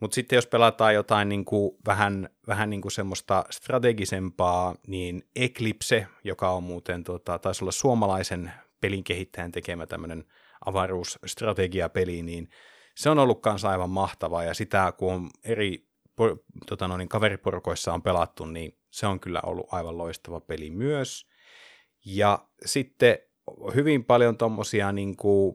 Mutta 0.00 0.14
sitten 0.14 0.36
jos 0.36 0.46
pelataan 0.46 0.94
jotain 0.94 1.28
niin 1.28 1.44
kuin 1.44 1.76
vähän, 1.86 2.28
vähän 2.46 2.70
niin 2.70 2.80
kuin 2.80 2.92
semmoista 2.92 3.44
strategisempaa, 3.50 4.74
niin 4.86 5.22
Eclipse, 5.36 6.06
joka 6.24 6.50
on 6.50 6.62
muuten, 6.62 7.04
tota, 7.04 7.38
taisi 7.38 7.64
olla 7.64 7.72
suomalaisen 7.72 8.52
pelin 8.80 9.04
kehittäjän 9.04 9.52
tekemä 9.52 9.86
tämmöinen 9.86 10.24
avaruusstrategiapeli, 10.66 12.22
niin 12.22 12.48
se 12.96 13.10
on 13.10 13.18
ollut 13.18 13.42
kanssa 13.42 13.68
aivan 13.68 13.90
mahtavaa, 13.90 14.44
ja 14.44 14.54
sitä 14.54 14.92
kun 14.98 15.12
on 15.12 15.30
eri 15.44 15.90
tota 16.66 16.88
no 16.88 16.96
niin, 16.96 17.08
kaveriporukoissa 17.08 17.92
on 17.92 18.02
pelattu, 18.02 18.44
niin 18.44 18.78
se 18.90 19.06
on 19.06 19.20
kyllä 19.20 19.40
ollut 19.46 19.72
aivan 19.72 19.98
loistava 19.98 20.40
peli 20.40 20.70
myös. 20.70 21.26
Ja 22.04 22.48
sitten 22.64 23.18
hyvin 23.74 24.04
paljon 24.04 24.36
tommosia 24.36 24.92
niin 24.92 25.16
kuin, 25.16 25.54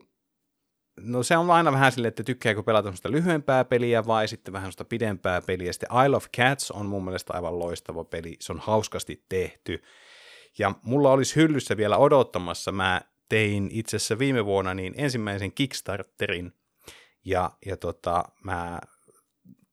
no 1.00 1.22
se 1.22 1.36
on 1.36 1.50
aina 1.50 1.72
vähän 1.72 1.92
silleen, 1.92 2.08
että 2.08 2.22
tykkääkö 2.22 2.62
pelata 2.62 2.86
semmoista 2.86 3.10
lyhyempää 3.10 3.64
peliä 3.64 4.06
vai 4.06 4.28
sitten 4.28 4.52
vähän 4.52 4.64
semmoista 4.64 4.84
pidempää 4.84 5.42
peliä. 5.42 5.72
Sitten 5.72 5.88
Isle 6.04 6.16
of 6.16 6.26
Cats 6.36 6.70
on 6.70 6.86
mun 6.86 7.04
mielestä 7.04 7.34
aivan 7.34 7.58
loistava 7.58 8.04
peli, 8.04 8.36
se 8.40 8.52
on 8.52 8.58
hauskasti 8.58 9.24
tehty. 9.28 9.82
Ja 10.58 10.72
mulla 10.82 11.12
olisi 11.12 11.36
hyllyssä 11.36 11.76
vielä 11.76 11.96
odottamassa, 11.96 12.72
mä 12.72 13.00
tein 13.28 13.68
itse 13.72 13.96
asiassa 13.96 14.18
viime 14.18 14.44
vuonna 14.44 14.74
niin 14.74 14.94
ensimmäisen 14.96 15.52
Kickstarterin, 15.52 16.52
ja, 17.24 17.50
ja 17.66 17.76
tota, 17.76 18.24
mä 18.44 18.78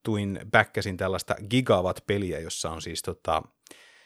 tuin, 0.03 0.39
backasin 0.51 0.97
tällaista 0.97 1.35
Gigawatt-peliä, 1.49 2.39
jossa 2.39 2.69
on 2.69 2.81
siis 2.81 3.01
tota, 3.01 3.43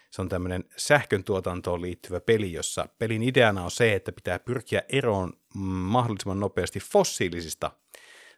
se 0.09 0.21
on 0.21 0.29
tämmöinen 0.29 0.63
sähkön 0.77 1.23
tuotantoon 1.23 1.81
liittyvä 1.81 2.19
peli, 2.19 2.53
jossa 2.53 2.89
pelin 2.99 3.23
ideana 3.23 3.63
on 3.63 3.71
se, 3.71 3.93
että 3.93 4.11
pitää 4.11 4.39
pyrkiä 4.39 4.81
eroon 4.89 5.33
mahdollisimman 5.53 6.39
nopeasti 6.39 6.79
fossiilisista 6.79 7.71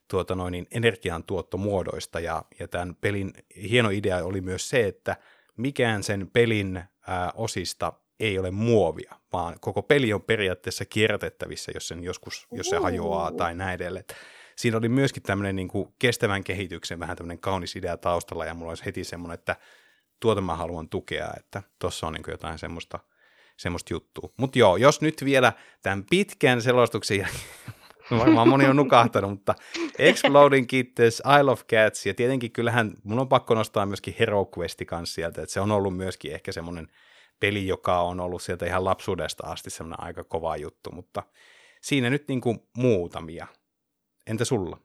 tuota 0.07 0.35
noin, 0.35 0.51
niin 0.51 0.67
energiantuottomuodoista, 0.71 2.19
ja, 2.19 2.43
ja 2.59 2.67
tämän 2.67 2.95
pelin 2.95 3.33
hieno 3.55 3.89
idea 3.89 4.25
oli 4.25 4.41
myös 4.41 4.69
se, 4.69 4.87
että 4.87 5.17
mikään 5.57 6.03
sen 6.03 6.29
pelin 6.33 6.83
ää, 7.07 7.31
osista 7.35 7.93
ei 8.19 8.39
ole 8.39 8.51
muovia, 8.51 9.15
vaan 9.33 9.55
koko 9.59 9.81
peli 9.81 10.13
on 10.13 10.21
periaatteessa 10.21 10.85
kierrätettävissä, 10.85 11.71
jos 11.75 11.87
sen 11.87 12.03
joskus, 12.03 12.47
jos 12.51 12.69
se 12.69 12.77
hajoaa 12.77 13.31
tai 13.31 13.55
näin 13.55 13.75
edelleen 13.75 14.05
siinä 14.59 14.77
oli 14.77 14.89
myöskin 14.89 15.23
tämmöinen 15.23 15.55
niin 15.55 15.67
kuin 15.67 15.93
kestävän 15.99 16.43
kehityksen 16.43 16.99
vähän 16.99 17.17
tämmöinen 17.17 17.39
kaunis 17.39 17.75
idea 17.75 17.97
taustalla, 17.97 18.45
ja 18.45 18.53
mulla 18.53 18.71
olisi 18.71 18.85
heti 18.85 19.03
semmoinen, 19.03 19.33
että 19.33 19.55
tuota 20.19 20.41
mä 20.41 20.55
haluan 20.55 20.89
tukea, 20.89 21.29
että 21.37 21.63
tuossa 21.79 22.07
on 22.07 22.13
niin 22.13 22.23
kuin 22.23 22.33
jotain 22.33 22.59
semmoista, 22.59 22.99
semmoista 23.57 23.93
juttua. 23.93 24.29
Mutta 24.37 24.59
joo, 24.59 24.77
jos 24.77 25.01
nyt 25.01 25.25
vielä 25.25 25.53
tämän 25.81 26.05
pitkän 26.09 26.61
selostuksen 26.61 27.17
jälkeen, 27.17 27.43
varmaan 28.19 28.49
moni 28.49 28.65
on 28.65 28.75
nukahtanut, 28.75 29.31
mutta 29.31 29.55
Exploding 29.99 30.67
Kittens, 30.67 31.21
Isle 31.39 31.51
of 31.51 31.63
Cats, 31.65 32.05
ja 32.05 32.13
tietenkin 32.13 32.51
kyllähän 32.51 32.93
mun 33.03 33.19
on 33.19 33.29
pakko 33.29 33.55
nostaa 33.55 33.85
myöskin 33.85 34.15
Hero 34.19 34.49
Questi 34.57 34.85
kanssa 34.85 35.15
sieltä, 35.15 35.41
että 35.41 35.53
se 35.53 35.59
on 35.59 35.71
ollut 35.71 35.97
myöskin 35.97 36.33
ehkä 36.33 36.51
semmoinen 36.51 36.87
peli, 37.39 37.67
joka 37.67 38.01
on 38.01 38.19
ollut 38.19 38.41
sieltä 38.41 38.65
ihan 38.65 38.85
lapsuudesta 38.85 39.47
asti 39.47 39.69
semmoinen 39.69 40.03
aika 40.03 40.23
kova 40.23 40.57
juttu, 40.57 40.91
mutta 40.91 41.23
siinä 41.81 42.09
nyt 42.09 42.27
niin 42.27 42.41
kuin 42.41 42.59
muutamia. 42.77 43.47
Entä 44.27 44.45
sulla? 44.45 44.77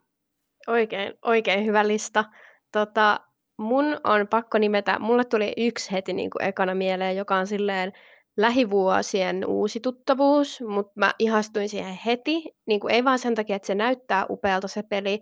Oikein, 0.67 1.15
oikein 1.23 1.67
hyvä 1.67 1.89
lista. 1.89 2.25
Tota, 2.73 3.21
mun 3.59 4.01
on 4.05 4.29
pakko 4.29 4.59
nimetä, 4.59 4.99
mulle 4.99 5.25
tuli 5.25 5.53
yksi 5.57 5.93
heti 5.93 6.13
niin 6.13 6.31
kuin 6.31 6.43
ekana 6.43 6.75
mieleen, 6.75 7.17
joka 7.17 7.37
on 7.37 7.47
silleen 7.47 7.93
lähivuosien 8.37 9.47
uusi 9.47 9.81
tuttavuus, 9.81 10.61
mutta 10.69 10.93
mä 10.97 11.13
ihastuin 11.19 11.69
siihen 11.69 11.99
heti, 12.07 12.43
niin 12.67 12.81
kuin 12.81 12.95
ei 12.95 13.05
vaan 13.05 13.19
sen 13.19 13.35
takia, 13.35 13.57
että 13.57 13.67
se 13.67 13.75
näyttää 13.75 14.27
upealta 14.31 14.69
se 14.69 14.83
peli, 14.83 15.21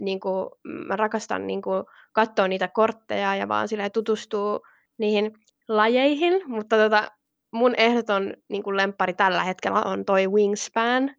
niin 0.00 0.20
kuin, 0.20 0.50
mä 0.64 0.96
rakastan 0.96 1.46
niin 1.46 1.62
kuin, 1.62 1.84
katsoa 2.12 2.48
niitä 2.48 2.68
kortteja 2.68 3.34
ja 3.34 3.48
vaan 3.48 3.68
silleen 3.68 3.92
tutustua 3.92 4.60
niihin 4.98 5.32
lajeihin, 5.70 6.42
mutta 6.46 6.76
tota, 6.76 7.10
mun 7.52 7.74
ehdoton 7.76 8.34
niin 8.48 8.62
kuin 8.62 8.76
lemppari 8.76 9.14
tällä 9.14 9.44
hetkellä 9.44 9.82
on 9.82 10.04
toi 10.04 10.28
Wingspan, 10.28 11.16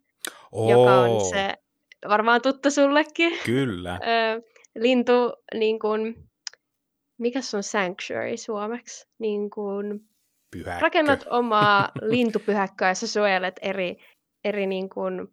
oh. 0.52 0.70
joka 0.70 0.94
on 0.94 1.24
se 1.24 1.54
varmaan 2.08 2.42
tuttu 2.42 2.70
sullekin. 2.70 3.38
Kyllä. 3.44 4.00
lintu, 4.74 5.32
niin 5.54 5.78
kuin, 5.78 6.28
mikä 7.18 7.40
se 7.40 7.56
on 7.56 7.62
sanctuary 7.62 8.36
suomeksi? 8.36 9.08
Niin 9.18 9.50
kuin, 9.50 10.00
Pyhäkkö. 10.50 10.80
rakennat 10.80 11.24
omaa 11.40 11.88
lintupyhäkköä 12.02 12.88
ja 12.88 12.94
sä 12.94 13.06
suojelet 13.06 13.54
eri, 13.62 13.96
eri 14.44 14.66
niin 14.66 14.88
kuin, 14.88 15.28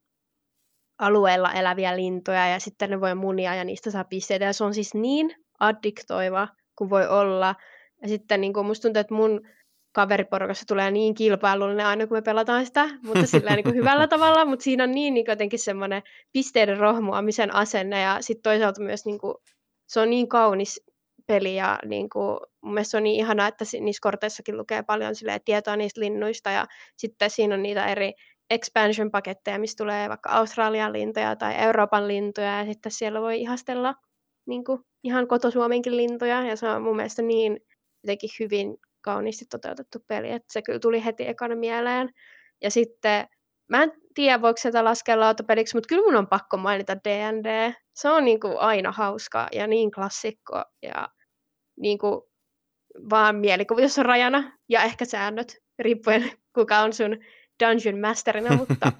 alueella 0.99 1.53
eläviä 1.53 1.95
lintuja 1.95 2.47
ja 2.47 2.59
sitten 2.59 2.89
ne 2.89 3.01
voi 3.01 3.15
munia 3.15 3.55
ja 3.55 3.63
niistä 3.63 3.91
saa 3.91 4.03
pisteitä. 4.03 4.45
Ja 4.45 4.53
se 4.53 4.63
on 4.63 4.73
siis 4.73 4.93
niin 4.93 5.35
addiktoiva 5.59 6.47
kuin 6.75 6.89
voi 6.89 7.07
olla. 7.07 7.55
Ja 8.01 8.07
sitten 8.07 8.41
niin 8.41 8.53
kuin, 8.53 8.65
musta 8.65 8.81
tuntuu, 8.81 8.99
että 8.99 9.13
mun 9.13 9.41
kaveriporukassa 9.91 10.65
tulee 10.67 10.91
niin 10.91 11.13
kilpailullinen 11.13 11.85
aina, 11.85 12.07
kun 12.07 12.17
me 12.17 12.21
pelataan 12.21 12.65
sitä, 12.65 12.89
mutta 13.03 13.25
sillä 13.25 13.55
niin 13.55 13.63
kuin 13.63 13.75
hyvällä 13.75 14.07
tavalla, 14.13 14.45
mutta 14.45 14.63
siinä 14.63 14.83
on 14.83 14.91
niin, 14.91 15.13
niin 15.13 15.25
jotenkin 15.27 15.59
semmoinen 15.59 16.03
pisteiden 16.31 16.77
rohmuamisen 16.77 17.55
asenne 17.55 18.01
ja 18.01 18.17
sitten 18.21 18.43
toisaalta 18.43 18.81
myös 18.81 19.05
niin 19.05 19.19
kuin, 19.19 19.35
se 19.87 19.99
on 19.99 20.09
niin 20.09 20.29
kaunis 20.29 20.81
peli 21.27 21.55
ja 21.55 21.79
niin 21.85 22.09
kuin, 22.09 22.39
mun 22.61 22.73
mielestä 22.73 22.91
se 22.91 22.97
on 22.97 23.03
niin 23.03 23.19
ihanaa, 23.19 23.47
että 23.47 23.65
niissä 23.81 24.01
korteissakin 24.01 24.57
lukee 24.57 24.83
paljon 24.83 25.15
silleen, 25.15 25.41
tietoa 25.45 25.75
niistä 25.75 26.01
linnuista 26.01 26.49
ja 26.49 26.65
sitten 26.97 27.29
siinä 27.29 27.55
on 27.55 27.63
niitä 27.63 27.85
eri 27.85 28.13
expansion-paketteja, 28.49 29.59
missä 29.59 29.77
tulee 29.77 30.09
vaikka 30.09 30.29
Australian 30.29 30.93
lintuja 30.93 31.35
tai 31.35 31.55
Euroopan 31.55 32.07
lintuja 32.07 32.57
ja 32.57 32.65
sitten 32.65 32.91
siellä 32.91 33.21
voi 33.21 33.41
ihastella 33.41 33.95
niin 34.47 34.63
kuin, 34.63 34.81
ihan 35.03 35.27
kotosuomenkin 35.27 35.97
lintuja 35.97 36.43
ja 36.43 36.55
se 36.55 36.69
on 36.69 36.81
mun 36.81 36.95
mielestä 36.95 37.21
niin 37.21 37.59
jotenkin 38.03 38.29
hyvin 38.39 38.77
kauniisti 39.01 39.45
toteutettu 39.45 39.99
peli, 40.07 40.31
että 40.31 40.53
se 40.53 40.61
kyllä 40.61 40.79
tuli 40.79 41.05
heti 41.05 41.27
ekana 41.27 41.55
mieleen. 41.55 42.09
Ja 42.61 42.71
sitten, 42.71 43.27
mä 43.69 43.83
en 43.83 43.91
tiedä 44.13 44.41
voiko 44.41 44.57
sitä 44.57 44.83
laskea 44.83 45.19
lautapeliksi, 45.19 45.77
mutta 45.77 45.87
kyllä 45.87 46.03
mun 46.03 46.15
on 46.15 46.27
pakko 46.27 46.57
mainita 46.57 46.95
D&D. 46.95 47.73
Se 47.93 48.09
on 48.09 48.25
niin 48.25 48.39
kuin 48.39 48.57
aina 48.57 48.91
hauska 48.91 49.47
ja 49.51 49.67
niin 49.67 49.91
klassikko 49.91 50.63
ja 50.81 51.09
niin 51.79 51.97
kuin 51.97 52.21
vaan 53.09 53.35
mielikuvitus 53.35 53.99
on 53.99 54.05
rajana 54.05 54.57
ja 54.69 54.83
ehkä 54.83 55.05
säännöt, 55.05 55.57
riippuen 55.79 56.31
kuka 56.55 56.79
on 56.79 56.93
sun 56.93 57.17
Dungeon 57.63 57.99
Masterina, 57.99 58.55
mutta 58.55 58.91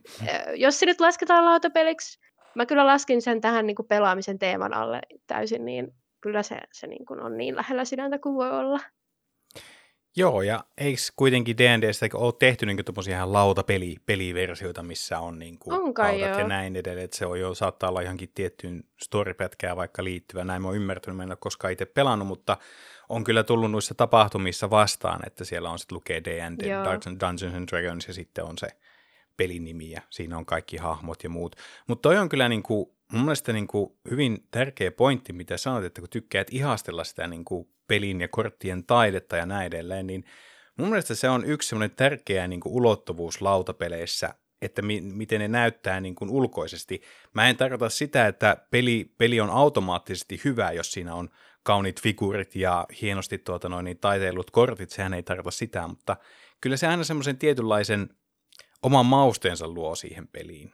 jos 0.64 0.78
se 0.78 0.86
nyt 0.86 1.00
lasketaan 1.00 1.44
lautapeliksi, 1.44 2.20
mä 2.54 2.66
kyllä 2.66 2.86
laskin 2.86 3.22
sen 3.22 3.40
tähän 3.40 3.66
niin 3.66 3.74
kuin 3.74 3.88
pelaamisen 3.88 4.38
teeman 4.38 4.74
alle 4.74 5.00
täysin, 5.26 5.64
niin 5.64 5.94
kyllä 6.24 6.42
se, 6.42 6.56
se 6.72 6.86
niin 6.86 7.06
kuin 7.06 7.20
on 7.20 7.36
niin 7.36 7.56
lähellä 7.56 7.84
sydäntä 7.84 8.18
kuin 8.18 8.34
voi 8.34 8.50
olla. 8.50 8.80
Joo, 10.16 10.42
ja 10.42 10.64
eikö 10.78 11.00
kuitenkin 11.16 11.58
D&Dstä 11.58 12.06
ole 12.14 12.34
tehty 12.38 12.66
niin 12.66 12.84
tuommoisia 12.84 13.16
ihan 13.16 13.32
lautapeli, 13.32 13.96
peliversioita, 14.06 14.82
missä 14.82 15.18
on 15.18 15.38
niin 15.38 15.58
kuin 15.58 15.76
lautat 15.76 16.18
joo. 16.18 16.38
ja 16.38 16.48
näin 16.48 16.76
edelleen, 16.76 17.04
että 17.04 17.16
se 17.16 17.26
on 17.26 17.40
jo, 17.40 17.54
saattaa 17.54 17.90
olla 17.90 18.00
ihankin 18.00 18.32
tiettyyn 18.34 18.84
storypätkää 19.02 19.76
vaikka 19.76 20.04
liittyvä, 20.04 20.44
näin 20.44 20.62
mä 20.62 20.68
oon 20.68 20.76
ymmärtänyt, 20.76 21.16
mä 21.16 21.22
en 21.22 21.30
ole 21.30 21.38
koskaan 21.40 21.72
itse 21.72 21.84
pelannut, 21.84 22.28
mutta 22.28 22.56
on 23.08 23.24
kyllä 23.24 23.42
tullut 23.42 23.70
noissa 23.70 23.94
tapahtumissa 23.94 24.70
vastaan, 24.70 25.20
että 25.26 25.44
siellä 25.44 25.70
on 25.70 25.78
sitten 25.78 25.96
lukee 25.96 26.24
D&D, 26.24 26.64
Dungeons 27.20 27.54
and 27.54 27.68
Dragons, 27.68 28.08
ja 28.08 28.14
sitten 28.14 28.44
on 28.44 28.58
se 28.58 28.68
pelinimi, 29.36 29.90
ja 29.90 30.00
siinä 30.10 30.38
on 30.38 30.46
kaikki 30.46 30.76
hahmot 30.76 31.24
ja 31.24 31.30
muut. 31.30 31.56
Mutta 31.88 32.02
toi 32.02 32.18
on 32.18 32.28
kyllä 32.28 32.48
niin 32.48 32.62
kuin, 32.62 32.93
mun 33.14 33.24
mielestä 33.24 33.52
niin 33.52 33.66
kuin 33.66 33.98
hyvin 34.10 34.46
tärkeä 34.50 34.90
pointti, 34.90 35.32
mitä 35.32 35.56
sanoit, 35.56 35.84
että 35.84 36.00
kun 36.00 36.10
tykkäät 36.10 36.46
ihastella 36.50 37.04
sitä 37.04 37.26
niin 37.26 37.44
kuin 37.44 37.68
pelin 37.86 38.20
ja 38.20 38.28
korttien 38.28 38.84
taidetta 38.84 39.36
ja 39.36 39.46
näin 39.46 39.66
edelleen, 39.66 40.06
niin 40.06 40.24
mun 40.78 40.88
mielestä 40.88 41.14
se 41.14 41.28
on 41.28 41.44
yksi 41.44 41.68
semmoinen 41.68 41.96
tärkeä 41.96 42.48
niin 42.48 42.60
kuin 42.60 42.72
ulottuvuus 42.72 43.40
lautapeleissä, 43.42 44.34
että 44.62 44.82
mi- 44.82 45.00
miten 45.00 45.40
ne 45.40 45.48
näyttää 45.48 46.00
niin 46.00 46.14
kuin 46.14 46.30
ulkoisesti. 46.30 47.02
Mä 47.34 47.48
en 47.48 47.56
tarkoita 47.56 47.88
sitä, 47.88 48.26
että 48.26 48.56
peli, 48.70 49.14
peli 49.18 49.40
on 49.40 49.50
automaattisesti 49.50 50.40
hyvä, 50.44 50.72
jos 50.72 50.92
siinä 50.92 51.14
on 51.14 51.30
kauniit 51.62 52.02
figuurit 52.02 52.56
ja 52.56 52.86
hienosti 53.00 53.38
tuota 53.38 53.68
noin, 53.68 53.84
niin 53.84 53.98
taiteillut 53.98 54.50
kortit, 54.50 54.90
sehän 54.90 55.14
ei 55.14 55.22
tarkoita 55.22 55.50
sitä, 55.50 55.88
mutta 55.88 56.16
kyllä 56.60 56.76
se 56.76 56.86
aina 56.86 57.04
semmoisen 57.04 57.38
tietynlaisen 57.38 58.08
oman 58.82 59.06
mausteensa 59.06 59.68
luo 59.68 59.94
siihen 59.94 60.28
peliin. 60.28 60.72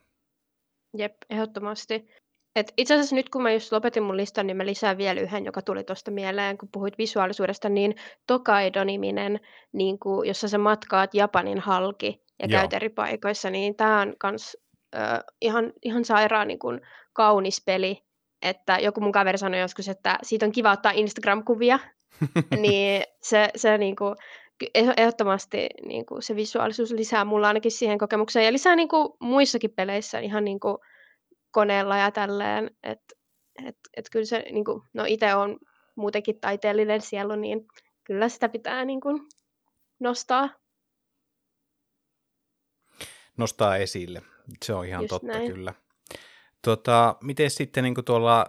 Jep, 0.96 1.14
ehdottomasti. 1.30 2.08
Et 2.56 2.72
itse 2.76 2.94
asiassa 2.94 3.16
nyt 3.16 3.28
kun 3.28 3.42
mä 3.42 3.52
just 3.52 3.72
lopetin 3.72 4.02
mun 4.02 4.16
listan, 4.16 4.46
niin 4.46 4.56
mä 4.56 4.66
lisään 4.66 4.98
vielä 4.98 5.20
yhden, 5.20 5.44
joka 5.44 5.62
tuli 5.62 5.84
tuosta 5.84 6.10
mieleen, 6.10 6.58
kun 6.58 6.68
puhuit 6.72 6.98
visuaalisuudesta, 6.98 7.68
niin 7.68 7.94
Tokaido-niminen, 8.26 9.40
niin 9.72 9.98
kuin, 9.98 10.28
jossa 10.28 10.48
sä 10.48 10.58
matkaat 10.58 11.14
Japanin 11.14 11.58
halki 11.60 12.22
ja 12.38 12.48
Joo. 12.48 12.60
käyt 12.60 12.72
eri 12.72 12.88
paikoissa, 12.88 13.50
niin 13.50 13.74
tämä 13.74 14.00
on 14.00 14.14
kans, 14.18 14.56
äh, 14.96 15.18
ihan, 15.40 15.72
ihan 15.82 16.04
sairaan 16.04 16.48
niin 16.48 16.58
kuin, 16.58 16.80
kaunis 17.12 17.62
peli. 17.66 18.02
että 18.42 18.78
joku 18.78 19.00
mun 19.00 19.12
kaveri 19.12 19.38
sanoi 19.38 19.60
joskus, 19.60 19.88
että 19.88 20.18
siitä 20.22 20.46
on 20.46 20.52
kiva 20.52 20.72
ottaa 20.72 20.92
Instagram-kuvia, 20.92 21.78
niin 22.62 23.02
se, 23.22 23.48
se 23.56 23.78
niin 23.78 23.96
kuin, 23.96 24.14
ehdottomasti 24.74 25.68
niin 25.86 26.06
kuin 26.06 26.22
se 26.22 26.36
visuaalisuus 26.36 26.90
lisää 26.90 27.24
mulla 27.24 27.48
ainakin 27.48 27.70
siihen 27.70 27.98
kokemukseen 27.98 28.46
ja 28.46 28.52
lisää 28.52 28.76
niin 28.76 28.88
kuin 28.88 29.08
muissakin 29.20 29.70
peleissä 29.76 30.18
ihan 30.18 30.44
niin 30.44 30.60
kuin 30.60 30.76
koneella 31.50 31.96
ja 31.96 32.10
tälleen, 32.10 32.70
että 32.82 33.14
et, 33.66 33.76
et 33.96 34.10
kyllä 34.10 34.24
se, 34.24 34.44
niin 34.52 34.64
kuin, 34.64 34.82
no 34.92 35.04
itse 35.06 35.34
on 35.34 35.58
muutenkin 35.94 36.40
taiteellinen 36.40 37.00
sielu, 37.00 37.36
niin 37.36 37.66
kyllä 38.04 38.28
sitä 38.28 38.48
pitää 38.48 38.84
niin 38.84 39.00
kuin 39.00 39.22
nostaa. 40.00 40.50
Nostaa 43.36 43.76
esille, 43.76 44.22
se 44.64 44.74
on 44.74 44.86
ihan 44.86 45.02
Just 45.02 45.08
totta 45.08 45.26
näin. 45.26 45.52
kyllä. 45.52 45.74
Tota, 46.64 47.16
miten 47.22 47.50
sitten 47.50 47.84
niin 47.84 48.04
tuolla 48.04 48.46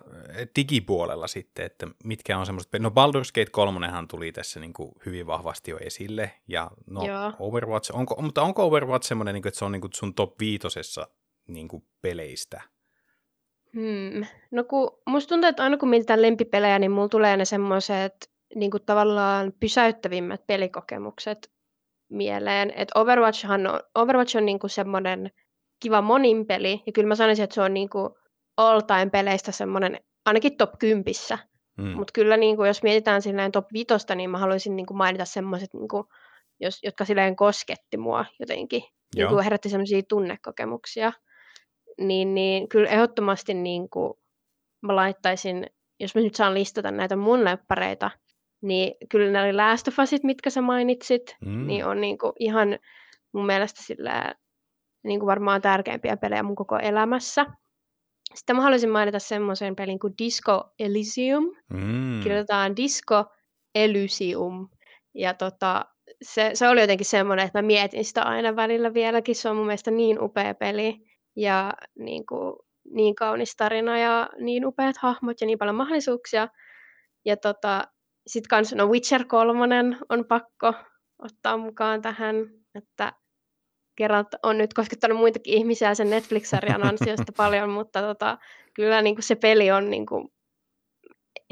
digipuolella 0.56 1.28
sitten, 1.28 1.66
että 1.66 1.88
mitkä 2.04 2.38
on 2.38 2.46
semmoiset, 2.46 2.72
no 2.80 2.90
Baldur's 2.90 3.32
Gate 3.36 3.52
3 3.52 3.88
tuli 4.10 4.32
tässä 4.32 4.60
niin 4.60 4.74
kuin 4.74 4.92
hyvin 5.06 5.28
vahvasti 5.28 5.72
jo 5.72 5.78
esille, 5.78 6.32
ja 6.48 6.72
no 6.88 7.06
Joo. 7.06 7.34
Overwatch, 7.40 7.96
onko, 7.96 8.22
mutta 8.22 8.42
onko 8.42 8.66
Overwatch 8.66 9.08
semmoinen, 9.08 9.34
niin 9.34 9.42
kuin, 9.42 9.50
että 9.50 9.60
se 9.60 9.66
on 9.66 9.72
niin 9.72 9.82
kuin 9.82 9.94
sun 9.94 10.14
top 10.14 10.40
viitosessa 10.40 11.08
niin 11.48 11.68
kuin 11.68 11.84
peleistä? 12.02 12.62
Hmm. 13.76 14.26
No 14.52 14.64
kun 14.64 15.02
musta 15.08 15.30
tuntuu, 15.30 15.50
että 15.50 15.64
aina 15.64 15.78
kun 15.78 15.90
mietitään 15.90 16.22
lempipelejä, 16.22 16.80
niin 16.80 16.92
mulla 16.92 17.10
tulee 17.10 17.38
ne 17.38 17.46
semmoiset 17.46 18.32
niin 18.56 18.72
kuin 18.72 18.84
tavallaan 18.86 19.54
pysäyttävimmät 19.60 20.48
pelikokemukset 20.48 21.52
mieleen. 22.10 22.74
Et 22.76 22.90
Overwatchhan 22.96 23.68
on, 23.68 23.80
Overwatch 23.96 24.38
on 24.38 24.46
niin 24.46 24.60
kuin 24.60 24.70
semmoinen 24.70 25.32
kiva 25.80 26.02
monin 26.02 26.46
peli, 26.46 26.84
ja 26.86 26.92
kyllä 26.92 27.08
mä 27.08 27.16
sanoisin, 27.16 27.44
että 27.44 27.54
se 27.54 27.62
on 27.62 27.74
niin 27.74 27.90
kuin 27.90 28.10
all 28.58 28.80
time 28.80 29.10
peleistä 29.12 29.52
semmoinen 29.52 30.00
ainakin 30.26 30.58
top 30.58 30.80
10. 30.80 31.04
Mm. 31.78 31.88
Mutta 31.88 32.12
kyllä 32.14 32.38
niin 32.38 32.56
kuin, 32.56 32.68
jos 32.68 32.84
mietitään 32.84 33.22
silleen 33.22 33.52
top 33.52 33.66
vitosta, 33.74 34.16
niin 34.16 34.30
mä 34.30 34.38
haluaisin 34.38 34.76
niin 34.76 34.86
kuin 34.86 34.98
mainita 34.98 35.26
semmoiset, 35.26 35.74
niin 35.74 35.88
kuin, 35.88 36.04
jos, 36.60 36.80
jotka 36.84 37.06
silleen 37.06 37.36
kosketti 37.36 37.98
mua 37.98 38.26
jotenkin, 38.40 38.82
niin 38.82 39.22
Joo. 39.22 39.30
kuin 39.30 39.44
herätti 39.44 39.70
semmoisia 39.70 40.02
tunnekokemuksia. 40.10 41.14
Niin, 41.98 42.36
niin 42.36 42.70
kyllä 42.70 42.90
ehdottomasti 42.90 43.54
niin 43.54 43.90
kuin, 43.90 44.14
mä 44.82 44.96
laittaisin, 44.96 45.66
jos 46.00 46.16
mä 46.16 46.22
nyt 46.22 46.36
saan 46.36 46.54
listata 46.54 46.92
näitä 46.92 47.16
mun 47.16 47.46
leppareita, 47.46 48.12
niin 48.62 48.94
kyllä 49.10 49.32
ne 49.32 49.42
oli 49.42 49.54
Last 49.54 49.88
of 49.88 50.00
Usit, 50.00 50.24
mitkä 50.24 50.50
sä 50.50 50.62
mainitsit, 50.62 51.36
Mm. 51.46 51.68
niin 51.68 51.86
on 51.86 52.02
niin 52.02 52.18
kuin 52.18 52.34
ihan 52.40 52.80
mun 53.34 53.46
mielestä 53.46 53.84
sillä 53.84 54.36
niin 55.04 55.20
kuin 55.20 55.28
varmaan 55.28 55.62
tärkeimpiä 55.62 56.18
pelejä 56.18 56.44
mun 56.44 56.56
koko 56.56 56.78
elämässä. 56.78 57.46
Sitten 58.36 58.56
mä 58.56 58.62
haluaisin 58.62 58.90
mainita 58.90 59.20
semmoisen 59.20 59.76
pelin 59.76 60.00
kuin 60.00 60.14
Disco 60.24 60.74
Elysium. 60.80 61.44
Mm. 61.74 62.20
Kirjoitetaan 62.24 62.76
Disco 62.76 63.26
Elysium. 63.76 64.70
Ja 65.16 65.34
tota, 65.34 65.86
se, 66.22 66.52
se 66.54 66.68
oli 66.68 66.82
jotenkin 66.82 67.06
semmoinen, 67.06 67.46
että 67.46 67.58
mä 67.62 67.68
mietin 67.68 68.06
sitä 68.06 68.24
aina 68.24 68.56
välillä 68.56 68.94
vieläkin. 68.94 69.36
Se 69.36 69.50
on 69.50 69.56
mun 69.56 69.66
mielestä 69.66 69.92
niin 69.92 70.22
upea 70.24 70.54
peli 70.54 71.02
ja 71.36 71.74
niin, 72.00 72.26
kuin, 72.26 72.56
niin 72.94 73.16
kaunis 73.16 73.56
tarina 73.56 74.00
ja 74.00 74.30
niin 74.40 74.66
upeat 74.66 74.98
hahmot 74.98 75.42
ja 75.42 75.48
niin 75.48 75.58
paljon 75.58 75.76
mahdollisuuksia. 75.76 76.48
Ja 77.26 77.38
tota, 77.38 77.84
sitten 78.28 78.50
kans 78.50 78.74
no 78.74 78.88
Witcher 78.88 79.26
3 79.26 79.66
on 80.10 80.26
pakko 80.26 80.74
ottaa 81.20 81.58
mukaan 81.58 82.02
tähän, 82.02 82.36
että 82.76 83.14
kerran 83.96 84.26
on 84.44 84.58
nyt 84.58 84.74
koskettanut 84.74 85.18
muitakin 85.18 85.54
ihmisiä 85.54 85.96
sen 85.96 86.10
Netflix-sarjan 86.10 86.84
ansiosta 86.84 87.32
paljon, 87.38 87.70
mutta 87.70 88.02
tota, 88.02 88.38
kyllä 88.74 89.02
niin 89.02 89.16
kuin 89.16 89.24
se 89.24 89.36
peli 89.36 89.72
on 89.72 89.90
niin 89.90 90.06
kuin, 90.06 90.28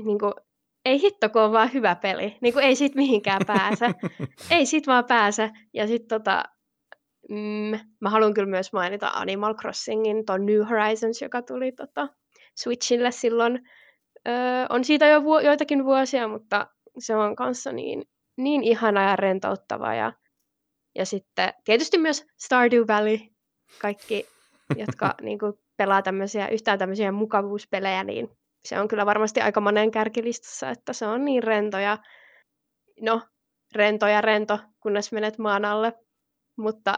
niin 0.04 0.20
kuin, 0.20 0.34
ei 0.86 1.02
hitto, 1.02 1.30
kun 1.30 1.42
on 1.42 1.52
vaan 1.52 1.74
hyvä 1.74 1.96
peli. 1.96 2.38
Niin 2.42 2.54
kuin, 2.54 2.66
ei 2.66 2.76
siitä 2.76 2.96
mihinkään 2.96 3.42
pääse. 3.48 3.86
ei 4.56 4.66
siitä 4.66 4.92
vaan 4.92 5.06
pääse. 5.06 5.52
Ja 5.74 5.88
sitten 5.88 6.20
tota, 6.20 6.44
mm, 7.30 7.80
mä 8.00 8.10
haluan 8.10 8.34
kyllä 8.34 8.50
myös 8.50 8.74
mainita 8.74 9.12
Animal 9.14 9.56
Crossingin, 9.56 10.26
tuon 10.26 10.46
New 10.46 10.62
Horizons, 10.70 11.22
joka 11.22 11.42
tuli 11.42 11.72
tota, 11.72 12.08
Switchille 12.56 13.12
silloin. 13.12 13.70
Öö, 14.28 14.34
on 14.70 14.84
siitä 14.84 15.08
jo 15.08 15.24
vu- 15.24 15.40
joitakin 15.40 15.86
vuosia, 15.86 16.28
mutta 16.28 16.68
se 16.98 17.16
on 17.16 17.36
kanssa 17.36 17.72
niin, 17.72 18.04
niin 18.38 18.64
ihana 18.64 19.10
ja 19.10 19.16
rentouttava. 19.16 19.94
Ja, 19.94 20.14
ja 20.96 21.06
sitten 21.06 21.54
tietysti 21.66 21.98
myös 21.98 22.26
Stardew 22.38 22.84
Valley, 22.88 23.18
kaikki, 23.82 24.26
jotka 24.76 25.14
niin 25.22 25.40
kuin, 25.40 25.54
pelaa 25.78 26.02
tämmöisiä, 26.02 26.48
yhtään 26.48 26.80
tämmöisiä 26.80 27.12
mukavuuspelejä, 27.12 28.04
niin 28.04 28.30
se 28.66 28.80
on 28.80 28.88
kyllä 28.88 29.06
varmasti 29.06 29.42
aika 29.42 29.62
monen 29.62 29.92
kärkilistassa, 29.92 30.70
että 30.70 30.94
se 30.94 31.08
on 31.08 31.26
niin 31.26 31.44
rento 31.44 31.78
ja 31.78 31.98
no, 33.02 33.22
rento 33.76 34.08
ja 34.08 34.22
rento, 34.22 34.60
kunnes 34.80 35.12
menet 35.12 35.38
maan 35.38 35.66
alle, 35.66 35.94
mutta 36.58 36.98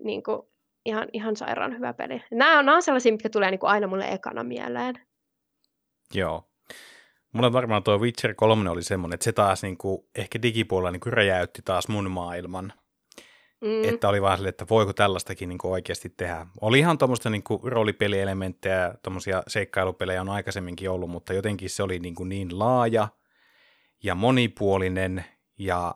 niin 0.00 0.22
kuin, 0.22 0.42
ihan, 0.84 1.08
ihan 1.12 1.36
sairaan 1.36 1.76
hyvä 1.76 1.92
peli. 1.92 2.22
Nämä 2.30 2.58
on, 2.58 2.66
nämä 2.66 2.76
on 2.76 2.82
sellaisia, 2.82 3.12
mitkä 3.12 3.30
tulee 3.30 3.50
niin 3.50 3.58
kuin 3.58 3.70
aina 3.70 3.86
mulle 3.86 4.08
ekana 4.12 4.44
mieleen. 4.44 4.94
Joo. 6.14 6.50
Mulla 7.32 7.52
varmaan 7.52 7.82
tuo 7.82 7.98
Witcher 7.98 8.34
3 8.34 8.70
oli 8.70 8.82
semmoinen, 8.82 9.14
että 9.14 9.24
se 9.24 9.32
taas 9.32 9.62
niin 9.62 9.78
kuin, 9.78 10.06
ehkä 10.14 10.42
digipuolella 10.42 10.90
niin 10.90 11.00
kuin 11.00 11.12
räjäytti 11.12 11.62
taas 11.64 11.88
mun 11.88 12.10
maailman. 12.10 12.72
Mm, 13.60 13.84
Että 13.84 14.08
oli 14.08 14.22
vaan 14.22 14.38
silleen, 14.38 14.48
että 14.48 14.66
voiko 14.70 14.92
tällaistakin 14.92 15.48
niin 15.48 15.58
kuin 15.58 15.72
oikeasti 15.72 16.08
tehdä. 16.16 16.46
Oli 16.60 16.78
ihan 16.78 16.98
tuommoista 16.98 17.30
niin 17.30 17.42
roolipelielementtejä, 17.62 18.94
tuommoisia 19.02 19.42
seikkailupelejä 19.46 20.20
on 20.20 20.28
aikaisemminkin 20.28 20.90
ollut, 20.90 21.10
mutta 21.10 21.32
jotenkin 21.32 21.70
se 21.70 21.82
oli 21.82 21.98
niin, 21.98 22.14
kuin 22.14 22.28
niin 22.28 22.58
laaja 22.58 23.08
ja 24.02 24.14
monipuolinen 24.14 25.24
ja, 25.58 25.94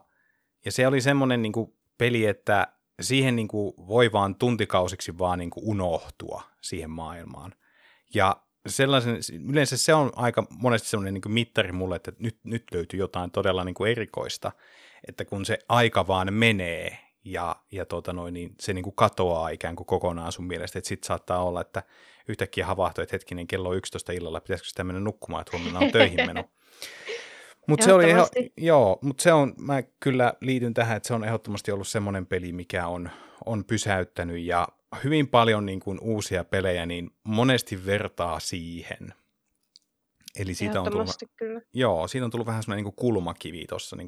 ja 0.65 0.71
se 0.71 0.87
oli 0.87 1.01
semmoinen 1.01 1.41
niin 1.41 1.51
kuin 1.51 1.73
peli, 1.97 2.25
että 2.25 2.67
siihen 3.01 3.35
niin 3.35 3.47
kuin 3.47 3.73
voi 3.87 4.11
vaan 4.11 4.35
tuntikausiksi 4.35 5.17
vaan 5.17 5.39
niin 5.39 5.49
kuin 5.49 5.65
unohtua 5.65 6.43
siihen 6.61 6.89
maailmaan. 6.89 7.53
Ja 8.13 8.35
sellaisen, 8.67 9.17
yleensä 9.49 9.77
se 9.77 9.93
on 9.93 10.11
aika 10.15 10.47
monesti 10.49 10.89
semmoinen 10.89 11.13
niin 11.13 11.21
kuin 11.21 11.33
mittari 11.33 11.71
mulle, 11.71 11.95
että 11.95 12.11
nyt, 12.19 12.37
nyt 12.43 12.63
löytyy 12.73 12.99
jotain 12.99 13.31
todella 13.31 13.63
niin 13.63 13.75
kuin 13.75 13.91
erikoista, 13.91 14.51
että 15.07 15.25
kun 15.25 15.45
se 15.45 15.59
aika 15.69 16.07
vaan 16.07 16.33
menee 16.33 16.97
ja, 17.25 17.55
ja 17.71 17.85
tota 17.85 18.13
noin, 18.13 18.33
niin 18.33 18.55
se 18.59 18.73
niin 18.73 18.83
kuin 18.83 18.95
katoaa 18.95 19.49
ikään 19.49 19.75
kuin 19.75 19.87
kokonaan 19.87 20.31
sun 20.31 20.47
mielestä, 20.47 20.79
että 20.79 20.87
sitten 20.87 21.07
saattaa 21.07 21.43
olla, 21.43 21.61
että 21.61 21.83
yhtäkkiä 22.27 22.65
havahtuu, 22.65 23.01
että 23.01 23.13
hetkinen, 23.13 23.47
kello 23.47 23.69
on 23.69 23.77
11 23.77 24.11
illalla, 24.11 24.41
pitäisikö 24.41 24.69
sitä 24.69 24.83
mennä 24.83 24.99
nukkumaan, 24.99 25.41
että 25.41 25.57
huomenna 25.57 25.79
on 25.79 25.91
töihin 25.91 26.25
meno. 26.25 26.43
Mutta 27.69 27.85
se 27.85 27.93
oli, 27.93 28.05
joo, 28.57 28.99
mutta 29.01 29.23
se 29.23 29.33
on, 29.33 29.53
mä 29.57 29.83
kyllä 29.99 30.33
liityn 30.41 30.73
tähän, 30.73 30.97
että 30.97 31.07
se 31.07 31.13
on 31.13 31.23
ehdottomasti 31.23 31.71
ollut 31.71 31.87
semmoinen 31.87 32.25
peli, 32.25 32.53
mikä 32.53 32.87
on, 32.87 33.09
on 33.45 33.65
pysäyttänyt 33.65 34.39
ja 34.39 34.67
hyvin 35.03 35.27
paljon 35.27 35.65
niin 35.65 35.79
kuin 35.79 35.99
uusia 36.01 36.43
pelejä, 36.43 36.85
niin 36.85 37.09
monesti 37.23 37.85
vertaa 37.85 38.39
siihen. 38.39 39.13
Eli 40.39 40.53
siitä 40.53 40.81
on 40.81 40.91
tullut, 40.91 41.15
kyllä. 41.35 41.61
joo, 41.73 42.07
siitä 42.07 42.25
on 42.25 42.31
tullut 42.31 42.47
vähän 42.47 42.63
semmoinen 42.63 42.85
niin 42.85 42.95
kulmakivi 42.95 43.65
tuossa 43.69 43.95
niin 43.95 44.07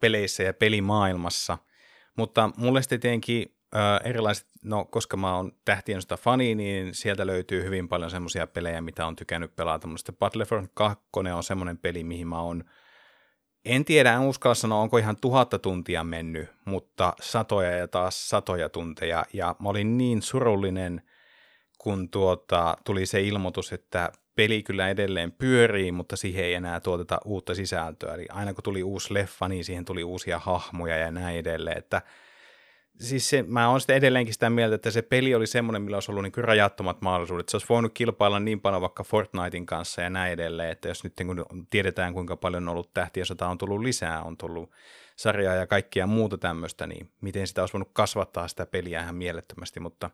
peleissä 0.00 0.42
ja 0.42 0.54
pelimaailmassa. 0.54 1.58
Mutta 2.16 2.50
mulle 2.56 2.82
sitten 2.82 3.00
tietenkin 3.00 3.55
äh, 3.74 4.00
erilaiset, 4.04 4.46
no 4.64 4.84
koska 4.84 5.16
mä 5.16 5.36
oon 5.36 5.52
tähtien 5.64 6.02
sitä 6.02 6.16
fani, 6.16 6.54
niin 6.54 6.94
sieltä 6.94 7.26
löytyy 7.26 7.64
hyvin 7.64 7.88
paljon 7.88 8.10
semmoisia 8.10 8.46
pelejä, 8.46 8.80
mitä 8.80 9.06
on 9.06 9.16
tykännyt 9.16 9.56
pelata. 9.56 9.86
Mutta 9.86 10.12
Battlefront 10.12 10.70
2 10.74 11.04
on 11.34 11.42
semmoinen 11.42 11.78
peli, 11.78 12.04
mihin 12.04 12.28
mä 12.28 12.40
oon, 12.40 12.64
en 13.64 13.84
tiedä, 13.84 14.12
en 14.14 14.20
uskalla 14.20 14.54
sanoa, 14.54 14.80
onko 14.80 14.98
ihan 14.98 15.16
tuhatta 15.20 15.58
tuntia 15.58 16.04
mennyt, 16.04 16.48
mutta 16.64 17.12
satoja 17.20 17.70
ja 17.70 17.88
taas 17.88 18.28
satoja 18.28 18.68
tunteja. 18.68 19.24
Ja 19.32 19.56
mä 19.58 19.68
olin 19.68 19.98
niin 19.98 20.22
surullinen, 20.22 21.02
kun 21.78 22.10
tuota, 22.10 22.76
tuli 22.84 23.06
se 23.06 23.20
ilmoitus, 23.22 23.72
että 23.72 24.12
peli 24.34 24.62
kyllä 24.62 24.88
edelleen 24.88 25.32
pyörii, 25.32 25.92
mutta 25.92 26.16
siihen 26.16 26.44
ei 26.44 26.54
enää 26.54 26.80
tuoteta 26.80 27.20
uutta 27.24 27.54
sisältöä. 27.54 28.14
Eli 28.14 28.26
aina 28.30 28.54
kun 28.54 28.64
tuli 28.64 28.82
uusi 28.82 29.14
leffa, 29.14 29.48
niin 29.48 29.64
siihen 29.64 29.84
tuli 29.84 30.04
uusia 30.04 30.38
hahmoja 30.38 30.96
ja 30.96 31.10
näin 31.10 31.38
edelleen. 31.38 31.78
Että 31.78 32.02
siis 33.00 33.30
se, 33.30 33.42
mä 33.42 33.68
oon 33.70 33.80
sitten 33.80 33.96
edelleenkin 33.96 34.34
sitä 34.34 34.50
mieltä, 34.50 34.74
että 34.74 34.90
se 34.90 35.02
peli 35.02 35.34
oli 35.34 35.46
semmoinen, 35.46 35.82
millä 35.82 35.96
olisi 35.96 36.10
ollut 36.10 36.22
niin 36.22 36.44
rajattomat 36.44 37.00
mahdollisuudet. 37.00 37.48
Se 37.48 37.56
olisi 37.56 37.68
voinut 37.68 37.92
kilpailla 37.94 38.40
niin 38.40 38.60
paljon 38.60 38.82
vaikka 38.82 39.04
Fortnitein 39.04 39.66
kanssa 39.66 40.02
ja 40.02 40.10
näin 40.10 40.32
edelleen, 40.32 40.70
että 40.70 40.88
jos 40.88 41.04
nyt 41.04 41.12
kun 41.26 41.66
tiedetään, 41.70 42.14
kuinka 42.14 42.36
paljon 42.36 42.62
on 42.62 42.72
ollut 42.72 42.94
tähtiä 42.94 43.24
sota 43.24 43.48
on 43.48 43.58
tullut 43.58 43.80
lisää, 43.80 44.22
on 44.22 44.36
tullut 44.36 44.70
sarjaa 45.16 45.54
ja 45.54 45.66
kaikkia 45.66 46.06
muuta 46.06 46.38
tämmöistä, 46.38 46.86
niin 46.86 47.10
miten 47.20 47.46
sitä 47.46 47.62
olisi 47.62 47.72
voinut 47.72 47.90
kasvattaa 47.92 48.48
sitä 48.48 48.66
peliä 48.66 49.00
ihan 49.00 49.14
mielettömästi, 49.14 49.80
mutta 49.80 50.10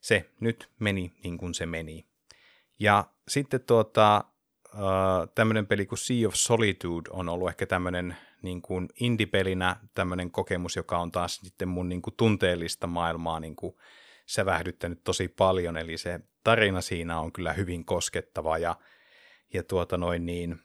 se 0.00 0.30
nyt 0.40 0.68
meni 0.78 1.12
niin 1.24 1.38
kuin 1.38 1.54
se 1.54 1.66
meni. 1.66 2.06
Ja 2.78 3.04
sitten 3.28 3.60
tuota, 3.60 4.24
tämmöinen 5.34 5.66
peli 5.66 5.86
kuin 5.86 5.98
Sea 5.98 6.28
of 6.28 6.34
Solitude 6.34 7.10
on 7.12 7.28
ollut 7.28 7.48
ehkä 7.48 7.66
tämmöinen 7.66 8.16
niin 8.42 8.62
kuin 8.62 8.88
indie-pelinä 9.00 9.76
tämmöinen 9.94 10.30
kokemus, 10.30 10.76
joka 10.76 10.98
on 10.98 11.12
taas 11.12 11.36
sitten 11.36 11.68
mun 11.68 11.88
niin 11.88 12.02
kuin 12.02 12.14
tunteellista 12.16 12.86
maailmaa 12.86 13.40
niin 13.40 13.56
kuin 13.56 13.76
sävähdyttänyt 14.26 15.04
tosi 15.04 15.28
paljon, 15.28 15.76
eli 15.76 15.98
se 15.98 16.20
tarina 16.44 16.80
siinä 16.80 17.20
on 17.20 17.32
kyllä 17.32 17.52
hyvin 17.52 17.84
koskettava 17.84 18.58
ja, 18.58 18.76
ja 19.54 19.62
tuota 19.62 19.96
noin 19.96 20.26
niin, 20.26 20.60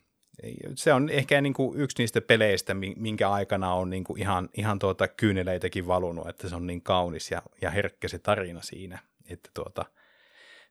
se 0.75 0.93
on 0.93 1.09
ehkä 1.09 1.41
niin 1.41 1.53
kuin 1.53 1.79
yksi 1.79 1.95
niistä 1.97 2.21
peleistä, 2.21 2.73
minkä 2.95 3.29
aikana 3.29 3.73
on 3.73 3.89
niin 3.89 4.03
kuin 4.03 4.21
ihan, 4.21 4.49
ihan 4.57 4.79
tuota 4.79 5.07
kyyneleitäkin 5.07 5.87
valunut, 5.87 6.27
että 6.27 6.49
se 6.49 6.55
on 6.55 6.67
niin 6.67 6.81
kaunis 6.81 7.31
ja, 7.31 7.41
ja 7.61 7.71
herkkä 7.71 8.07
se 8.07 8.19
tarina 8.19 8.61
siinä, 8.61 8.99
että 9.29 9.49
tuota, 9.53 9.85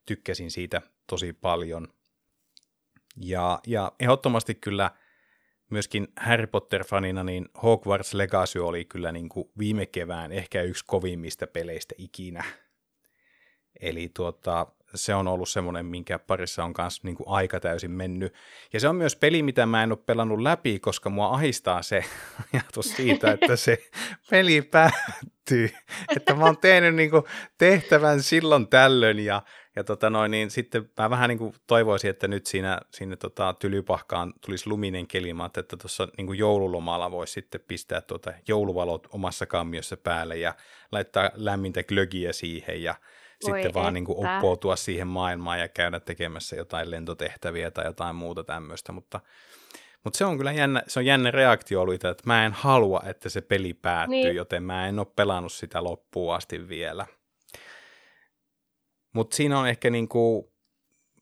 tykkäsin 0.06 0.50
siitä 0.50 0.82
tosi 1.06 1.32
paljon. 1.32 1.88
Ja, 3.16 3.60
ja 3.66 3.92
ehdottomasti 4.00 4.54
kyllä 4.54 4.90
myöskin 5.70 6.08
Harry 6.20 6.46
Potter-fanina, 6.46 7.24
niin 7.24 7.48
Hogwarts 7.62 8.14
Legacy 8.14 8.58
oli 8.58 8.84
kyllä 8.84 9.12
niin 9.12 9.28
kuin 9.28 9.50
viime 9.58 9.86
kevään 9.86 10.32
ehkä 10.32 10.62
yksi 10.62 10.84
kovimmista 10.86 11.46
peleistä 11.46 11.94
ikinä. 11.98 12.44
Eli 13.80 14.10
tuota, 14.14 14.66
se 14.94 15.14
on 15.14 15.28
ollut 15.28 15.48
semmoinen, 15.48 15.86
minkä 15.86 16.18
parissa 16.18 16.64
on 16.64 16.72
kanssa 16.72 17.00
niin 17.04 17.16
kuin 17.16 17.28
aika 17.28 17.60
täysin 17.60 17.90
mennyt. 17.90 18.34
Ja 18.72 18.80
se 18.80 18.88
on 18.88 18.96
myös 18.96 19.16
peli, 19.16 19.42
mitä 19.42 19.66
mä 19.66 19.82
en 19.82 19.92
ole 19.92 19.98
pelannut 20.06 20.40
läpi, 20.40 20.78
koska 20.78 21.10
mua 21.10 21.28
ahistaa 21.28 21.82
se 21.82 22.04
ajatus 22.52 22.96
siitä, 22.96 23.30
että 23.30 23.56
se 23.56 23.78
peli 24.30 24.62
päättyy. 24.62 25.70
Että 26.16 26.34
mä 26.34 26.44
oon 26.44 26.58
tehnyt 26.58 26.94
niin 26.94 27.10
kuin 27.10 27.22
tehtävän 27.58 28.22
silloin 28.22 28.68
tällöin 28.68 29.18
ja, 29.18 29.42
ja 29.76 29.84
tota 29.84 30.10
noin, 30.10 30.30
niin 30.30 30.50
sitten 30.50 30.90
mä 30.98 31.10
vähän 31.10 31.28
niin 31.28 31.38
kuin 31.38 31.54
toivoisin, 31.66 32.10
että 32.10 32.28
nyt 32.28 32.46
siinä, 32.46 32.80
siinä 32.90 33.16
tota 33.16 33.54
tylypahkaan 33.58 34.32
tulisi 34.46 34.68
luminen 34.68 35.06
kelima, 35.06 35.46
että 35.46 35.76
tuossa 35.76 36.08
niin 36.16 36.38
joululomalla 36.38 37.10
voisi 37.10 37.32
sitten 37.32 37.60
pistää 37.68 38.00
tuota 38.00 38.32
jouluvalot 38.48 39.08
omassa 39.10 39.46
kammiossa 39.46 39.96
päälle 39.96 40.36
ja 40.36 40.54
laittaa 40.92 41.30
lämmintä 41.34 41.82
glögiä 41.82 42.32
siihen 42.32 42.82
ja 42.82 42.94
voi 43.44 43.58
sitten 43.58 43.74
vaan 43.74 43.94
niin 43.94 44.04
kuin 44.04 44.18
uppoutua 44.18 44.76
siihen 44.76 45.06
maailmaan 45.06 45.60
ja 45.60 45.68
käydä 45.68 46.00
tekemässä 46.00 46.56
jotain 46.56 46.90
lentotehtäviä 46.90 47.70
tai 47.70 47.84
jotain 47.84 48.16
muuta 48.16 48.44
tämmöistä, 48.44 48.92
mutta, 48.92 49.20
mutta 50.04 50.16
se 50.18 50.24
on 50.24 50.36
kyllä 50.36 50.52
jännä, 50.52 50.82
se 50.86 50.98
on 50.98 51.06
jännä 51.06 51.30
reaktio 51.30 51.80
ollut 51.80 51.94
että 52.04 52.22
mä 52.24 52.46
en 52.46 52.52
halua, 52.52 53.02
että 53.06 53.28
se 53.28 53.40
peli 53.40 53.74
päättyy, 53.74 54.16
niin. 54.16 54.36
joten 54.36 54.62
mä 54.62 54.88
en 54.88 54.98
ole 54.98 55.06
pelannut 55.16 55.52
sitä 55.52 55.84
loppuun 55.84 56.34
asti 56.34 56.68
vielä. 56.68 57.06
Mutta 59.16 59.36
siinä 59.36 59.58
on 59.58 59.68
ehkä 59.68 59.90
niinku, 59.90 60.52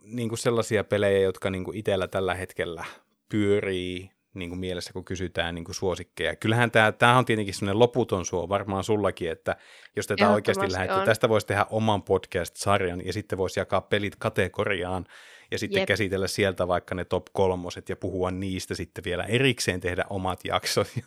niinku 0.02 0.36
sellaisia 0.36 0.84
pelejä, 0.84 1.18
jotka 1.18 1.50
niinku 1.50 1.72
itsellä 1.74 2.08
tällä 2.08 2.34
hetkellä 2.34 2.84
pyörii 3.28 4.10
niin 4.34 4.48
kuin 4.48 4.58
mielessä, 4.58 4.92
kun 4.92 5.04
kysytään 5.04 5.54
niin 5.54 5.64
kuin 5.64 5.74
suosikkeja. 5.74 6.36
Kyllähän 6.36 6.70
tämä, 6.70 6.92
tämä 6.92 7.18
on 7.18 7.24
tietenkin 7.24 7.54
sellainen 7.54 7.78
loputon 7.78 8.24
suo, 8.24 8.48
varmaan 8.48 8.84
sullakin, 8.84 9.30
että 9.30 9.56
jos 9.96 10.06
tätä 10.06 10.30
oikeasti 10.30 10.72
lähdetään, 10.72 11.04
tästä 11.04 11.28
voisi 11.28 11.46
tehdä 11.46 11.66
oman 11.70 12.02
podcast-sarjan 12.02 13.06
ja 13.06 13.12
sitten 13.12 13.38
voisi 13.38 13.60
jakaa 13.60 13.80
pelit 13.80 14.16
kategoriaan 14.16 15.06
ja 15.50 15.58
sitten 15.58 15.80
Jep. 15.80 15.88
käsitellä 15.88 16.26
sieltä 16.26 16.68
vaikka 16.68 16.94
ne 16.94 17.04
top 17.04 17.26
kolmoset 17.32 17.88
ja 17.88 17.96
puhua 17.96 18.30
niistä 18.30 18.74
sitten 18.74 19.04
vielä 19.04 19.24
erikseen 19.24 19.80
tehdä 19.80 20.04
omat 20.10 20.40
jaksot. 20.44 20.88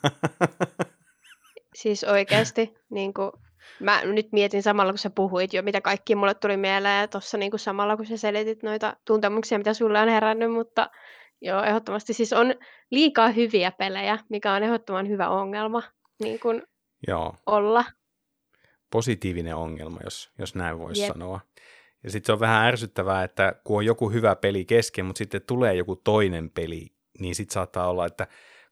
Siis 1.76 2.04
oikeasti, 2.04 2.76
niin 2.90 3.14
kuin, 3.14 3.32
mä 3.80 4.02
nyt 4.06 4.28
mietin 4.32 4.64
samalla, 4.64 4.92
kun 4.92 4.98
sä 4.98 5.10
puhuit 5.10 5.54
jo, 5.54 5.62
mitä 5.62 5.82
kaikki 5.82 6.16
mulle 6.16 6.34
tuli 6.34 6.58
mieleen, 6.58 7.02
ja 7.02 7.08
tuossa 7.08 7.38
niin 7.38 7.60
samalla, 7.60 7.98
kun 7.98 8.06
sä 8.06 8.18
selitit 8.18 8.64
noita 8.64 8.98
tuntemuksia, 9.06 9.58
mitä 9.58 9.74
sulle 9.74 10.00
on 10.00 10.10
herännyt, 10.10 10.52
mutta 10.52 10.90
Joo, 11.42 11.64
ehdottomasti. 11.64 12.14
Siis 12.14 12.34
on 12.34 12.54
liikaa 12.92 13.30
hyviä 13.30 13.72
pelejä, 13.72 14.20
mikä 14.30 14.54
on 14.54 14.64
ehdottoman 14.64 15.10
hyvä 15.10 15.30
ongelma 15.30 15.84
niin 16.24 16.40
kuin 16.40 16.64
Joo. 17.08 17.36
olla. 17.46 17.86
Positiivinen 18.92 19.56
ongelma, 19.56 20.00
jos, 20.04 20.32
jos 20.40 20.56
näin 20.56 20.80
voisi 20.80 21.02
yep. 21.02 21.14
sanoa. 21.14 21.40
Ja 22.04 22.12
sitten 22.12 22.28
se 22.28 22.34
on 22.34 22.40
vähän 22.40 22.66
ärsyttävää, 22.66 23.24
että 23.24 23.56
kun 23.64 23.78
on 23.78 23.86
joku 23.86 24.10
hyvä 24.10 24.36
peli 24.36 24.66
kesken, 24.66 25.06
mutta 25.06 25.18
sitten 25.18 25.42
tulee 25.48 25.76
joku 25.76 25.96
toinen 25.96 26.50
peli, 26.50 26.88
niin 27.20 27.36
sitten 27.36 27.54
saattaa 27.54 27.90
olla, 27.90 28.06
että 28.06 28.28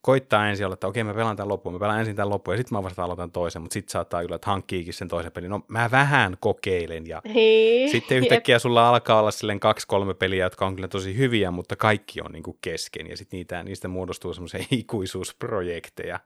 koittaa 0.06 0.50
ensin 0.50 0.66
olla, 0.66 0.74
että 0.74 0.88
okei 0.88 1.04
mä 1.04 1.14
pelaan 1.14 1.36
tämän 1.36 1.50
loppuun, 1.50 1.76
mä 1.76 1.80
pelaan 1.80 2.00
ensin 2.00 2.16
tämän 2.16 2.30
loppuun 2.30 2.54
ja 2.54 2.58
sitten 2.58 2.78
mä 2.78 2.84
vasta 2.84 3.04
aloitan 3.04 3.32
toisen, 3.32 3.62
mutta 3.62 3.74
sitten 3.74 3.92
saattaa 3.92 4.22
kyllä, 4.22 4.36
että 4.36 4.50
hankkiikin 4.50 4.94
sen 4.94 5.08
toisen 5.08 5.32
pelin. 5.32 5.50
No 5.50 5.62
mä 5.68 5.90
vähän 5.92 6.38
kokeilen 6.40 7.08
ja 7.08 7.22
Hei, 7.34 7.90
sitten 7.90 8.18
yhtäkkiä 8.18 8.56
jep. 8.56 8.62
sulla 8.62 8.90
alkaa 8.90 9.20
olla 9.20 9.32
silleen 9.32 9.60
kaksi-kolme 9.60 10.14
peliä, 10.14 10.46
jotka 10.46 10.66
on 10.66 10.76
kyllä 10.76 10.88
tosi 10.88 11.18
hyviä, 11.18 11.52
mutta 11.52 11.76
kaikki 11.76 12.22
on 12.22 12.32
niinku 12.32 12.58
kesken 12.62 13.08
ja 13.10 13.18
sitten 13.18 13.38
niitä, 13.38 13.64
niistä 13.64 13.88
muodostuu 13.88 14.34
semmoisia 14.34 14.66
ikuisuusprojekteja. 14.82 16.20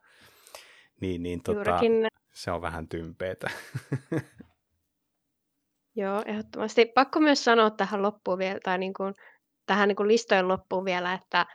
Niin, 1.01 1.23
niin 1.23 1.43
tota, 1.43 1.79
se 2.33 2.51
on 2.51 2.61
vähän 2.61 2.87
tympeetä. 2.87 3.49
Joo, 5.95 6.23
ehdottomasti. 6.25 6.85
Pakko 6.85 7.19
myös 7.19 7.43
sanoa 7.43 7.69
tähän 7.69 8.01
loppuun 8.01 8.37
vielä, 8.37 8.59
tai 8.63 8.77
niin 8.77 8.93
kuin, 8.93 9.13
tähän 9.65 9.87
niin 9.87 9.95
kuin 9.95 10.07
listojen 10.07 10.47
loppuun 10.47 10.85
vielä, 10.85 11.13
että 11.13 11.45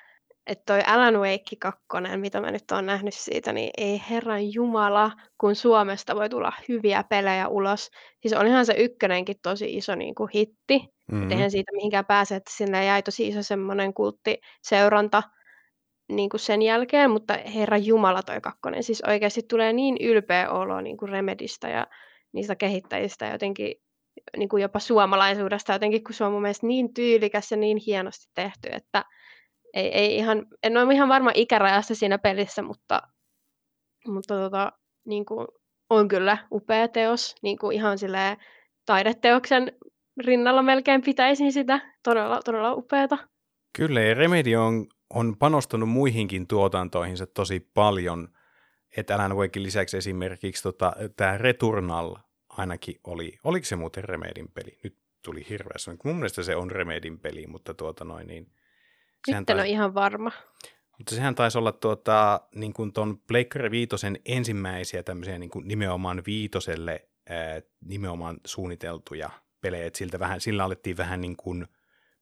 että 0.47 0.62
toi 0.66 0.82
Alan 0.86 1.20
Wake 1.20 1.57
2, 1.59 1.82
mitä 2.16 2.40
mä 2.40 2.51
nyt 2.51 2.70
oon 2.72 2.86
nähnyt 2.86 3.14
siitä, 3.14 3.53
niin 3.53 3.70
ei 3.76 4.03
herran 4.11 4.53
jumala, 4.53 5.11
kun 5.38 5.55
Suomesta 5.55 6.16
voi 6.16 6.28
tulla 6.28 6.53
hyviä 6.68 7.05
pelejä 7.09 7.49
ulos. 7.49 7.90
Siis 8.20 8.34
olihan 8.34 8.66
se 8.66 8.74
ykkönenkin 8.78 9.36
tosi 9.42 9.76
iso 9.76 9.95
niin 9.95 10.14
kuin 10.14 10.30
hitti. 10.34 10.88
Mm-hmm. 11.12 11.30
Eihän 11.30 11.51
siitä 11.51 11.72
mihinkään 11.72 12.07
pääse, 12.07 12.36
että 12.36 12.53
sinne 12.55 12.84
jäi 12.84 13.03
tosi 13.03 13.28
iso 13.28 13.42
semmoinen 13.42 13.95
kulttiseuranta 13.95 15.22
niin 16.12 16.28
kuin 16.28 16.40
sen 16.40 16.62
jälkeen, 16.62 17.11
mutta 17.11 17.34
herra 17.55 17.76
jumala 17.76 18.22
toi 18.22 18.40
kakkonen. 18.40 18.82
Siis 18.82 19.03
oikeasti 19.07 19.42
tulee 19.42 19.72
niin 19.72 19.97
ylpeä 20.01 20.51
olo 20.51 20.80
niin 20.80 20.97
kuin 20.97 21.09
Remedistä 21.09 21.68
ja 21.68 21.86
niistä 22.32 22.57
kehittäjistä 22.57 23.26
jotenkin 23.26 23.74
niin 24.36 24.49
kuin 24.49 24.62
jopa 24.62 24.78
suomalaisuudesta 24.78 25.72
jotenkin, 25.72 26.05
kun 26.05 26.14
se 26.14 26.24
on 26.24 26.32
mun 26.32 26.42
mielestä 26.42 26.66
niin 26.66 26.95
tyylikäs 26.95 27.51
ja 27.51 27.57
niin 27.57 27.76
hienosti 27.86 28.26
tehty, 28.34 28.68
että 28.72 29.05
ei, 29.75 29.89
ei 29.89 30.16
ihan, 30.16 30.47
en 30.62 30.77
ole 30.77 30.95
ihan 30.95 31.09
varma 31.09 31.31
ikärajasta 31.35 31.95
siinä 31.95 32.18
pelissä, 32.18 32.62
mutta, 32.62 33.03
mutta 34.07 34.35
tota, 34.35 34.72
niin 35.07 35.25
kuin, 35.25 35.47
on 35.91 36.09
kyllä 36.09 36.39
upea 36.53 36.89
teos, 36.89 37.35
niin 37.43 37.59
kuin 37.59 37.77
ihan 37.77 37.99
silleen 37.99 38.37
taideteoksen 38.87 39.72
rinnalla 40.25 40.62
melkein 40.62 41.03
pitäisin 41.03 41.53
sitä, 41.53 41.81
todella, 42.03 42.41
todella 42.45 42.75
upeata. 42.75 43.18
Kyllä, 43.77 44.01
ja 44.01 44.14
Remedy 44.14 44.55
on, 44.55 44.87
on 45.11 45.37
panostanut 45.39 45.89
muihinkin 45.89 46.47
tuotantoihinsa 46.47 47.27
tosi 47.27 47.61
paljon, 47.75 48.29
että 48.97 49.14
Alan 49.14 49.37
Wakein 49.37 49.62
lisäksi 49.62 49.97
esimerkiksi 49.97 50.62
tota, 50.62 50.93
tämä 51.16 51.39
Returnal 51.39 52.16
ainakin 52.49 52.95
oli, 53.05 53.39
oliko 53.45 53.64
se 53.64 53.77
muuten 53.77 54.05
Remedin 54.05 54.49
peli? 54.55 54.79
Nyt 54.85 54.99
tuli 55.25 55.47
hirveästi. 55.49 55.91
Mun 56.05 56.16
mielestä 56.16 56.43
se 56.43 56.57
on 56.57 56.70
Remedin 56.70 57.20
peli, 57.20 57.47
mutta 57.47 57.75
tuota 57.75 58.05
noin 58.05 58.27
niin, 58.27 58.47
Nyt 59.29 59.51
en 59.51 59.57
ole 59.57 59.68
ihan 59.68 59.95
varma. 59.95 60.31
Mutta 60.99 61.14
sehän 61.14 61.35
taisi 61.35 61.59
olla 61.59 61.72
tuota, 61.72 62.41
niin 62.55 62.72
kuin 62.72 62.93
ton 62.93 63.18
Pleikkari 63.18 63.70
Viitosen 63.70 64.18
ensimmäisiä 64.25 65.03
tämmöisiä 65.03 65.39
niin 65.39 65.51
kuin 65.51 65.68
nimenomaan 65.68 66.22
Viitoselle 66.27 67.09
ää, 67.29 67.62
nimenomaan 67.85 68.37
suunniteltuja 68.47 69.31
pelejä, 69.61 69.87
että 69.87 69.99
siltä 69.99 70.18
vähän, 70.18 70.41
sillä 70.41 70.64
alettiin 70.64 70.97
vähän 70.97 71.20
niin 71.20 71.37
kuin 71.37 71.66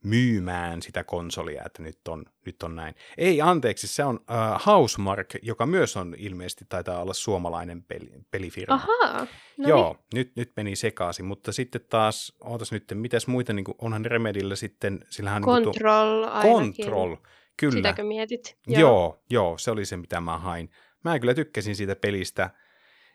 myymään 0.02 0.82
sitä 0.82 1.04
konsolia, 1.04 1.62
että 1.66 1.82
nyt 1.82 2.08
on, 2.08 2.24
nyt 2.46 2.62
on 2.62 2.76
näin. 2.76 2.94
Ei, 3.18 3.40
anteeksi, 3.40 3.86
se 3.88 4.04
on 4.04 4.14
uh, 4.14 4.66
Housemark, 4.66 5.26
joka 5.42 5.66
myös 5.66 5.96
on 5.96 6.14
ilmeisesti, 6.18 6.64
taitaa 6.68 7.02
olla 7.02 7.14
suomalainen 7.14 7.82
peli, 7.82 8.12
pelifirma. 8.30 8.74
Ahaa, 8.74 9.26
no 9.56 9.68
Joo, 9.68 9.92
niin. 9.92 10.18
nyt, 10.18 10.36
nyt 10.36 10.52
meni 10.56 10.76
sekaisin, 10.76 11.24
mutta 11.24 11.52
sitten 11.52 11.80
taas, 11.88 12.36
ootas 12.40 12.72
nyt, 12.72 12.84
mitäs 12.94 13.26
muita, 13.26 13.52
niin 13.52 13.64
kuin, 13.64 13.76
onhan 13.78 14.04
Remedillä 14.04 14.56
sitten, 14.56 15.04
sillähän 15.10 15.42
Control 15.42 16.20
niin 16.20 16.42
kuin, 16.42 16.74
Control, 16.74 17.16
kyllä. 17.56 17.72
Sitäkö 17.72 18.04
mietit? 18.04 18.58
Joo. 18.66 18.80
joo, 18.80 19.22
joo, 19.30 19.58
se 19.58 19.70
oli 19.70 19.84
se, 19.84 19.96
mitä 19.96 20.20
mä 20.20 20.38
hain. 20.38 20.70
Mä 21.04 21.18
kyllä 21.18 21.34
tykkäsin 21.34 21.76
siitä 21.76 21.96
pelistä 21.96 22.50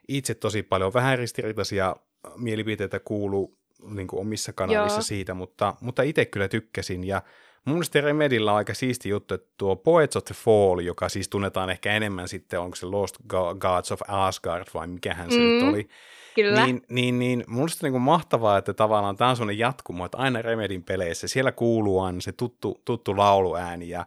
itse 0.07 0.35
tosi 0.35 0.63
paljon. 0.63 0.93
Vähän 0.93 1.17
ristiriitaisia 1.17 1.95
mielipiteitä 2.35 2.99
kuuluu 2.99 3.57
niin 3.89 4.07
kuin 4.07 4.19
omissa 4.19 4.53
kanavissa 4.53 4.97
Joo. 4.97 5.01
siitä, 5.01 5.33
mutta, 5.33 5.73
mutta 5.81 6.01
itse 6.03 6.25
kyllä 6.25 6.47
tykkäsin. 6.47 7.03
Ja 7.03 7.21
mun 7.65 7.75
mielestä 7.75 8.01
Remedillä 8.01 8.51
on 8.51 8.57
aika 8.57 8.73
siisti 8.73 9.09
juttu, 9.09 9.33
että 9.33 9.47
tuo 9.57 9.75
Poets 9.75 10.15
of 10.15 10.25
the 10.25 10.35
Fall, 10.35 10.79
joka 10.79 11.09
siis 11.09 11.29
tunnetaan 11.29 11.69
ehkä 11.69 11.93
enemmän 11.93 12.27
sitten, 12.27 12.59
onko 12.59 12.75
se 12.75 12.85
Lost 12.85 13.15
Gods 13.59 13.91
of 13.91 14.01
Asgard 14.07 14.67
vai 14.73 14.87
mikähän 14.87 15.31
se 15.31 15.37
mm, 15.37 15.43
nyt 15.43 15.63
oli, 15.63 15.89
Kyllä. 16.37 16.65
Niin, 16.65 16.81
niin, 16.89 17.19
niin 17.19 17.43
mun 17.47 17.57
mielestä 17.57 17.85
niin 17.85 17.91
kuin 17.91 18.01
mahtavaa, 18.01 18.57
että 18.57 18.73
tavallaan 18.73 19.17
tämä 19.17 19.29
on 19.29 19.35
sellainen 19.35 19.59
jatkumo, 19.59 20.05
että 20.05 20.17
aina 20.17 20.41
Remedin 20.41 20.83
peleissä 20.83 21.27
siellä 21.27 21.51
kuuluu 21.51 22.01
aina 22.01 22.21
se 22.21 22.31
tuttu, 22.31 22.81
tuttu 22.85 23.17
lauluääni 23.17 23.89
ja 23.89 24.05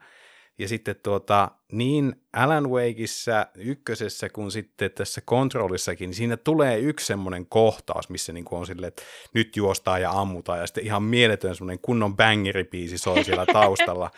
ja 0.61 0.69
sitten 0.69 0.97
tuota, 1.03 1.51
niin 1.73 2.15
Alan 2.33 2.71
Wakeissa 2.71 3.47
ykkösessä 3.55 4.29
kuin 4.29 4.51
sitten 4.51 4.91
tässä 4.91 5.21
kontrollissakin, 5.21 6.07
niin 6.07 6.15
siinä 6.15 6.37
tulee 6.37 6.79
yksi 6.79 7.07
semmoinen 7.07 7.47
kohtaus, 7.47 8.09
missä 8.09 8.33
niin 8.33 8.45
on 8.51 8.67
silleen, 8.67 8.89
että 8.89 9.03
nyt 9.35 9.57
juostaan 9.57 10.03
ja 10.03 10.11
ammutaan, 10.11 10.59
ja 10.59 10.67
sitten 10.67 10.85
ihan 10.85 11.03
mieletön 11.03 11.55
semmoinen 11.55 11.79
kunnon 11.83 12.17
bangeripiisi 12.17 12.99
soi 12.99 13.25
siellä 13.25 13.47
taustalla. 13.53 14.11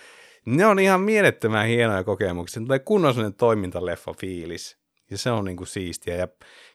ne 0.47 0.66
on 0.66 0.78
ihan 0.78 1.01
mielettömän 1.01 1.66
hienoja 1.66 2.05
kokemuksia. 2.05 2.55
Se 2.55 2.64
tulee 2.64 2.78
kunnon 2.78 3.14
semmoinen 3.14 3.38
toimintaleffa 3.38 4.12
fiilis. 4.20 4.78
ja 5.11 5.18
se 5.18 5.30
on 5.30 5.45
niin 5.45 5.57
kuin 5.57 5.66
siistiä. 5.66 6.14
Ja 6.14 6.28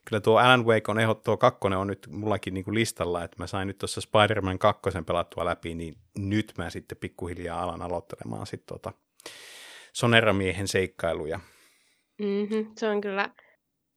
kyllä 0.04 0.20
tuo 0.20 0.38
Alan 0.38 0.66
Wake 0.66 0.90
on 0.90 0.98
ehdottua 0.98 1.36
kakkonen 1.36 1.78
on 1.78 1.86
nyt 1.86 2.08
mullakin 2.10 2.54
niin 2.54 2.64
kuin 2.64 2.74
listalla, 2.74 3.24
että 3.24 3.36
mä 3.38 3.46
sain 3.46 3.68
nyt 3.68 3.78
tuossa 3.78 4.00
Spider-Man 4.00 4.58
kakkosen 4.58 5.04
pelattua 5.04 5.44
läpi, 5.44 5.74
niin 5.74 5.96
nyt 6.18 6.52
mä 6.58 6.70
sitten 6.70 6.98
pikkuhiljaa 6.98 7.62
alan 7.62 7.82
aloittelemaan 7.82 8.46
sitten 8.46 8.66
tota 8.66 8.92
Sonera-miehen 9.92 10.68
seikkailuja. 10.68 11.40
Mm-hmm. 12.18 12.72
Se 12.76 12.88
on 12.88 13.00
kyllä 13.00 13.30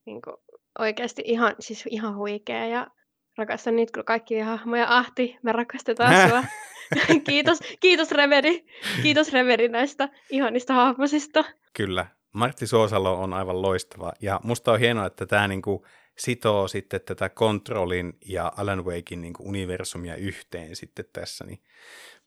niin 0.06 0.22
kuin, 0.22 0.36
oikeasti 0.80 1.22
ihan, 1.26 1.56
siis 1.60 1.84
ihan 1.90 2.16
huikea 2.16 2.66
ja 2.66 2.88
rakastan 3.38 3.76
niitä 3.76 3.92
kyllä 3.92 4.06
kaikkia 4.06 4.46
hahmoja. 4.46 4.98
Ahti, 4.98 5.38
me 5.44 5.52
rakastetaan 5.52 6.30
sua. 6.30 6.44
kiitos, 7.28 7.60
kiitos 7.80 8.12
Remedi. 8.12 8.66
Kiitos 9.02 9.34
Remedi 9.34 9.68
näistä 9.68 10.10
ihanista 10.30 10.74
hahmosista. 10.74 11.44
Kyllä. 11.74 12.06
Martti 12.34 12.68
Suosalo 12.68 13.22
on 13.22 13.34
aivan 13.34 13.62
loistava. 13.62 14.14
Ja 14.22 14.40
musta 14.44 14.72
on 14.72 14.80
hienoa, 14.80 15.06
että 15.06 15.26
tämä 15.26 15.48
niinku 15.48 15.86
sitoo 16.18 16.68
sitten 16.68 17.02
tätä 17.02 17.30
Controlin 17.30 18.14
ja 18.26 18.52
Alan 18.58 18.86
Wakein 18.86 19.22
niinku 19.22 19.44
universumia 19.50 20.16
yhteen 20.16 20.76
sitten 20.76 21.06
tässä. 21.14 21.46
Niin 21.46 21.62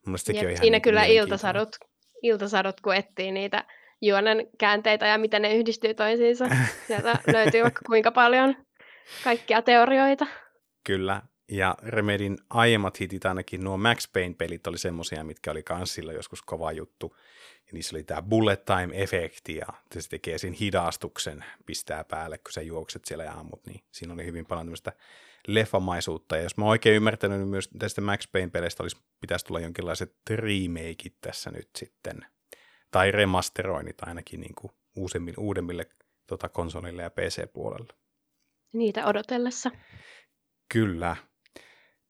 Jep, 0.07 0.17
siinä 0.27 0.61
niinku 0.61 0.81
kyllä 0.83 1.05
iltasadut, 1.05 1.77
iltasadut, 2.25 2.81
kun 2.81 2.95
etsii 2.95 3.33
niitä 3.33 3.64
juonen 4.01 4.47
käänteitä 4.59 5.07
ja 5.07 5.18
miten 5.18 5.43
ne 5.43 5.55
yhdistyy 5.55 5.95
toisiinsa. 5.95 6.45
Sieltä 6.87 7.18
löytyy 7.33 7.62
vaikka 7.62 7.81
kuinka 7.87 8.11
paljon 8.11 8.57
kaikkia 9.25 9.62
teorioita. 9.62 10.27
Kyllä, 10.85 11.22
ja 11.49 11.75
Remedin 11.83 12.39
aiemmat 12.51 13.01
hitit, 13.01 13.27
ainakin 13.27 13.64
nuo 13.64 13.77
Max 13.77 14.12
Payne-pelit, 14.12 14.66
oli 14.66 14.79
semmoisia, 14.79 15.25
mitkä 15.25 15.51
oli 15.51 15.62
kans 15.62 15.95
sillä 15.95 16.12
joskus 16.12 16.43
kova 16.43 16.72
juttu. 16.72 17.16
Ja 17.66 17.72
niissä 17.72 17.97
oli 17.97 18.05
tämä 18.05 18.22
bullet 18.22 18.64
time-efekti, 18.64 19.57
ja 19.57 19.66
se 20.01 20.09
tekee 20.09 20.39
sen 20.39 20.53
hidastuksen, 20.53 21.45
pistää 21.66 22.05
päälle, 22.05 22.39
kun 22.39 22.53
sä 22.53 22.62
juokset 22.62 23.05
siellä 23.05 23.25
ja 23.25 23.33
ammut, 23.33 23.66
niin 23.66 23.85
siinä 23.93 24.14
oli 24.14 24.25
hyvin 24.25 24.47
paljon 24.47 24.66
tämmöistä 24.66 24.93
leffamaisuutta. 25.47 26.36
Ja 26.36 26.42
jos 26.42 26.57
mä 26.57 26.64
oikein 26.64 26.97
ymmärtänyt, 26.97 27.38
niin 27.38 27.49
myös 27.49 27.70
tästä 27.78 28.01
Max 28.01 28.32
Payne-peleistä 28.32 28.82
olisi, 28.82 28.97
pitäisi 29.20 29.45
tulla 29.45 29.61
jonkinlaiset 29.61 30.16
remakeit 30.30 31.16
tässä 31.20 31.51
nyt 31.51 31.68
sitten, 31.76 32.26
tai 32.90 33.11
remasteroinnit 33.11 34.03
ainakin 34.03 34.40
niin 34.40 34.55
kuin 34.55 34.72
uusemmille, 34.97 35.36
uudemmille 35.38 35.86
tota, 36.26 36.49
konsolille 36.49 37.03
ja 37.03 37.11
PC-puolelle. 37.11 37.92
Niitä 38.72 39.07
odotellessa. 39.07 39.70
Kyllä. 40.72 41.16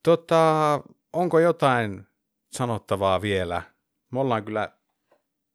Tota, 0.05 0.81
onko 1.13 1.39
jotain 1.39 2.07
sanottavaa 2.53 3.23
vielä? 3.23 3.63
Me 4.13 4.21
ollaan 4.21 4.45
kyllä 4.45 4.79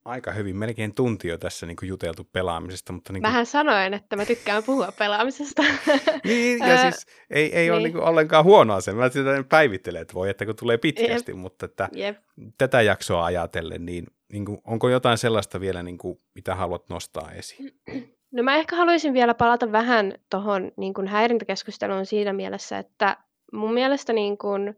aika 0.10 0.32
hyvin, 0.32 0.58
melkein 0.58 0.96
tunti 0.96 1.28
jo 1.28 1.38
tässä 1.38 1.66
niin 1.66 1.78
kuin 1.78 1.90
juteltu 1.90 2.24
pelaamisesta. 2.24 2.94
Mutta 2.94 3.14
niin 3.14 3.22
kuin... 3.22 3.30
Vähän 3.30 3.46
sanoin, 3.46 3.94
että 3.94 4.16
mä 4.16 4.26
tykkään 4.26 4.64
puhua 4.64 4.92
pelaamisesta. 4.98 5.62
niin, 6.24 6.60
ja 6.60 6.82
siis 6.82 7.06
ei, 7.30 7.56
ei 7.56 7.64
niin. 7.64 7.74
ole 7.74 7.82
niin 7.82 7.94
kuin 7.94 8.04
ollenkaan 8.04 8.44
huonoa 8.44 8.82
se. 8.82 8.92
Mä 8.92 9.10
sitä 9.10 9.44
päivittelen, 9.50 10.02
että 10.02 10.14
voi, 10.14 10.30
että 10.30 10.46
kun 10.46 10.56
tulee 10.56 10.78
pitkästi, 10.78 11.32
Jep. 11.32 11.40
mutta 11.40 11.66
että 11.66 11.90
Jep. 11.92 12.18
tätä 12.58 12.82
jaksoa 12.82 13.26
ajatellen, 13.26 13.86
niin, 13.86 14.06
niin 14.32 14.46
kuin, 14.46 14.62
onko 14.66 14.90
jotain 14.90 15.18
sellaista 15.18 15.60
vielä, 15.60 15.84
niin 15.84 15.98
kuin, 15.98 16.20
mitä 16.36 16.56
haluat 16.56 16.90
nostaa 16.90 17.32
esiin? 17.32 17.72
No 18.32 18.44
mä 18.44 18.56
ehkä 18.56 18.76
haluaisin 18.76 19.14
vielä 19.14 19.34
palata 19.34 19.72
vähän 19.72 20.14
tuohon 20.32 20.72
niin 20.78 21.08
häirintäkeskusteluun 21.08 22.06
siinä 22.06 22.34
mielessä, 22.34 22.78
että 22.78 23.18
mun 23.54 23.74
mielestä 23.74 24.14
niin 24.14 24.38
kuin, 24.38 24.76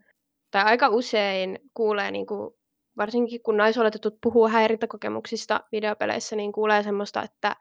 tai 0.52 0.64
aika 0.64 0.90
usein 0.90 1.60
kuulee, 1.74 2.12
niin 2.12 2.26
kuin, 2.26 2.54
varsinkin 2.98 3.44
kun 3.44 3.58
naisoletetut 3.58 4.18
puhuu 4.22 4.48
häirintäkokemuksista 4.48 5.62
videopeleissä, 5.72 6.36
niin 6.36 6.52
kuulee 6.52 6.84
semmoista, 6.84 7.24
että 7.24 7.56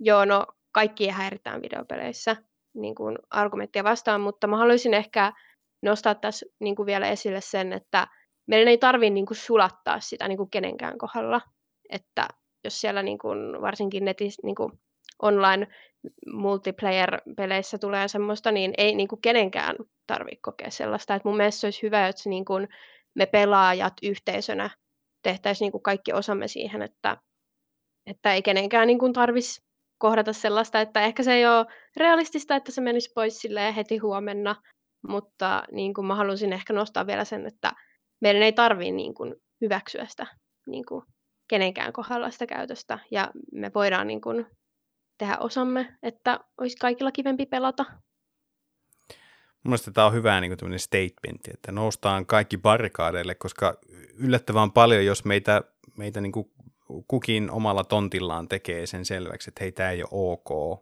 joo, 0.00 0.24
no 0.24 0.46
kaikki 0.72 1.08
häiritään 1.08 1.62
videopeleissä 1.62 2.36
niin 2.74 2.94
kuin 2.94 3.18
argumenttia 3.30 3.84
vastaan, 3.84 4.20
mutta 4.20 4.46
mä 4.46 4.56
haluaisin 4.56 4.94
ehkä 4.94 5.32
nostaa 5.82 6.14
tässä 6.14 6.46
niin 6.60 6.76
kuin 6.76 6.86
vielä 6.86 7.08
esille 7.08 7.40
sen, 7.40 7.72
että 7.72 8.06
meidän 8.46 8.68
ei 8.68 8.78
tarvitse 8.78 9.10
niin 9.10 9.26
kuin 9.26 9.36
sulattaa 9.36 10.00
sitä 10.00 10.28
niin 10.28 10.38
kuin 10.38 10.50
kenenkään 10.50 10.98
kohdalla, 10.98 11.40
että 11.90 12.28
jos 12.64 12.80
siellä 12.80 13.02
niin 13.02 13.18
kuin, 13.18 13.60
varsinkin 13.60 14.04
netissä 14.04 14.42
niin 14.44 14.54
kuin 14.54 14.72
online 15.22 15.66
multiplayer-peleissä 16.32 17.78
tulee 17.78 18.08
semmoista, 18.08 18.52
niin 18.52 18.74
ei 18.78 18.94
niin 18.94 19.08
kuin 19.08 19.20
kenenkään 19.20 19.76
tarvitse 20.06 20.38
kokea 20.42 20.70
sellaista. 20.70 21.14
Et 21.14 21.24
mun 21.24 21.36
mielestä 21.36 21.60
se 21.60 21.66
olisi 21.66 21.82
hyvä, 21.82 22.08
että 22.08 22.28
niin 22.28 22.44
kuin 22.44 22.68
me 23.14 23.26
pelaajat 23.26 23.92
yhteisönä 24.02 24.70
tehtäisiin 25.22 25.66
niin 25.66 25.72
kuin 25.72 25.82
kaikki 25.82 26.12
osamme 26.12 26.48
siihen, 26.48 26.82
että, 26.82 27.16
että 28.06 28.34
ei 28.34 28.42
kenenkään 28.42 28.86
niin 28.86 28.98
kuin 28.98 29.12
tarvitsisi 29.12 29.62
kohdata 29.98 30.32
sellaista, 30.32 30.80
että 30.80 31.00
ehkä 31.00 31.22
se 31.22 31.32
ei 31.32 31.46
ole 31.46 31.66
realistista, 31.96 32.56
että 32.56 32.72
se 32.72 32.80
menisi 32.80 33.12
pois 33.14 33.42
heti 33.76 33.98
huomenna, 33.98 34.56
mutta 35.08 35.62
niin 35.72 35.94
kuin 35.94 36.06
mä 36.06 36.14
haluaisin 36.14 36.52
ehkä 36.52 36.72
nostaa 36.72 37.06
vielä 37.06 37.24
sen, 37.24 37.46
että 37.46 37.72
meidän 38.20 38.42
ei 38.42 38.52
tarvitse 38.52 38.92
niin 38.92 39.14
kuin 39.14 39.34
hyväksyä 39.60 40.06
sitä 40.06 40.26
niin 40.66 40.84
kuin 40.88 41.04
kenenkään 41.48 41.92
kohdalla 41.92 42.30
sitä 42.30 42.46
käytöstä, 42.46 42.98
ja 43.10 43.30
me 43.52 43.70
voidaan 43.74 44.06
niin 44.06 44.20
kuin 44.20 44.46
tehdä 45.18 45.38
osamme, 45.38 45.96
että 46.02 46.40
olisi 46.60 46.76
kaikilla 46.76 47.12
kivempi 47.12 47.46
pelata. 47.46 47.84
Mielestäni 49.64 49.94
tämä 49.94 50.06
on 50.06 50.12
hyvä 50.12 50.40
niin 50.40 50.58
kuin 50.58 50.78
statement, 50.78 51.48
että 51.54 51.72
noustaan 51.72 52.26
kaikki 52.26 52.58
barrikaadeille, 52.58 53.34
koska 53.34 53.78
yllättävän 54.14 54.72
paljon, 54.72 55.04
jos 55.04 55.24
meitä, 55.24 55.62
meitä 55.96 56.20
niin 56.20 56.32
kuin 56.32 56.50
kukin 57.08 57.50
omalla 57.50 57.84
tontillaan 57.84 58.48
tekee 58.48 58.86
sen 58.86 59.04
selväksi, 59.04 59.50
että 59.50 59.64
hei, 59.64 59.72
tämä 59.72 59.90
ei 59.90 60.02
ole 60.02 60.08
ok, 60.12 60.80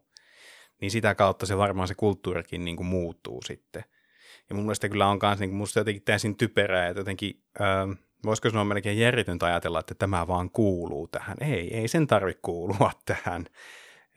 niin 0.81 0.91
sitä 0.91 1.15
kautta 1.15 1.47
se 1.47 1.57
varmaan 1.57 1.89
se 1.89 1.95
kulttuurikin 1.95 2.65
niin 2.65 2.77
kuin 2.77 2.87
muuttuu 2.87 3.43
sitten. 3.43 3.85
Ja 4.49 4.55
mun 4.55 4.65
mielestä 4.65 4.89
kyllä 4.89 5.07
on 5.09 5.19
myös 5.23 5.39
niin 5.39 5.55
musta 5.55 5.81
jotenkin 5.81 6.03
täysin 6.03 6.37
typerää, 6.37 6.89
että 6.89 7.01
jotenkin, 7.01 7.43
äh, 7.61 7.99
voisiko 8.25 8.51
sanoa 8.51 8.65
melkein 8.65 8.99
järjetöntä 8.99 9.47
ajatella, 9.47 9.81
että 9.81 9.95
tämä 9.95 10.27
vaan 10.27 10.51
kuuluu 10.51 11.09
tähän. 11.09 11.37
Ei, 11.41 11.77
ei 11.77 11.89
sen 11.89 12.07
tarvitse 12.07 12.41
kuulua 12.43 12.91
tähän 13.05 13.45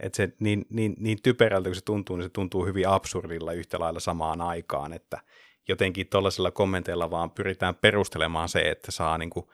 että 0.01 0.17
se 0.17 0.29
niin, 0.39 0.65
niin, 0.69 0.95
niin 0.99 1.17
typerältä 1.23 1.69
kun 1.69 1.75
se 1.75 1.81
tuntuu, 1.83 2.15
niin 2.15 2.23
se 2.23 2.29
tuntuu 2.29 2.65
hyvin 2.65 2.87
absurdilla 2.87 3.53
yhtä 3.53 3.79
lailla 3.79 3.99
samaan 3.99 4.41
aikaan, 4.41 4.93
että 4.93 5.19
jotenkin 5.67 6.07
tuollaisilla 6.07 6.51
kommenteilla 6.51 7.11
vaan 7.11 7.31
pyritään 7.31 7.75
perustelemaan 7.75 8.49
se, 8.49 8.61
että 8.61 8.91
saa 8.91 9.17
niin 9.17 9.29
kuin 9.29 9.45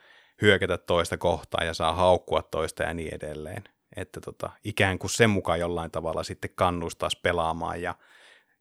hyökätä 0.42 0.78
toista 0.78 1.16
kohtaa 1.16 1.64
ja 1.64 1.74
saa 1.74 1.92
haukkua 1.92 2.42
toista 2.42 2.82
ja 2.82 2.94
niin 2.94 3.14
edelleen. 3.14 3.64
Että 3.96 4.20
tota, 4.20 4.50
ikään 4.64 4.98
kuin 4.98 5.10
sen 5.10 5.30
mukaan 5.30 5.60
jollain 5.60 5.90
tavalla 5.90 6.22
sitten 6.22 6.50
kannustaisi 6.54 7.20
pelaamaan 7.22 7.82
ja 7.82 7.94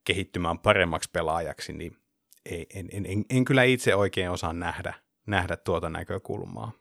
kehittymään 0.04 0.60
paremmaksi 0.60 1.10
pelaajaksi, 1.14 1.74
niin 1.74 1.98
ei, 2.46 2.66
en, 2.74 2.90
en, 2.92 3.06
en, 3.06 3.26
en 3.30 3.46
kyllä 3.46 3.64
itse 3.64 3.96
oikein 3.96 4.32
osaa 4.32 4.54
nähdä, 4.54 4.94
nähdä 5.26 5.58
tuota 5.58 5.90
näkökulmaa. 5.90 6.72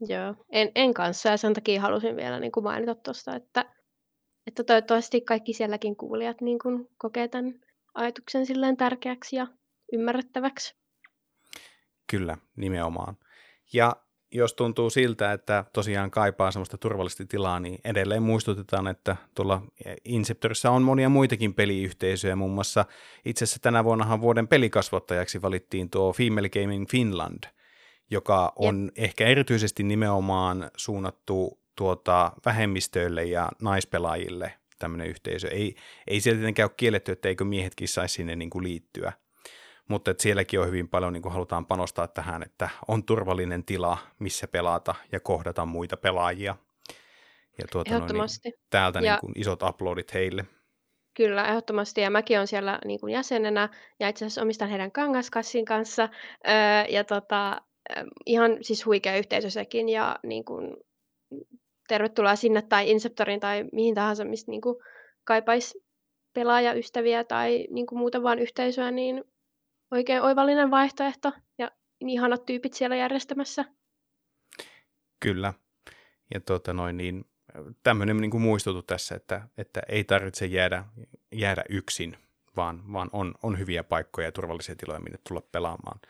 Joo, 0.00 0.34
en, 0.52 0.72
en 0.74 0.94
kanssa 0.94 1.28
ja 1.28 1.36
sen 1.36 1.54
takia 1.54 1.80
halusin 1.80 2.16
vielä 2.16 2.40
niin 2.40 2.52
kuin 2.52 2.64
mainita 2.64 2.94
tuosta, 2.94 3.36
että 3.36 3.64
että 4.46 4.64
toivottavasti 4.64 5.20
kaikki 5.20 5.52
sielläkin 5.52 5.96
kuulijat 5.96 6.40
niin 6.40 6.58
kuin 6.58 6.88
kokee 6.98 7.28
tämän 7.28 7.54
ajatuksen 7.94 8.46
silleen 8.46 8.76
tärkeäksi 8.76 9.36
ja 9.36 9.46
ymmärrettäväksi. 9.92 10.74
Kyllä, 12.10 12.36
nimenomaan. 12.56 13.16
Ja 13.72 13.96
jos 14.32 14.54
tuntuu 14.54 14.90
siltä, 14.90 15.32
että 15.32 15.64
tosiaan 15.72 16.10
kaipaa 16.10 16.50
sellaista 16.50 16.78
turvallista 16.78 17.24
tilaa, 17.26 17.60
niin 17.60 17.78
edelleen 17.84 18.22
muistutetaan, 18.22 18.86
että 18.86 19.16
tuolla 19.34 19.62
Inceptorissa 20.04 20.70
on 20.70 20.82
monia 20.82 21.08
muitakin 21.08 21.54
peliyhteisöjä, 21.54 22.36
muun 22.36 22.50
muassa 22.50 22.84
itse 23.24 23.44
asiassa 23.44 23.60
tänä 23.62 23.84
vuonnahan 23.84 24.20
vuoden 24.20 24.48
pelikasvattajaksi 24.48 25.42
valittiin 25.42 25.90
tuo 25.90 26.12
Female 26.12 26.48
Gaming 26.48 26.88
Finland, 26.88 27.44
joka 28.10 28.52
on 28.56 28.84
Jep. 28.84 29.04
ehkä 29.04 29.26
erityisesti 29.26 29.82
nimenomaan 29.82 30.70
suunnattu 30.76 31.61
tuota, 31.82 32.32
vähemmistöille 32.46 33.24
ja 33.24 33.48
naispelaajille 33.62 34.52
tämmöinen 34.78 35.06
yhteisö. 35.06 35.48
Ei, 35.48 35.74
ei 36.06 36.20
sieltä 36.20 36.38
tietenkään 36.38 36.64
ole 36.64 36.74
kielletty, 36.76 37.12
että 37.12 37.28
eikö 37.28 37.44
miehetkin 37.44 37.88
saisi 37.88 38.14
sinne 38.14 38.36
niin 38.36 38.50
kuin 38.50 38.64
liittyä, 38.64 39.12
mutta 39.88 40.10
että 40.10 40.22
sielläkin 40.22 40.60
on 40.60 40.66
hyvin 40.66 40.88
paljon, 40.88 41.12
niin 41.12 41.22
kuin 41.22 41.32
halutaan 41.32 41.66
panostaa 41.66 42.08
tähän, 42.08 42.42
että 42.42 42.68
on 42.88 43.04
turvallinen 43.04 43.64
tila, 43.64 43.98
missä 44.18 44.48
pelata 44.48 44.94
ja 45.12 45.20
kohdata 45.20 45.66
muita 45.66 45.96
pelaajia. 45.96 46.56
Ja 47.58 47.64
tuota, 47.72 47.94
ehdottomasti. 47.94 48.48
Noin, 48.48 48.54
niin, 48.58 48.66
täältä 48.70 48.98
ja, 48.98 49.12
niin 49.12 49.20
kuin 49.20 49.32
isot 49.36 49.62
uploadit 49.62 50.14
heille. 50.14 50.44
Kyllä, 51.14 51.44
ehdottomasti. 51.44 52.00
Ja 52.00 52.10
mäkin 52.10 52.38
olen 52.38 52.46
siellä 52.46 52.78
niin 52.84 53.00
kuin 53.00 53.12
jäsenenä 53.12 53.68
ja 54.00 54.08
itse 54.08 54.24
asiassa 54.24 54.42
omistan 54.42 54.68
heidän 54.68 54.92
kangaskassin 54.92 55.64
kanssa. 55.64 56.08
Öö, 56.48 56.52
ja 56.88 57.04
tota, 57.04 57.60
ihan 58.26 58.58
siis 58.60 58.86
huikea 58.86 59.16
yhteisö 59.16 59.50
sekin 59.50 59.88
ja 59.88 60.18
niin 60.22 60.44
kuin, 60.44 60.76
tervetuloa 61.92 62.36
sinne 62.36 62.62
tai 62.62 62.90
Inceptoriin 62.90 63.40
tai 63.40 63.64
mihin 63.72 63.94
tahansa, 63.94 64.24
mistä 64.24 64.50
niin 64.50 64.60
kuin 64.60 64.76
kaipaisi 65.24 65.84
pelaajaystäviä 66.34 67.24
tai 67.24 67.66
niin 67.70 67.86
kuin 67.86 67.98
muuten 67.98 68.22
vaan 68.22 68.38
yhteisöä, 68.38 68.90
niin 68.90 69.24
oikein 69.90 70.22
oivallinen 70.22 70.70
vaihtoehto 70.70 71.32
ja 71.58 71.70
ihanat 72.00 72.46
tyypit 72.46 72.72
siellä 72.72 72.96
järjestämässä. 72.96 73.64
Kyllä. 75.20 75.54
Ja 76.34 76.40
tuota 76.40 76.72
noin, 76.72 76.96
niin, 76.96 77.24
tämmöinen 77.82 78.16
niin 78.16 78.30
kuin 78.30 78.42
muistutu 78.42 78.82
tässä, 78.82 79.14
että, 79.14 79.48
että 79.58 79.80
ei 79.88 80.04
tarvitse 80.04 80.46
jäädä, 80.46 80.84
jäädä 81.32 81.64
yksin, 81.68 82.16
vaan, 82.56 82.92
vaan 82.92 83.10
on, 83.12 83.34
on 83.42 83.58
hyviä 83.58 83.84
paikkoja 83.84 84.26
ja 84.26 84.32
turvallisia 84.32 84.76
tiloja, 84.76 85.00
minne 85.00 85.18
tulla 85.28 85.42
pelaamaan. 85.52 86.00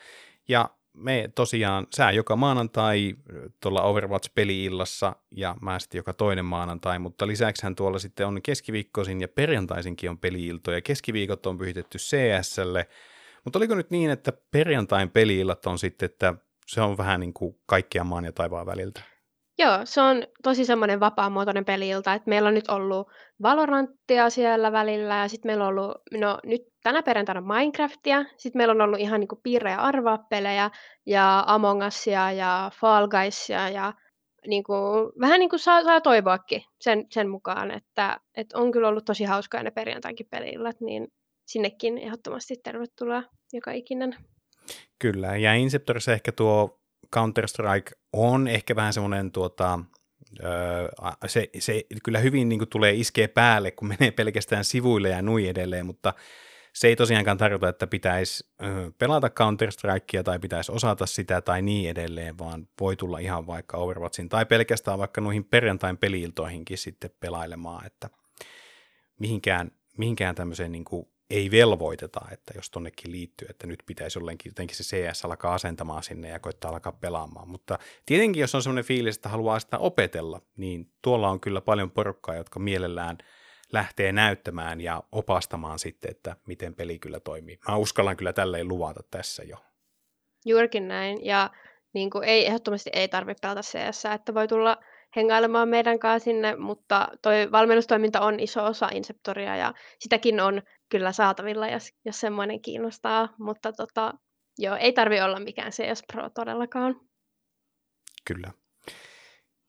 Ja 0.49 0.71
me 0.95 1.31
tosiaan, 1.35 1.87
sää 1.95 2.13
joka 2.13 2.37
maanantai 2.37 3.15
tuolla 3.61 3.83
Overwatch-peli-illassa 3.83 5.17
ja 5.31 5.57
mä 5.63 5.79
sitten 5.79 5.99
joka 5.99 6.13
toinen 6.13 6.45
maanantai, 6.45 6.99
mutta 6.99 7.27
lisäksihän 7.27 7.75
tuolla 7.75 7.99
sitten 7.99 8.27
on 8.27 8.43
keskiviikkoisin 8.43 9.21
ja 9.21 9.29
perjantaisinkin 9.29 10.11
on 10.11 10.19
peli-iltoja. 10.19 10.81
Keskiviikot 10.81 11.47
on 11.47 11.59
pyhitetty 11.59 11.99
CSlle, 11.99 12.89
mutta 13.45 13.59
oliko 13.59 13.75
nyt 13.75 13.91
niin, 13.91 14.11
että 14.11 14.33
perjantain 14.51 15.11
peli-illat 15.11 15.67
on 15.67 15.79
sitten, 15.79 16.07
että 16.07 16.35
se 16.67 16.81
on 16.81 16.97
vähän 16.97 17.21
niin 17.21 17.35
kuin 17.35 17.61
kaikkia 17.67 18.05
maan 18.05 18.25
ja 18.25 18.33
taivaan 18.33 18.67
väliltä? 18.67 19.12
Joo, 19.59 19.79
se 19.85 20.01
on 20.01 20.27
tosi 20.43 20.65
semmoinen 20.65 21.01
vapaamuotoinen 21.01 21.65
peli-ilta, 21.65 22.15
että 22.15 22.29
meillä 22.29 22.49
on 22.49 22.55
nyt 22.55 22.69
ollut 22.69 23.09
Valoranttia 23.43 24.31
siellä 24.31 24.73
välillä 24.73 25.17
ja 25.17 25.29
sitten 25.29 25.49
meillä 25.49 25.65
on 25.65 25.69
ollut, 25.69 25.97
no 26.13 26.39
nyt 26.45 26.63
tänä 26.83 27.03
perjantaina 27.03 27.41
Minecraftia, 27.41 28.25
sitten 28.37 28.61
meillä 28.61 28.73
on 28.73 28.81
ollut 28.81 29.01
ihan 29.01 29.21
niinku 29.21 29.41
piirre- 29.49 29.71
ja 29.71 29.81
arvaa-pelejä 29.81 30.71
ja 31.07 31.45
Among 31.47 31.87
Usia 31.87 32.33
ja 32.33 32.71
Fall 32.81 33.09
Guysia 33.09 33.69
ja 33.69 33.93
niinku, 34.47 34.73
vähän 35.21 35.41
niin 35.41 35.51
kuin 35.51 35.61
saa, 35.61 35.85
saa 35.85 36.01
toivoakin 36.01 36.63
sen, 36.81 37.07
sen 37.11 37.29
mukaan, 37.29 37.71
että, 37.71 38.21
että 38.37 38.59
on 38.59 38.73
kyllä 38.73 38.89
ollut 38.89 39.05
tosi 39.05 39.25
hauskaa 39.25 39.63
ne 39.63 39.71
perjantainkin 39.71 40.27
peli 40.31 40.55
niin 40.81 41.09
sinnekin 41.47 41.99
ehdottomasti 41.99 42.55
tervetuloa 42.65 43.23
joka 43.53 43.73
ikinen. 43.73 44.17
Kyllä, 44.99 45.37
ja 45.37 45.55
Inceptorissa 45.55 46.13
ehkä 46.13 46.33
tuo 46.33 46.82
Counter-Strike 47.17 47.93
on 48.13 48.49
ehkä 48.49 48.77
vähän 48.77 48.93
semmoinen 48.93 49.33
tuota, 49.33 49.79
se, 51.27 51.51
se 51.59 51.85
kyllä 52.05 52.19
hyvin 52.19 52.49
niin 52.49 52.59
kuin 52.59 52.69
tulee 52.69 52.93
iskee 52.95 53.29
päälle, 53.29 53.71
kun 53.71 53.89
menee 53.89 54.11
pelkästään 54.11 54.65
sivuille 54.65 55.09
ja 55.09 55.23
nui 55.23 55.49
edelleen, 55.49 55.87
mutta 55.87 56.15
se 56.73 56.89
ei 56.89 56.97
tosiaankaan 56.97 57.39
tarkoita, 57.39 57.69
että 57.69 57.87
pitäisi 57.87 58.45
pelata 58.99 59.29
Counter-Strikea 59.29 60.23
tai 60.23 60.39
pitäisi 60.39 60.73
osata 60.73 61.07
sitä 61.07 61.41
tai 61.41 61.63
niin 61.63 61.91
edelleen, 61.91 62.39
vaan 62.39 62.69
voi 62.81 62.97
tulla 62.97 63.19
ihan 63.19 63.47
vaikka 63.47 63.77
Overwatchin 63.77 64.29
tai 64.29 64.47
pelkästään 64.47 64.99
vaikka 64.99 65.21
noihin 65.21 65.45
perjantain 65.45 65.97
peliiltoihinkin 65.97 66.79
sitten 66.79 67.11
pelailemaan, 67.21 67.87
että 67.87 68.11
mihinkään, 69.19 69.71
mihinkään 69.99 70.35
tämmöiseen 70.35 70.73
niin 70.73 70.85
kuin 70.85 71.09
ei 71.33 71.51
velvoiteta, 71.51 72.21
että 72.33 72.53
jos 72.57 72.71
tonnekin 72.71 73.13
liittyy, 73.13 73.49
että 73.51 73.67
nyt 73.67 73.83
pitäisi 73.87 74.19
jollekin 74.19 74.51
jotenkin 74.51 74.77
se 74.77 74.97
CS 74.97 75.25
alkaa 75.25 75.55
asentamaan 75.55 76.03
sinne 76.03 76.29
ja 76.29 76.39
koittaa 76.39 76.71
alkaa 76.71 76.93
pelaamaan. 76.93 77.49
Mutta 77.49 77.79
tietenkin, 78.07 78.41
jos 78.41 78.55
on 78.55 78.63
sellainen 78.63 78.85
fiilis, 78.85 79.17
että 79.17 79.29
haluaa 79.29 79.61
sitä 79.61 79.79
opetella, 79.79 80.41
niin 80.57 80.93
tuolla 81.03 81.29
on 81.29 81.41
kyllä 81.41 81.61
paljon 81.61 81.91
porukkaa, 81.91 82.37
jotka 82.37 82.61
mielellään 82.61 83.19
lähtee 83.73 84.13
näyttämään 84.13 84.81
ja 84.81 85.03
opastamaan 85.13 85.79
sitten, 85.79 86.11
että 86.11 86.37
miten 86.47 86.75
peli 86.75 86.99
kyllä 86.99 87.21
toimii. 87.21 87.59
Mä 87.69 87.77
uskallan 87.77 88.17
kyllä 88.17 88.33
tälleen 88.33 88.69
luvata 88.69 89.01
tässä 89.11 89.43
jo. 89.43 89.57
Juurikin 90.45 90.89
näin, 90.89 91.25
ja 91.25 91.51
niin 91.93 92.11
kuin 92.11 92.25
ei, 92.25 92.47
ehdottomasti 92.47 92.91
ei 92.93 93.09
tarvitse 93.09 93.41
pelata 93.41 93.61
CS, 93.61 94.05
että 94.15 94.35
voi 94.35 94.49
tulla 94.49 94.79
hengailemaan 95.17 95.69
meidän 95.69 95.99
kanssa 95.99 96.25
sinne, 96.25 96.57
mutta 96.57 97.09
toi 97.23 97.53
valmennustoiminta 97.53 98.21
on 98.21 98.41
iso 98.41 98.65
osa 98.65 98.89
Inceptoria 98.93 99.57
ja 99.57 99.75
sitäkin 99.99 100.41
on 100.41 100.63
kyllä 100.89 101.13
saatavilla, 101.13 101.69
jos, 101.69 101.89
jos 102.05 102.21
semmoinen 102.21 102.63
kiinnostaa, 102.63 103.35
mutta 103.39 103.73
tota, 103.73 104.15
joo, 104.59 104.77
ei 104.77 104.93
tarvi 104.93 105.21
olla 105.21 105.41
mikään 105.41 105.73
CS 105.73 106.03
Pro 106.13 106.31
todellakaan. 106.31 107.01
Kyllä. 108.25 108.53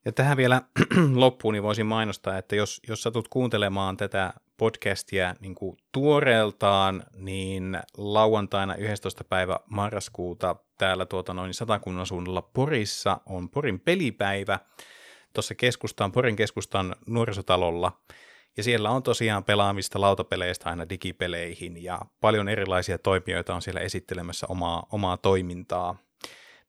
Ja 0.04 0.12
tähän 0.12 0.36
vielä 0.36 0.62
loppuun 1.14 1.54
niin 1.54 1.62
voisin 1.62 1.86
mainostaa, 1.86 2.38
että 2.38 2.56
jos, 2.56 2.80
jos 2.88 3.02
satut 3.02 3.28
kuuntelemaan 3.28 3.96
tätä 3.96 4.32
podcastia 4.56 5.34
niin 5.40 5.54
kuin 5.54 5.76
tuoreeltaan, 5.92 7.02
niin 7.16 7.78
lauantaina 7.96 8.74
11. 8.74 9.24
päivä 9.24 9.60
marraskuuta 9.66 10.56
täällä 10.78 11.06
tuota 11.06 11.34
noin 11.34 11.54
satakunnan 11.54 12.06
suunnalla 12.06 12.42
Porissa 12.42 13.20
on 13.26 13.50
Porin 13.50 13.80
pelipäivä 13.80 14.58
tuossa 15.34 15.54
keskustaan, 15.54 16.12
Porin 16.12 16.36
keskustan 16.36 16.96
nuorisotalolla. 17.06 18.00
Ja 18.56 18.62
siellä 18.62 18.90
on 18.90 19.02
tosiaan 19.02 19.44
pelaamista 19.44 20.00
lautapeleistä 20.00 20.70
aina 20.70 20.88
digipeleihin 20.88 21.82
ja 21.82 22.00
paljon 22.20 22.48
erilaisia 22.48 22.98
toimijoita 22.98 23.54
on 23.54 23.62
siellä 23.62 23.80
esittelemässä 23.80 24.46
omaa, 24.48 24.86
omaa 24.92 25.16
toimintaa. 25.16 25.96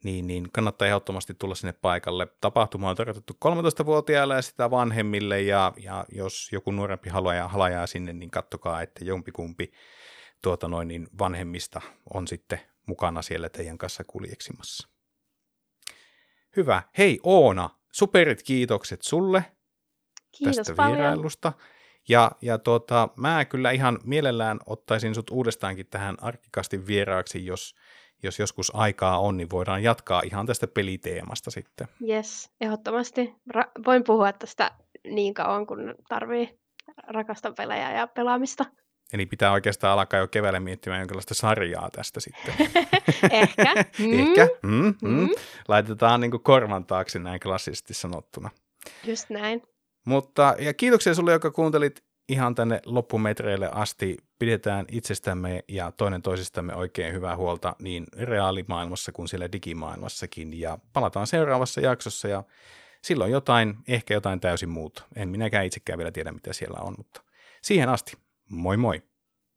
Niin, 0.03 0.27
niin 0.27 0.51
kannattaa 0.51 0.87
ehdottomasti 0.87 1.33
tulla 1.33 1.55
sinne 1.55 1.73
paikalle. 1.73 2.27
Tapahtuma 2.41 2.89
on 2.89 2.95
tarkoitettu 2.95 3.33
13-vuotiaille 3.45 4.35
ja 4.35 4.41
sitä 4.41 4.71
vanhemmille 4.71 5.41
ja, 5.41 5.73
ja 5.77 6.05
jos 6.11 6.49
joku 6.51 6.71
nuorempi 6.71 7.09
halajaa, 7.09 7.47
halajaa 7.47 7.87
sinne, 7.87 8.13
niin 8.13 8.31
kattokaa, 8.31 8.81
että 8.81 9.05
jompikumpi 9.05 9.71
tuota 10.41 10.67
noin, 10.67 10.87
niin 10.87 11.07
vanhemmista 11.19 11.81
on 12.13 12.27
sitten 12.27 12.61
mukana 12.87 13.21
siellä 13.21 13.49
teidän 13.49 13.77
kanssa 13.77 14.03
kuljeksimassa. 14.03 14.87
Hyvä. 16.57 16.83
Hei 16.97 17.19
Oona, 17.23 17.69
superit 17.95 18.43
kiitokset 18.43 19.01
sulle 19.01 19.45
Kiitos 20.37 20.55
tästä 20.55 20.73
paljon. 20.75 20.97
vierailusta. 20.97 21.53
Ja, 22.09 22.31
ja 22.41 22.57
tuota, 22.57 23.09
mä 23.17 23.45
kyllä 23.45 23.71
ihan 23.71 23.99
mielellään 24.03 24.59
ottaisin 24.65 25.15
sut 25.15 25.29
uudestaankin 25.29 25.87
tähän 25.87 26.15
arkikastin 26.21 26.87
vieraaksi, 26.87 27.45
jos, 27.45 27.75
jos 28.23 28.39
joskus 28.39 28.75
aikaa 28.75 29.19
on, 29.19 29.37
niin 29.37 29.49
voidaan 29.49 29.83
jatkaa 29.83 30.21
ihan 30.25 30.45
tästä 30.45 30.67
peliteemasta 30.67 31.51
sitten. 31.51 31.87
Yes, 32.09 32.51
ehdottomasti. 32.61 33.35
Ra- 33.57 33.71
voin 33.85 34.03
puhua 34.03 34.33
tästä 34.33 34.71
niin 35.07 35.33
kauan, 35.33 35.67
kun 35.67 35.95
tarvii 36.09 36.59
rakasta 37.07 37.51
pelejä 37.51 37.91
ja 37.91 38.07
pelaamista. 38.07 38.65
Eli 39.13 39.25
pitää 39.25 39.51
oikeastaan 39.51 39.99
alkaa 39.99 40.19
jo 40.19 40.27
keväällä 40.27 40.59
miettimään 40.59 41.01
jonkinlaista 41.01 41.33
sarjaa 41.33 41.89
tästä 41.91 42.19
sitten. 42.19 42.53
Ehkä. 43.31 43.73
Mm. 43.99 44.19
Ehkä. 44.19 44.47
Mm, 44.63 44.71
mm. 44.85 44.95
Mm. 45.01 45.29
Laitetaan 45.67 46.21
niin 46.21 46.31
korvan 46.31 46.85
taakse 46.85 47.19
näin 47.19 47.39
klassisesti 47.39 47.93
sanottuna. 47.93 48.49
Just 49.03 49.29
näin. 49.29 49.61
Mutta 50.05 50.55
ja 50.59 50.73
kiitoksia 50.73 51.13
sulle, 51.13 51.31
joka 51.31 51.51
kuuntelit 51.51 52.03
ihan 52.29 52.55
tänne 52.55 52.81
loppumetreille 52.85 53.69
asti. 53.71 54.17
Pidetään 54.39 54.85
itsestämme 54.91 55.63
ja 55.67 55.91
toinen 55.91 56.21
toisistamme 56.21 56.75
oikein 56.75 57.13
hyvää 57.13 57.35
huolta 57.35 57.75
niin 57.79 58.05
reaalimaailmassa 58.17 59.11
kuin 59.11 59.27
siellä 59.27 59.51
digimaailmassakin. 59.51 60.59
Ja 60.59 60.77
palataan 60.93 61.27
seuraavassa 61.27 61.81
jaksossa 61.81 62.27
ja 62.27 62.43
silloin 63.01 63.31
jotain, 63.31 63.75
ehkä 63.87 64.13
jotain 64.13 64.39
täysin 64.39 64.69
muuta. 64.69 65.03
En 65.15 65.29
minäkään 65.29 65.65
itsekään 65.65 65.97
vielä 65.97 66.11
tiedä, 66.11 66.31
mitä 66.31 66.53
siellä 66.53 66.79
on, 66.81 66.93
mutta 66.97 67.21
siihen 67.61 67.89
asti. 67.89 68.17
Moi 68.49 68.77
moi! 68.77 69.01